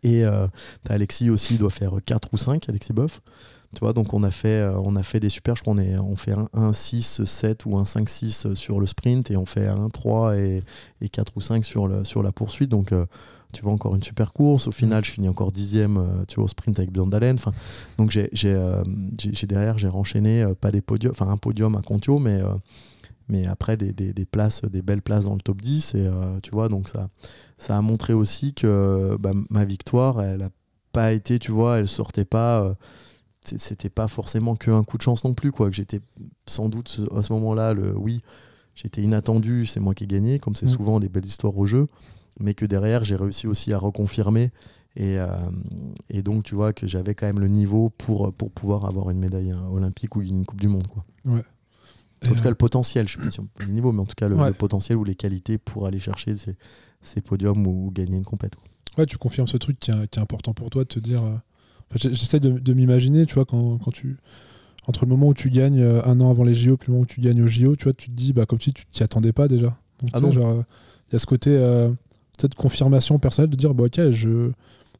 [0.01, 0.47] Et euh,
[0.89, 3.21] Alexis aussi, il doit faire 4 ou 5, Alexis Boff.
[3.75, 6.15] Tu vois, donc on a fait, on a fait des super, je crois on, on
[6.15, 10.37] fait un 1-6, 7 ou un 5-6 sur le sprint et on fait un 3
[10.37, 10.63] et,
[11.01, 12.69] et 4 ou 5 sur, le, sur la poursuite.
[12.69, 12.93] Donc
[13.51, 14.67] tu vois, encore une super course.
[14.67, 17.35] Au final, je finis encore dixième tu vois, au sprint avec Björn Dalen.
[17.35, 17.51] Enfin,
[17.97, 18.29] donc j'ai,
[19.47, 22.43] derrière, j'ai renchaîné pas des podiums, enfin un podium à Contio, mais
[23.27, 25.95] mais après des, des, places, des belles places dans le top 10.
[25.95, 27.09] Et euh, tu vois, donc ça,
[27.57, 30.49] ça a montré aussi que bah, ma victoire, elle n'a
[30.91, 32.63] pas été, tu vois, elle sortait pas.
[32.63, 32.73] Euh,
[33.45, 35.69] c'était pas forcément qu'un coup de chance non plus, quoi.
[35.69, 35.99] Que j'étais
[36.45, 38.21] sans doute à ce moment-là, le oui,
[38.73, 40.69] j'étais inattendu, c'est moi qui ai gagné, comme c'est mm.
[40.69, 41.87] souvent les belles histoires au jeu,
[42.39, 44.51] mais que derrière, j'ai réussi aussi à reconfirmer.
[44.95, 45.27] Et, euh,
[46.09, 49.17] et, donc, tu vois, que j'avais quand même le niveau pour, pour pouvoir avoir une
[49.17, 50.87] médaille olympique ou une Coupe du Monde.
[50.87, 51.03] Quoi.
[51.25, 51.43] Ouais.
[52.29, 54.01] En tout cas, le potentiel, je ne sais pas si on peut le niveau, mais
[54.01, 56.35] en tout cas, le, potentiel ou les qualités pour aller chercher
[57.01, 58.53] ces, podiums ou, gagner une compète.
[58.97, 61.23] Ouais, tu confirmes ce truc qui est, important pour toi, de te dire.
[61.23, 61.35] Euh,
[61.95, 64.17] j'essaie de, m'imaginer, tu vois, quand, tu.
[64.85, 67.03] Entre le moment où tu gagnes euh, un an avant les JO, puis le moment
[67.03, 69.03] où tu gagnes aux JO, tu vois, tu te dis, bah, comme si tu t'y
[69.03, 69.77] attendais pas déjà.
[70.11, 70.29] ah non.
[70.35, 70.61] Euh,
[71.09, 71.57] il y a ce côté,
[72.39, 74.51] cette confirmation personnelle de dire, bah, ok, je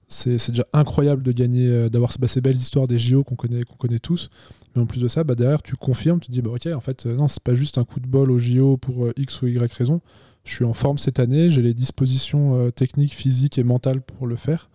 [0.08, 4.00] c'est déjà incroyable de gagner, d'avoir ces belles histoires des JO qu'on connaît, qu'on connaît
[4.00, 4.30] tous.
[4.76, 7.06] Mais en plus de ça, bah derrière, tu confirmes, tu dis, bah, ok, en fait,
[7.06, 9.48] euh, non, c'est pas juste un coup de bol au JO pour euh, X ou
[9.48, 10.02] Y raison.
[10.46, 14.28] Je suis en forme cette année, j'ai les dispositions euh, techniques, physiques et mentales pour
[14.28, 14.70] le faire,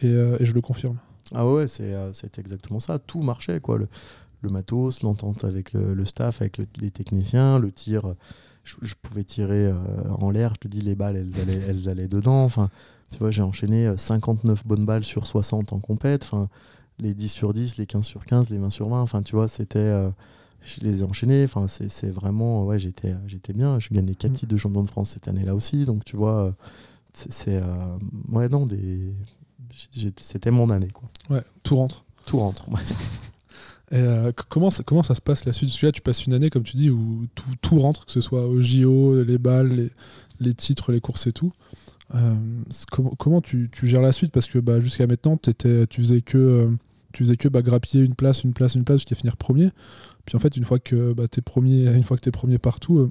[0.00, 0.98] et, je le confirme.
[1.32, 2.98] Ah ouais, c'est exactement ça.
[2.98, 3.78] Tout marchait, quoi.
[3.78, 8.14] Le, matos, l'entente avec le, staff, avec les techniciens, le tir.
[8.64, 9.72] Je, pouvais tirer
[10.18, 12.42] en l'air, je te dis, les balles, elles allaient, elles allaient dedans.
[12.42, 12.68] Enfin,
[13.12, 16.24] tu vois, j'ai enchaîné 59 bonnes balles sur 60 en compète.
[16.24, 16.48] Enfin,
[16.98, 19.02] les 10 sur 10, les 15 sur 15, les 20 sur 20.
[19.02, 19.78] Enfin, tu vois, c'était.
[19.78, 20.10] Euh,
[20.62, 21.44] je les ai enchaînés.
[21.44, 22.64] Enfin, c'est vraiment.
[22.64, 23.14] Ouais, j'étais
[23.52, 23.78] bien.
[23.78, 24.34] Je gagnais 4 mm.
[24.34, 25.84] titres de champion de France cette année-là aussi.
[25.84, 26.52] Donc, tu vois, euh,
[27.12, 27.60] c'est.
[27.62, 27.98] Euh,
[28.30, 29.12] ouais, non, des.
[30.18, 31.08] C'était mon année, quoi.
[31.30, 32.04] Ouais, tout rentre.
[32.26, 32.66] Tout rentre,
[33.90, 36.32] Et comment, ça, comment ça se passe la suite Parce que là, tu passes une
[36.32, 39.68] année, comme tu dis, où tout, tout rentre, que ce soit au JO, les balles,
[39.68, 39.90] les,
[40.40, 41.52] les titres, les courses et tout.
[42.14, 42.34] Euh,
[43.18, 44.32] comment, tu, gères la suite?
[44.32, 45.52] Parce que bah, jusqu'à maintenant, tu
[45.96, 46.70] faisais que, euh,
[47.12, 49.70] tu bah, grappiller une place, une place, une place jusqu'à finir premier.
[50.26, 52.98] Puis en fait, une fois que bah, tu es premier, une fois que premier partout,
[52.98, 53.10] euh,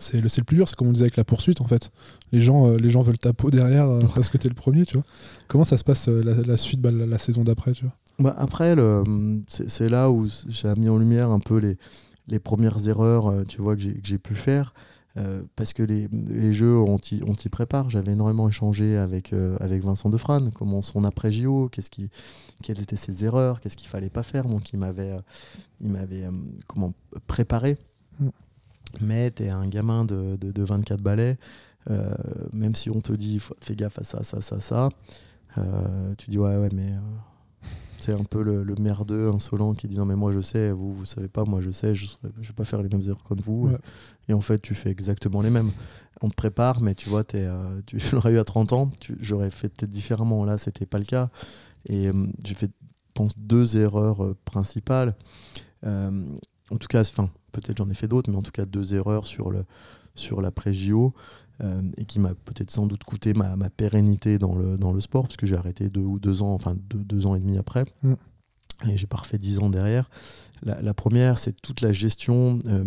[0.00, 0.68] c'est le, plus dur.
[0.68, 1.90] C'est comme on disait avec la poursuite en fait.
[2.32, 4.96] Les gens, les gens veulent ta peau derrière parce que tu es le premier, tu
[4.96, 5.06] vois.
[5.46, 7.94] Comment ça se passe la, suite, bah, la, saison d'après, tu vois?
[8.18, 8.74] Bah Après,
[9.46, 11.76] c'est là où j'ai mis en lumière un peu les,
[12.26, 14.74] les premières erreurs, tu vois, que j'ai pu faire.
[15.56, 17.90] Parce que les, les jeux, on t'y prépare.
[17.90, 22.10] J'avais énormément échangé avec, avec Vincent Defrane, comment son après-JO, qu'est-ce qui,
[22.62, 24.44] quelles étaient ses erreurs, qu'est-ce qu'il fallait pas faire.
[24.44, 25.16] Donc il m'avait
[25.82, 26.28] m'avait
[26.66, 26.92] comment
[27.26, 27.78] préparé.
[28.18, 28.28] Mm.
[29.00, 31.36] Mais tu es un gamin de, de, 24 balais,
[32.52, 34.88] même si on te dit fais gaffe à ça, ça, ça, ça,
[36.18, 36.92] tu dis ouais, ouais, mais
[38.04, 41.04] c'est un peu le, merdeux insolent qui dit non mais moi je sais, vous vous
[41.06, 43.70] savez pas, moi je sais, je, ne vais pas faire les mêmes erreurs que vous.
[44.28, 45.70] Et en fait tu fais exactement les mêmes.
[46.20, 48.90] On te prépare, mais tu vois, es, euh, tu l'aurais eu à 30 ans,
[49.20, 50.44] j'aurais fait peut-être différemment.
[50.44, 51.30] Là c'était pas le cas.
[51.86, 52.70] Et euh, j'ai fait,
[53.14, 55.14] pense, deux erreurs euh, principales.
[55.82, 59.26] en tout cas, enfin peut-être j'en ai fait d'autres, mais en tout cas deux erreurs
[59.26, 59.64] sur le
[60.14, 61.14] sur l'après-JO.
[61.62, 65.00] Euh, et qui m'a peut-être sans doute coûté ma, ma, pérennité dans le, dans le
[65.00, 67.84] sport, parce que j'ai arrêté deux ou deux ans, enfin deux, ans et demi après,
[68.02, 68.14] mm.
[68.88, 70.10] et j'ai pas refait dix ans derrière.
[70.62, 72.82] La, première, c'est toute la gestion euh,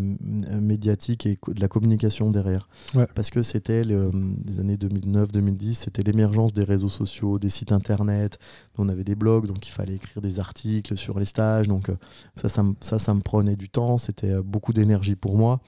[0.59, 2.67] médiatique et de la communication derrière.
[3.13, 8.39] Parce que c'était les années 2009-2010, c'était l'émergence des réseaux sociaux, des sites internet.
[8.80, 11.67] On avait des blogs, donc il fallait écrire des articles sur les stages.
[11.67, 11.95] Donc euh,
[12.36, 15.61] ça, ça, ça, ça me prenait du temps, c'était beaucoup d'énergie pour moi.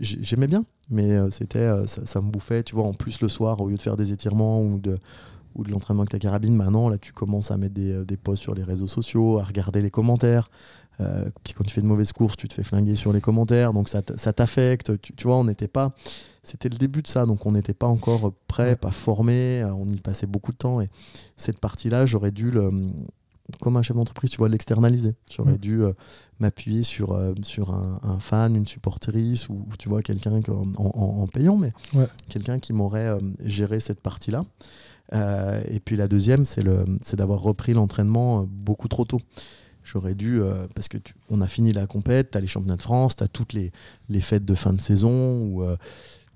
[0.00, 3.60] J'aimais bien, mais euh, c'était euh, ça, me bouffait tu vois en plus le soir
[3.60, 4.98] au lieu de faire des étirements ou de
[5.56, 8.16] ou de l'entraînement avec ta carabine maintenant là tu commences à mettre des, euh, des
[8.16, 10.50] posts sur les réseaux sociaux à regarder les commentaires.
[11.44, 13.88] Puis quand tu fais de mauvaises courses tu te fais flinguer sur les commentaires donc
[13.88, 15.92] ça, ça t'affecte tu, vois on n'était pas
[16.42, 20.00] c'était le début de ça donc on n'était pas encore prêt pas formé on y
[20.00, 20.88] passait beaucoup de temps et
[21.36, 22.90] cette partie là j'aurais dû le
[23.60, 25.14] comme un chef d'entreprise, tu vois, l'externaliser.
[25.34, 25.58] J'aurais mm.
[25.58, 25.92] dû euh,
[26.38, 30.40] m'appuyer sur, euh, sur un, fan, une supportrice ou, tu vois, quelqu'un
[30.76, 31.72] en, payant, mais
[32.28, 34.44] quelqu'un qui m'aurait euh, géré cette partie-là.
[35.12, 39.20] et puis la deuxième, c'est d'avoir repris l'entraînement beaucoup trop tôt.
[39.82, 40.40] J'aurais dû,
[40.74, 40.98] parce que
[41.30, 43.72] on a fini la compète, tu as les championnats de France, tu as toutes les,
[44.10, 45.64] les, fêtes de fin de saison, ou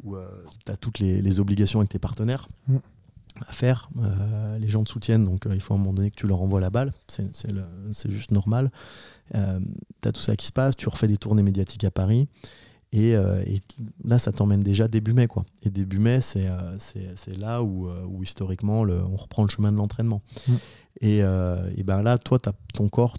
[0.05, 2.49] tu as toutes les, les, obligations avec tes partenaires.
[2.67, 2.79] Mm
[3.47, 3.91] à faire.
[3.99, 6.27] Euh, les gens te soutiennent, donc euh, il faut à un moment donné que tu
[6.27, 6.93] leur envoies la balle.
[7.09, 8.71] C'est juste normal.
[9.35, 9.61] Euh,
[10.03, 12.29] tu as tout ça qui se passe, tu refais des tournées médiatiques à Paris.
[12.95, 13.15] Et,
[14.05, 15.27] là, ça t'emmène déjà début mai.
[15.27, 15.47] Quoi.
[15.63, 16.47] Et début mai, c'est
[17.39, 20.21] là où, où historiquement, le, on reprend le chemin de l'entraînement.
[20.47, 20.53] Mm.
[21.01, 23.17] Et, et, ben là, toi, as ton corps,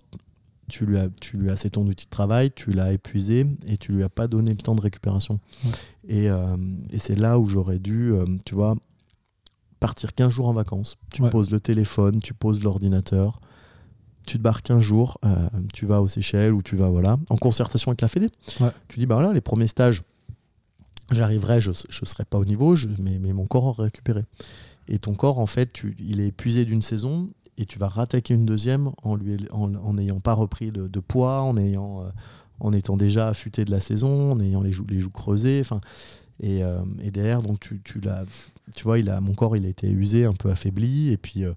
[0.70, 3.78] tu lui, as, tu lui as assez ton outil de travail, tu l'as épuisé et
[3.78, 5.39] tu lui as pas donné le temps de récupération.
[6.07, 8.14] Et, et c'est là où j'aurais dû,
[8.45, 8.76] tu vois,
[9.84, 10.95] partir 15 jours en vacances.
[11.11, 13.41] Tu poses le téléphone, tu poses l'ordinateur,
[14.25, 17.36] tu te barres 15 jours, euh, tu vas aux Seychelles ou tu vas voilà, en
[17.36, 18.29] concertation avec la Fédé.
[18.88, 20.03] Tu dis, bah voilà, les premiers stages,
[21.11, 24.23] j'arriverai, je ne serai pas au niveau, je, mais, mais, mon corps aura récupéré.
[24.88, 27.27] Et ton corps, en fait, tu, il est épuisé d'une saison
[27.57, 32.03] et tu vas rattaquer une deuxième en n'ayant en, pas repris de, poids, en, ayant,
[32.03, 32.09] euh,
[32.61, 35.59] en étant déjà affûté de la saison, en ayant les joues, les joues creusées.
[35.59, 35.81] Enfin,
[36.43, 38.01] et, euh, et, derrière, donc tu, tu,
[38.75, 41.09] tu vois, il a, mon corps il a été usé, un peu affaibli.
[41.09, 41.53] Et puis euh,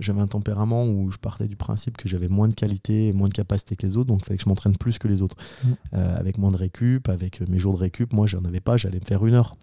[0.00, 3.28] j'avais un tempérament où je partais du principe que j'avais moins de qualité et moins
[3.28, 5.36] de capacité que les autres, donc il fallait que je m'entraîne plus que les autres.
[5.62, 5.68] Mm.
[5.94, 8.98] Euh, avec moins de récup, avec mes jours de récup, moi j'en avais pas, j'allais
[8.98, 9.54] me faire une heure.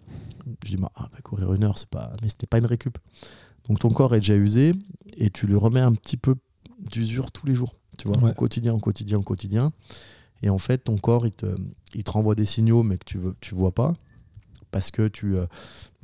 [0.64, 2.12] Je dis, bah, ah, bah, courir une heure, c'est pas.
[2.22, 2.96] Mais c'était pas une récup.
[3.68, 4.72] Donc ton corps est déjà usé
[5.18, 6.36] et tu lui remets un petit peu
[6.90, 9.72] d'usure tous les jours, tu vois, au quotidien, au quotidien, au quotidien.
[10.42, 11.54] Et en fait, ton corps, il te,
[11.94, 13.94] il te renvoie des signaux, mais que tu ne tu vois pas
[14.74, 15.46] parce que tu, euh,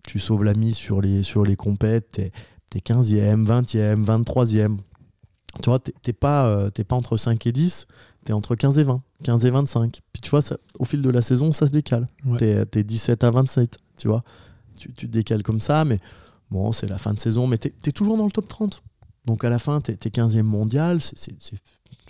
[0.07, 2.33] tu sauves la mise sur les, sur les compètes, t'es
[2.73, 4.79] es 15e, 20e, 23e.
[5.61, 7.89] Tu vois, t'es pas, euh, pas entre 5 et 10,
[8.25, 9.99] t'es entre 15 et 20, 15 et 25.
[10.13, 12.07] Puis tu vois, ça, au fil de la saison, ça se décale.
[12.39, 14.23] T'es es 17 à 27, tu vois.
[14.79, 15.99] Tu, tu te décales comme ça, mais
[16.53, 18.85] bon, c'est la fin de saison, mais t'es es toujours dans le top 30.
[19.27, 21.35] Donc à la fin, t'es es 15e mondial, c'est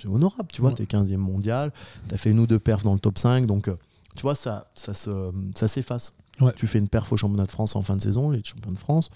[0.04, 1.72] honorable, tu vois, t'es 15e mondial,
[2.08, 3.76] t'as fait une ou deux perfs dans le top 5, donc euh,
[4.14, 6.02] tu vois, ça, ça s'efface.
[6.02, 6.19] Ça
[6.56, 8.78] tu fais une perf au championnat de France en fin de saison, les champions de
[8.78, 9.10] France.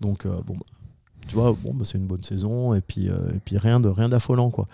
[0.00, 0.66] Donc, euh, bon, bah,
[1.26, 2.74] tu vois, bon, bah, c'est une bonne saison.
[2.74, 4.66] Et puis, euh, et puis rien de rien d'affolant, quoi.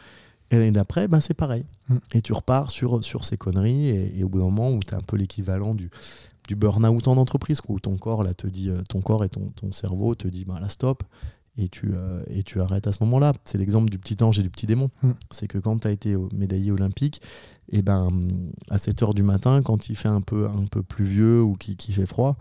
[0.50, 1.64] Et l'année d'après, ben, c'est pareil.
[1.88, 1.96] Mm.
[2.12, 3.88] Et tu repars sur, sur ces conneries.
[3.88, 5.90] Et, au bout d'un moment où tu es un peu l'équivalent du,
[6.48, 9.50] du burn-out en entreprise, où ton corps, là, te dit, euh, ton corps et ton,
[9.56, 11.02] ton cerveau te dit, ben, là, stop
[11.58, 11.92] et tu,
[12.28, 13.32] et tu arrêtes à ce moment-là.
[13.44, 14.90] C'est l'exemple du petit ange et du petit démon.
[15.02, 15.10] Mm.
[15.30, 17.22] C'est que quand tu as été médaillé olympique,
[17.70, 18.10] et ben
[18.70, 21.94] à 7 heures du matin, quand il fait un peu, un peu pluvieux ou qu'il
[21.94, 22.36] fait froid,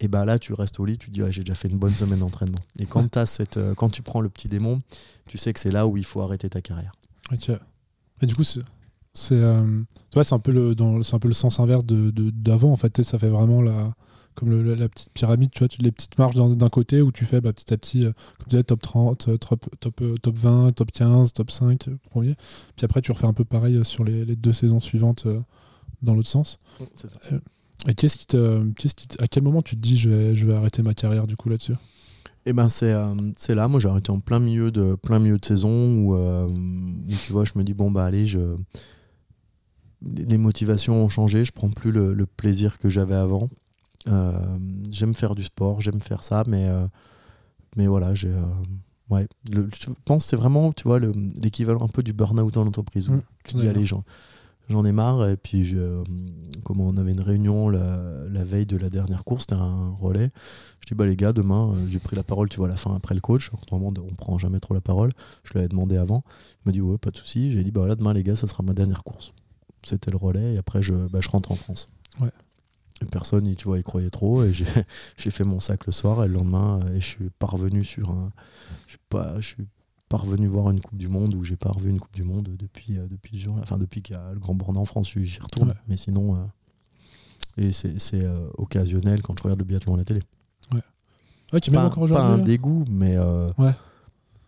[0.00, 1.92] et ben là tu restes au lit, tu te dis j'ai déjà fait une bonne
[1.92, 2.58] semaine d'entraînement.
[2.78, 4.80] Et quand, as cette, euh, quand tu prends le petit démon,
[5.26, 6.92] tu sais que c'est là où il faut arrêter ta carrière.
[7.32, 7.50] Ok.
[8.22, 8.60] Et du coup, c'est.
[9.18, 9.62] C'est euh,
[10.14, 13.02] un, peu le, un peu le sens inverse d'avant, de, d'avant en fait.
[13.02, 13.94] Ça fait vraiment la,
[14.36, 17.52] comme la petite pyramide, tu vois, les petites marches d'un côté où tu fais bah,
[17.52, 20.72] petit à petit, euh, comme tu disais, top 30, euh, top, top, euh, top 20,
[20.72, 22.34] top 15, top 5, premier.
[22.76, 25.26] Puis après, tu refais un peu pareil sur les, deux saisons suivantes
[26.02, 26.58] dans l'autre sens.
[27.88, 30.36] Et qu'est-ce qui te, qu'est-ce qui te- à quel moment tu te dis je vais,
[30.36, 31.74] je vais arrêter ma carrière du coup là-dessus?
[32.44, 35.36] Et ben c'est euh, c'est là, moi j'ai arrêté en plein milieu de plein milieu
[35.36, 38.56] de saison où, où, tu vois, je me dis bon bah allez, je
[40.02, 43.48] les motivations ont changé, je prends plus le, le plaisir que j'avais avant.
[44.08, 44.58] Euh,
[44.90, 46.86] j'aime faire du sport, j'aime faire ça, mais euh,
[47.76, 48.40] mais voilà, j'ai euh,
[49.10, 52.56] ouais, le- je pense que c'est vraiment tu vois le- l'équivalent un peu du burn-out
[52.56, 53.08] en entreprise.
[53.08, 53.84] où Mmh, tu dis allez,
[54.68, 56.04] j'en ai marre et puis je, euh,
[56.64, 58.00] comment on avait une réunion la,
[58.30, 60.30] la veille de la dernière course, c'était un relais.
[60.80, 62.76] Je dis bah les gars, demain, euh, j'ai pris la parole, tu vois, à la
[62.76, 63.50] fin après le coach.
[63.72, 65.10] Normalement, on prend jamais trop la parole.
[65.42, 66.22] Je l'avais demandé avant.
[66.64, 67.50] Il m'a dit ouais, pas de souci.
[67.50, 69.32] J'ai dit bah voilà, demain les gars, ça sera ma dernière course.
[69.84, 71.88] C'était le relais et après je, bah, je rentre en France.
[72.20, 72.30] Ouais.
[73.10, 74.64] Personne, tu vois, y croyait trop et j'ai
[75.18, 78.10] j'ai fait mon sac le soir et le lendemain, euh, et je suis parvenu sur
[78.10, 78.32] un,
[78.86, 79.66] je suis pas, je suis
[80.08, 82.98] parvenu voir une Coupe du Monde où j'ai pas revu une Coupe du Monde depuis
[82.98, 85.68] euh, depuis enfin depuis qu'il y a le Grand Bornand en France, j'y retourne.
[85.68, 85.74] Ouais.
[85.88, 86.38] Mais sinon, euh,
[87.58, 90.22] et c'est c'est, euh, occasionnel quand je regarde le biathlon à la télé
[91.52, 93.16] Ouais, qui même pas, encore pas un là dégoût, mais,
[93.56, 93.70] Ouais.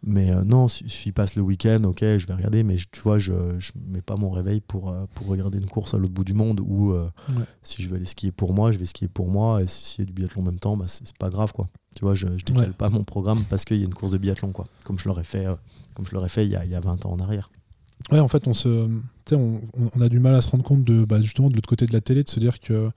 [0.03, 3.01] Mais euh, non, si, s'il passe le week-end, ok, je vais regarder, mais je- tu
[3.01, 3.59] vois, je ne
[3.92, 6.61] mets pas mon réveil pour, euh, pour regarder une course à l'autre bout du monde
[6.64, 7.44] ou euh, Ouais.
[7.62, 10.01] si je veux aller skier pour moi, je vais skier pour moi, et si- s'il
[10.01, 11.68] y a du biathlon en même temps, bah, c'est pas grave, quoi.
[11.96, 12.72] Tu vois, je, je décale Ouais.
[12.76, 15.24] pas mon programme parce qu'il y a une course de biathlon, quoi, comme je l'aurais
[15.24, 15.46] fait,
[15.94, 17.51] comme je l'aurais fait il y, a, il y a 20 ans en arrière.
[18.12, 18.88] Ouais, en fait, on, se,
[19.32, 19.61] on-
[19.96, 21.92] on a du mal à se rendre compte de, bah, justement de l'autre côté de
[21.92, 22.90] la télé, de se dire que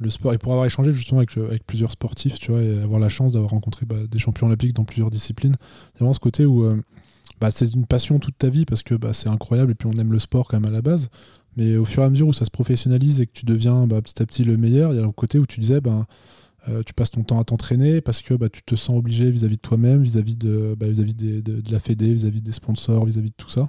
[0.00, 3.00] le sport, et pour avoir échangé justement avec, avec plusieurs sportifs, tu vois, et avoir
[3.00, 5.56] la chance d'avoir rencontré bah, des champions olympiques dans plusieurs disciplines,
[5.92, 6.80] c'est vraiment ce côté où euh,
[7.40, 9.98] bah, c'est une passion toute ta vie parce que bah, c'est incroyable et puis on
[9.98, 11.08] aime le sport quand même à la base.
[11.56, 14.22] Mais au fur et à mesure où ça se professionnalise et que tu deviens petit
[14.22, 16.06] à petit le meilleur, il y a le côté où tu disais, ben
[16.68, 19.62] euh, tu passes ton temps à t'entraîner parce que tu te sens obligé vis-à-vis de
[19.62, 23.68] toi-même, vis-à-vis de, vis-à-vis de, la Fédé, vis-à-vis des sponsors, vis-à-vis de tout ça.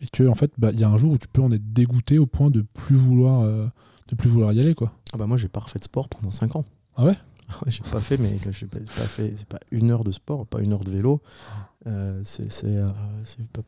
[0.00, 2.18] Et que en fait, il y a un jour où tu peux en être dégoûté
[2.18, 3.66] au point de plus vouloir, euh,
[4.08, 4.92] de plus vouloir y aller, quoi.
[5.12, 6.64] Ah bah moi, j'ai pas refait de sport pendant 5 ans.
[6.96, 7.14] Ah ouais?
[7.50, 10.12] Ah ouais, J'ai pas fait, mais j'ai pas, pas fait, c'est pas une heure de
[10.12, 11.22] sport, pas une heure de vélo.
[11.86, 12.90] Euh, c'est euh,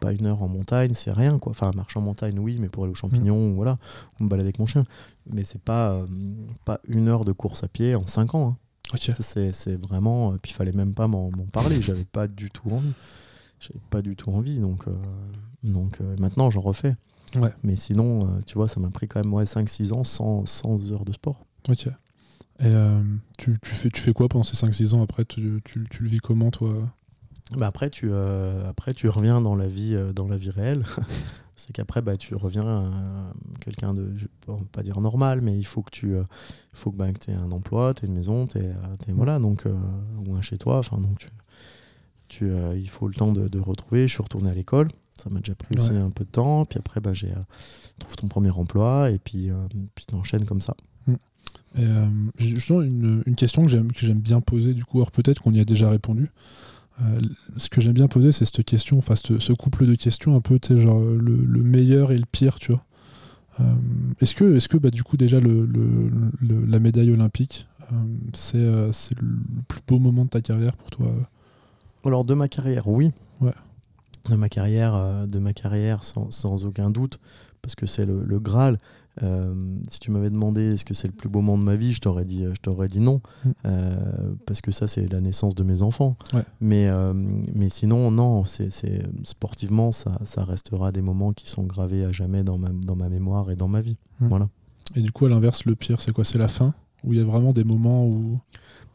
[0.00, 1.50] pas, une heure en montagne, c'est rien quoi.
[1.50, 3.78] Enfin, marche en montagne, oui, mais pour aller aux champignons, voilà,
[4.20, 4.84] ou me balader avec mon chien.
[5.32, 6.06] Mais c'est pas, euh,
[6.66, 8.48] pas une heure de course à pied en 5 ans.
[8.50, 8.56] hein.
[8.98, 10.32] C'est vraiment.
[10.32, 11.80] euh, Puis il fallait même pas m'en parler.
[11.80, 12.92] J'avais pas du tout envie.
[13.60, 14.58] J'avais pas du tout envie.
[14.58, 14.92] Donc, euh,
[15.62, 16.96] donc maintenant, j'en refais.
[17.36, 17.50] Ouais.
[17.62, 20.92] Mais sinon, euh, tu vois, ça m'a pris quand même ouais, 5-6 ans sans, sans
[20.92, 21.44] heures de sport.
[21.68, 21.86] Ok.
[21.86, 21.92] Et
[22.66, 23.00] euh,
[23.38, 25.02] tu, tu, fais, tu fais quoi pendant ces 5-6 ans?
[25.02, 26.74] Après tu, tu, tu le vis comment, toi?
[27.56, 30.84] Bah après, tu, euh, après, tu reviens dans la vie, dans la vie réelle.
[31.56, 35.58] c'est qu'après, bah, tu reviens à quelqu'un de, je ne vais pas dire normal, mais
[35.58, 36.14] il faut que tu
[36.74, 38.58] faut que, bah, tu aies un emploi, tu aies une maison, tu
[39.08, 39.64] voilà, donc,
[40.26, 40.78] ou un chez toi.
[40.78, 41.28] Enfin, donc tu,
[42.28, 44.06] tu, il faut le temps de, de retrouver.
[44.06, 44.88] Je suis retourné à l'école.
[45.22, 45.96] Ça m'a déjà pris Ouais.
[45.98, 46.64] un peu de temps.
[46.64, 47.36] Puis après, bah, j'ai euh,
[47.98, 49.54] trouve ton premier emploi et puis, euh,
[49.94, 50.74] puis tu enchaînes comme ça.
[51.08, 52.06] Et, euh,
[52.38, 55.40] j'ai justement une, une question que j'aime que j'aime bien poser du coup alors peut-être
[55.40, 56.30] qu'on y a déjà répondu
[57.00, 57.20] Euh,
[57.56, 60.40] ce que j'aime bien poser c'est cette question enfin ce, ce couple de questions un
[60.40, 62.84] peu tu genre le, le meilleur et le pire tu vois
[63.60, 63.64] Euh,
[64.20, 65.68] est-ce que est-ce que bah, du coup déjà le,
[66.66, 67.96] la médaille olympique euh,
[68.34, 71.06] c'est c'est le plus beau moment de ta carrière pour toi?
[72.04, 73.12] Alors de ma carrière, oui.
[73.40, 73.52] Ouais.
[74.28, 77.18] De ma carrière, euh, de ma carrière sans, sans aucun doute,
[77.62, 78.78] parce que c'est le, le Graal.
[79.22, 79.54] Euh,
[79.90, 82.00] si tu m'avais demandé est-ce que c'est le plus beau moment de ma vie, je
[82.00, 83.50] t'aurais dit, je t'aurais dit non, Mm.
[83.66, 86.16] Euh, parce que ça c'est la naissance de mes enfants.
[86.32, 86.42] Ouais.
[86.60, 87.12] Mais, euh,
[87.54, 92.12] mais sinon, non, c'est, c'est- sportivement, ça, ça restera des moments qui sont gravés à
[92.12, 93.96] jamais dans ma, dans ma mémoire et dans ma vie.
[94.20, 94.28] Mm.
[94.28, 94.48] Voilà.
[94.96, 96.24] et du coup à l'inverse le pire c'est quoi?
[96.24, 96.72] C'est la fin?
[97.04, 98.38] Où il y a vraiment des moments où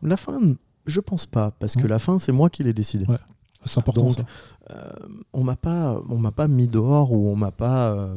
[0.01, 0.39] La fin,
[0.85, 3.05] je pense pas, parce que la fin, c'est moi qui l'ai décidé.
[3.07, 3.17] Ouais.
[3.65, 4.25] C'est important Donc, ça.
[4.71, 4.89] Euh,
[5.33, 8.15] on m'a pas on m'a pas mis dehors ou on m'a pas euh,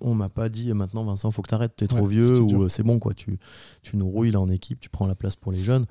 [0.00, 2.68] on m'a pas dit maintenant Vincent faut que t'arrêtes t'es trop Ouais, vieux ou euh,
[2.68, 3.14] c'est bon quoi.
[3.14, 3.38] Tu
[3.82, 5.84] tu nous rouilles là en équipe tu prends la place pour les jeunes.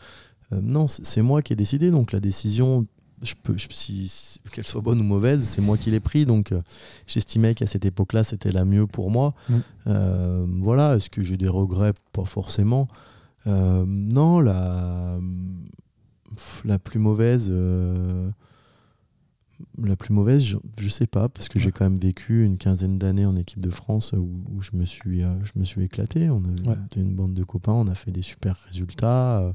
[0.53, 1.91] Euh, non c'est moi qui ai décidé.
[1.91, 2.85] Donc la décision
[3.23, 6.25] je peux je- si, si- qu'elle soit bonne ou mauvaise c'est moi qui l'ai pris.
[6.25, 6.61] Donc euh,
[7.07, 9.33] j'estimais qu'à cette époque là c'était la mieux pour moi.
[9.49, 9.55] Mm.
[9.87, 10.95] Euh, voilà.
[10.97, 11.93] Est-ce que j'ai des regrets?
[12.13, 12.87] Pas forcément.
[13.47, 15.17] Euh, non la
[16.65, 17.47] la plus mauvaise
[19.83, 22.97] la plus mauvaise, je, je sais pas, parce que j'ai quand même vécu une quinzaine
[22.97, 26.29] d'années en équipe de France où, où je, me suis, euh, je me suis éclaté.
[26.29, 26.75] On a Ouais.
[26.95, 29.53] une bande de copains, on a fait des super résultats, euh,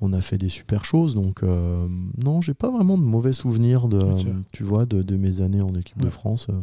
[0.00, 1.14] on a fait des super choses.
[1.14, 1.88] Donc, euh,
[2.22, 4.00] non, j'ai pas vraiment de mauvais souvenirs de,
[4.52, 6.10] tu vois, de, de mes années en équipe de.
[6.10, 6.46] France.
[6.50, 6.60] euh,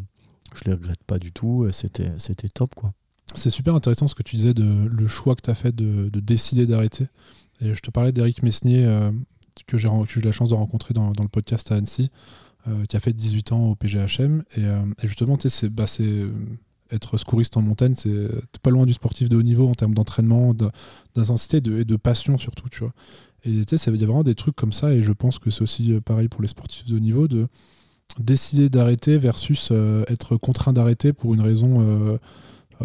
[0.56, 1.68] je les regrette pas du tout.
[1.72, 2.94] C'était, c'était top, quoi.
[3.34, 6.08] C'est super intéressant ce que tu disais de le choix que tu as fait de,
[6.10, 7.08] de décider d'arrêter.
[7.60, 9.12] Et je te parlais d'Éric Mesnier, euh,
[9.68, 11.76] que j'ai ren- que j'ai eu la chance de rencontrer dans, dans le podcast à
[11.76, 12.10] Annecy,
[12.88, 14.44] qui a fait 18 ans au PGHM.
[14.56, 15.38] Et, euh, et justement,
[15.72, 16.32] bah, euh,
[16.92, 18.30] être secouriste en montagne, c'est
[18.62, 20.54] pas loin du sportif de haut niveau en termes d'entraînement,
[21.16, 22.94] d'intensité et de passion surtout, tu vois.
[23.46, 25.94] Et il y a vraiment des trucs comme ça, et je pense que c'est aussi
[25.94, 27.48] euh, pareil pour les sportifs de haut niveau, de
[28.20, 32.18] décider d'arrêter versus euh, être contraint d'arrêter pour une raison, euh,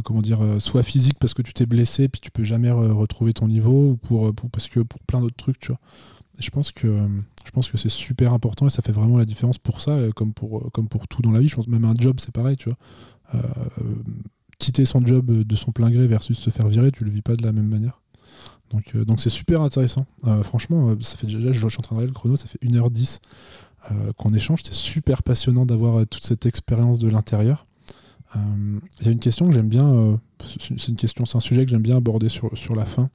[0.04, 3.48] comment dire, soit physique parce que tu t'es blessé, puis tu peux jamais retrouver ton
[3.48, 5.80] niveau, ou pour, parce que pour plein d'autres trucs, tu vois.
[6.40, 7.08] Je pense que
[7.44, 10.32] je pense que c'est super important et ça fait vraiment la différence pour ça, comme
[10.32, 11.48] pour, comme pour tout dans la vie.
[11.48, 13.40] Je pense même un job, c'est pareil, tu vois.
[14.58, 17.36] quitter son job de son plein gré versus se faire virer, tu le vis pas
[17.36, 18.00] de la même manière.
[18.70, 20.06] Donc, euh, donc c'est super intéressant.
[20.26, 22.62] Euh, franchement, euh, ça fait déjà, je suis en train de le chrono, ça fait
[22.62, 23.20] 1h10
[24.18, 24.62] qu'on échange.
[24.62, 27.64] C'était super passionnant d'avoir toute cette expérience de l'intérieur.
[28.34, 31.70] Il y a une question que j'aime bien, c'est une question, c'est un sujet que
[31.70, 33.08] j'aime bien aborder sur, sur la fin.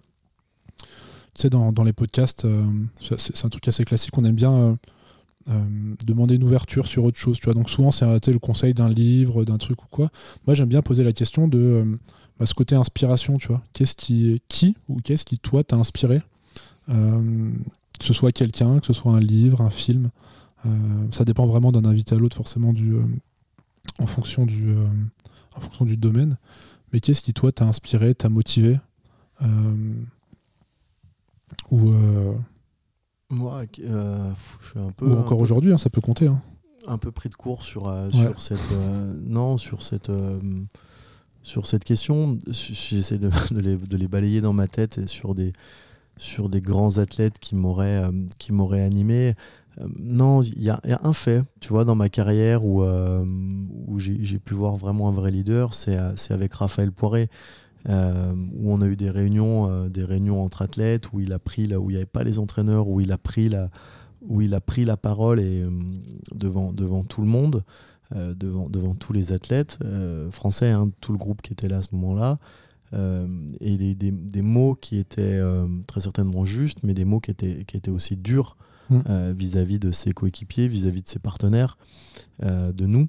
[1.36, 2.48] Tu sais, dans, dans les podcasts,
[3.18, 4.78] c'est un truc assez classique, on aime bien
[6.06, 7.38] demander une ouverture sur autre chose.
[7.38, 7.54] Tu vois.
[7.54, 10.10] Donc souvent, c'est le conseil d'un livre, d'un truc ou quoi.
[10.48, 11.98] Moi, j'aime bien poser la question de
[12.40, 13.64] bah, ce côté inspiration, tu vois.
[13.74, 16.22] Qu'est-ce qui, qui ou qu'est-ce qui, toi, t'a inspiré
[16.90, 17.52] euh,
[17.98, 20.10] Que ce soit quelqu'un, que ce soit un livre, un film.
[20.66, 20.70] Euh,
[21.12, 23.04] ça dépend vraiment d'un invité à l'autre, forcément, du, euh,
[24.00, 24.74] en, fonction du,
[25.56, 26.38] en fonction du domaine.
[26.92, 28.78] Mais qu'est-ce qui, toi, t'a inspiré, t'a motivé
[31.72, 31.94] ou,
[33.32, 34.34] Moi, je
[34.70, 35.06] suis un peu.
[35.06, 36.28] Ou encore aujourd'hui, hein, ça peut compter.
[36.28, 36.42] Hein.
[36.88, 38.72] Un peu pris de court sur, sur cette.
[39.26, 40.12] non, sur cette
[41.46, 42.40] sur cette question.
[42.48, 45.54] J'essaie de, de, les, balayer dans ma tête et sur des,
[46.18, 49.36] sur des grands athlètes qui m'auraient euh, animé.
[49.80, 53.24] Euh, non, il y, a un fait, tu vois, dans ma carrière où, euh,
[53.88, 55.98] où j'ai pu voir vraiment un vrai leader, c'est
[56.32, 57.30] avec Raphaël Poiré.
[57.88, 61.80] Où on a eu des réunions, des réunions entre athlètes, où il a pris là
[61.80, 63.70] où il n'y avait pas les entraîneurs, où il a pris la,
[64.28, 65.64] où il a pris la parole et,
[66.34, 67.64] devant, devant tout le monde.
[68.16, 71.78] Euh, devant, devant tous les athlètes euh, français, hein, tout le groupe qui était là
[71.78, 72.38] à ce moment-là.
[72.94, 73.28] Euh,
[73.62, 75.42] et des, des, mots qui étaient
[75.88, 78.58] très certainement justes, mais des mots qui étaient, qui étaient aussi durs
[78.90, 79.32] mm.
[79.32, 81.78] vis-à-vis de ses coéquipiers, vis-à-vis de ses partenaires,
[82.44, 83.08] de nous.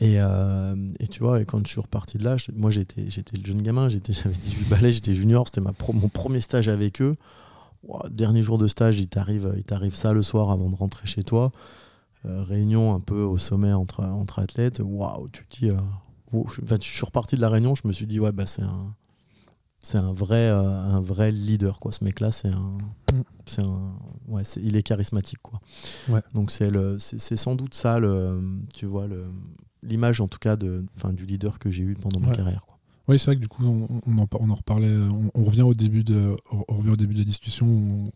[0.00, 3.44] Et, et, tu vois, et quand je suis reparti de là, moi j'étais, j'étais le
[3.44, 7.16] jeune gamin, j'étais, j'avais 18 balais, j'étais junior, c'était ma mon premier stage avec eux.
[8.10, 11.24] dernier jour de stage, il t'arrive, il t'arrive ça le soir avant de rentrer chez
[11.24, 11.52] toi.
[12.26, 15.70] Euh, réunion un peu au sommet entre, entre athlètes, waouh, tu te dis.
[15.70, 15.76] Euh,
[16.48, 18.94] je, suis reparti de la réunion, je me suis dit, ouais, bah, c'est un.
[19.80, 21.92] C'est un vrai, euh, un vrai leader, quoi.
[21.92, 22.78] Ce mec-là, c'est un,
[23.12, 23.22] mm.
[23.46, 23.94] c'est un,
[24.26, 25.60] ouais, il est charismatique, quoi.
[26.08, 26.20] Ouais.
[26.34, 28.42] Donc c'est le, c'est sans doute ça, le,
[28.74, 29.26] tu vois, le,
[29.82, 32.76] l'image en tout cas de, du leader que j'ai eu pendant ma carrière, quoi.
[33.08, 34.94] Oui, c'est vrai que du coup, on, on, en, on en, reparlait.
[35.34, 37.66] On, revient au début de, on revient au début de la discussion.
[37.66, 38.12] Où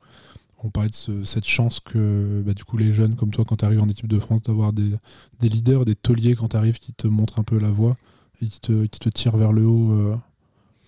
[0.65, 3.65] on parlait de cette chance que bah, du coup les jeunes comme toi quand tu
[3.65, 4.93] arrives en équipe de France d'avoir des,
[5.41, 7.97] leaders, des tauliers quand tu arrives qui te montrent un peu la voie
[8.41, 9.91] et qui te, qui te tirent vers le haut.
[9.93, 10.17] Euh,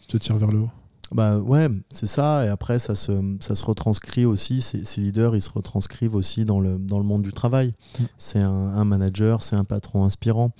[0.06, 0.70] te tirent vers le haut.
[1.14, 2.44] Bah ouais, c'est ça.
[2.44, 4.60] Et après, ça se, ça se retranscrit aussi.
[4.60, 7.72] Ces, ces, leaders, ils se retranscrivent aussi dans le, dans le monde du travail.
[7.98, 8.04] Mm.
[8.18, 10.50] C'est un, manager, c'est un patron inspirant.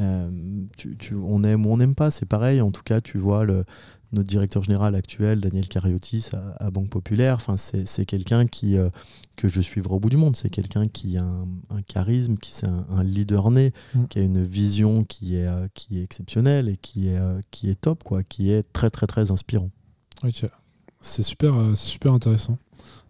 [0.00, 0.30] Euh,
[0.76, 2.60] tu, on aime ou on n'aime pas, c'est pareil.
[2.60, 3.64] En tout cas, tu vois le,
[4.12, 6.28] notre directeur général actuel, Daniel Cariotis,
[6.60, 7.36] à, Banque Populaire.
[7.36, 8.90] Enfin, c'est quelqu'un qui euh,
[9.36, 10.36] que je suivrai au bout du monde.
[10.36, 14.04] C'est quelqu'un qui a un, charisme, qui c'est un, leader né, mm.
[14.08, 17.20] qui a une vision qui est euh, qui est exceptionnelle et qui est
[17.50, 19.70] qui est top, quoi, qui est très très très inspirant.
[20.24, 20.46] Ok,
[21.00, 22.58] c'est super, c'est super intéressant.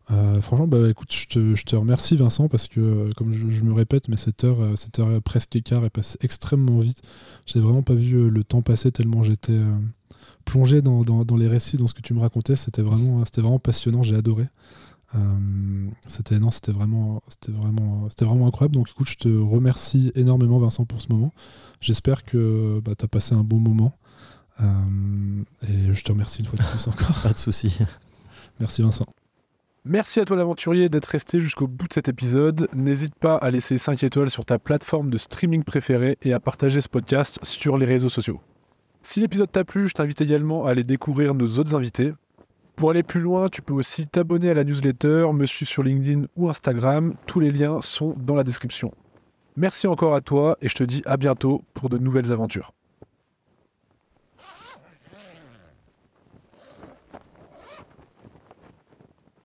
[0.09, 4.45] franchement, bah, écoute, je te, remercie Vincent parce que, comme je, me répète, mais cette
[4.45, 7.03] heure, cette heure presque écart est passée extrêmement vite.
[7.47, 9.59] J'ai vraiment pas vu le temps passer tellement j'étais
[10.45, 12.57] plonger dans, les récits, dans ce que tu me racontais.
[12.57, 14.03] C'était vraiment, vraiment passionnant.
[14.03, 14.47] J'ai adoré.
[15.15, 15.19] Euh,
[16.07, 18.75] c'était non, c'était vraiment, c'était vraiment, c'était vraiment incroyable.
[18.75, 21.33] Donc écoute, je te remercie énormément Vincent pour ce moment.
[21.81, 23.93] J'espère que bah, tu as passé un bon moment.
[24.61, 24.65] Euh,
[25.69, 27.21] et je te remercie une fois de plus encore.
[27.23, 27.79] Pas de souci.
[28.61, 29.07] Merci Vincent.
[29.85, 32.69] Merci à toi l'aventurier d'être resté jusqu'au bout de cet épisode.
[32.73, 36.81] N'hésite pas à laisser 5 étoiles sur ta plateforme de streaming préférée et à partager
[36.81, 38.41] ce podcast sur les réseaux sociaux.
[39.03, 42.13] Si l'épisode t'a plu, je t'invite également à aller découvrir nos autres invités.
[42.77, 46.27] Pour aller plus loin, tu peux aussi t'abonner à la newsletter, me suivre sur LinkedIn
[46.37, 47.15] ou Instagram.
[47.27, 48.93] Tous les liens sont dans la description.
[49.57, 52.73] Merci encore à toi et je te dis à bientôt pour de nouvelles aventures.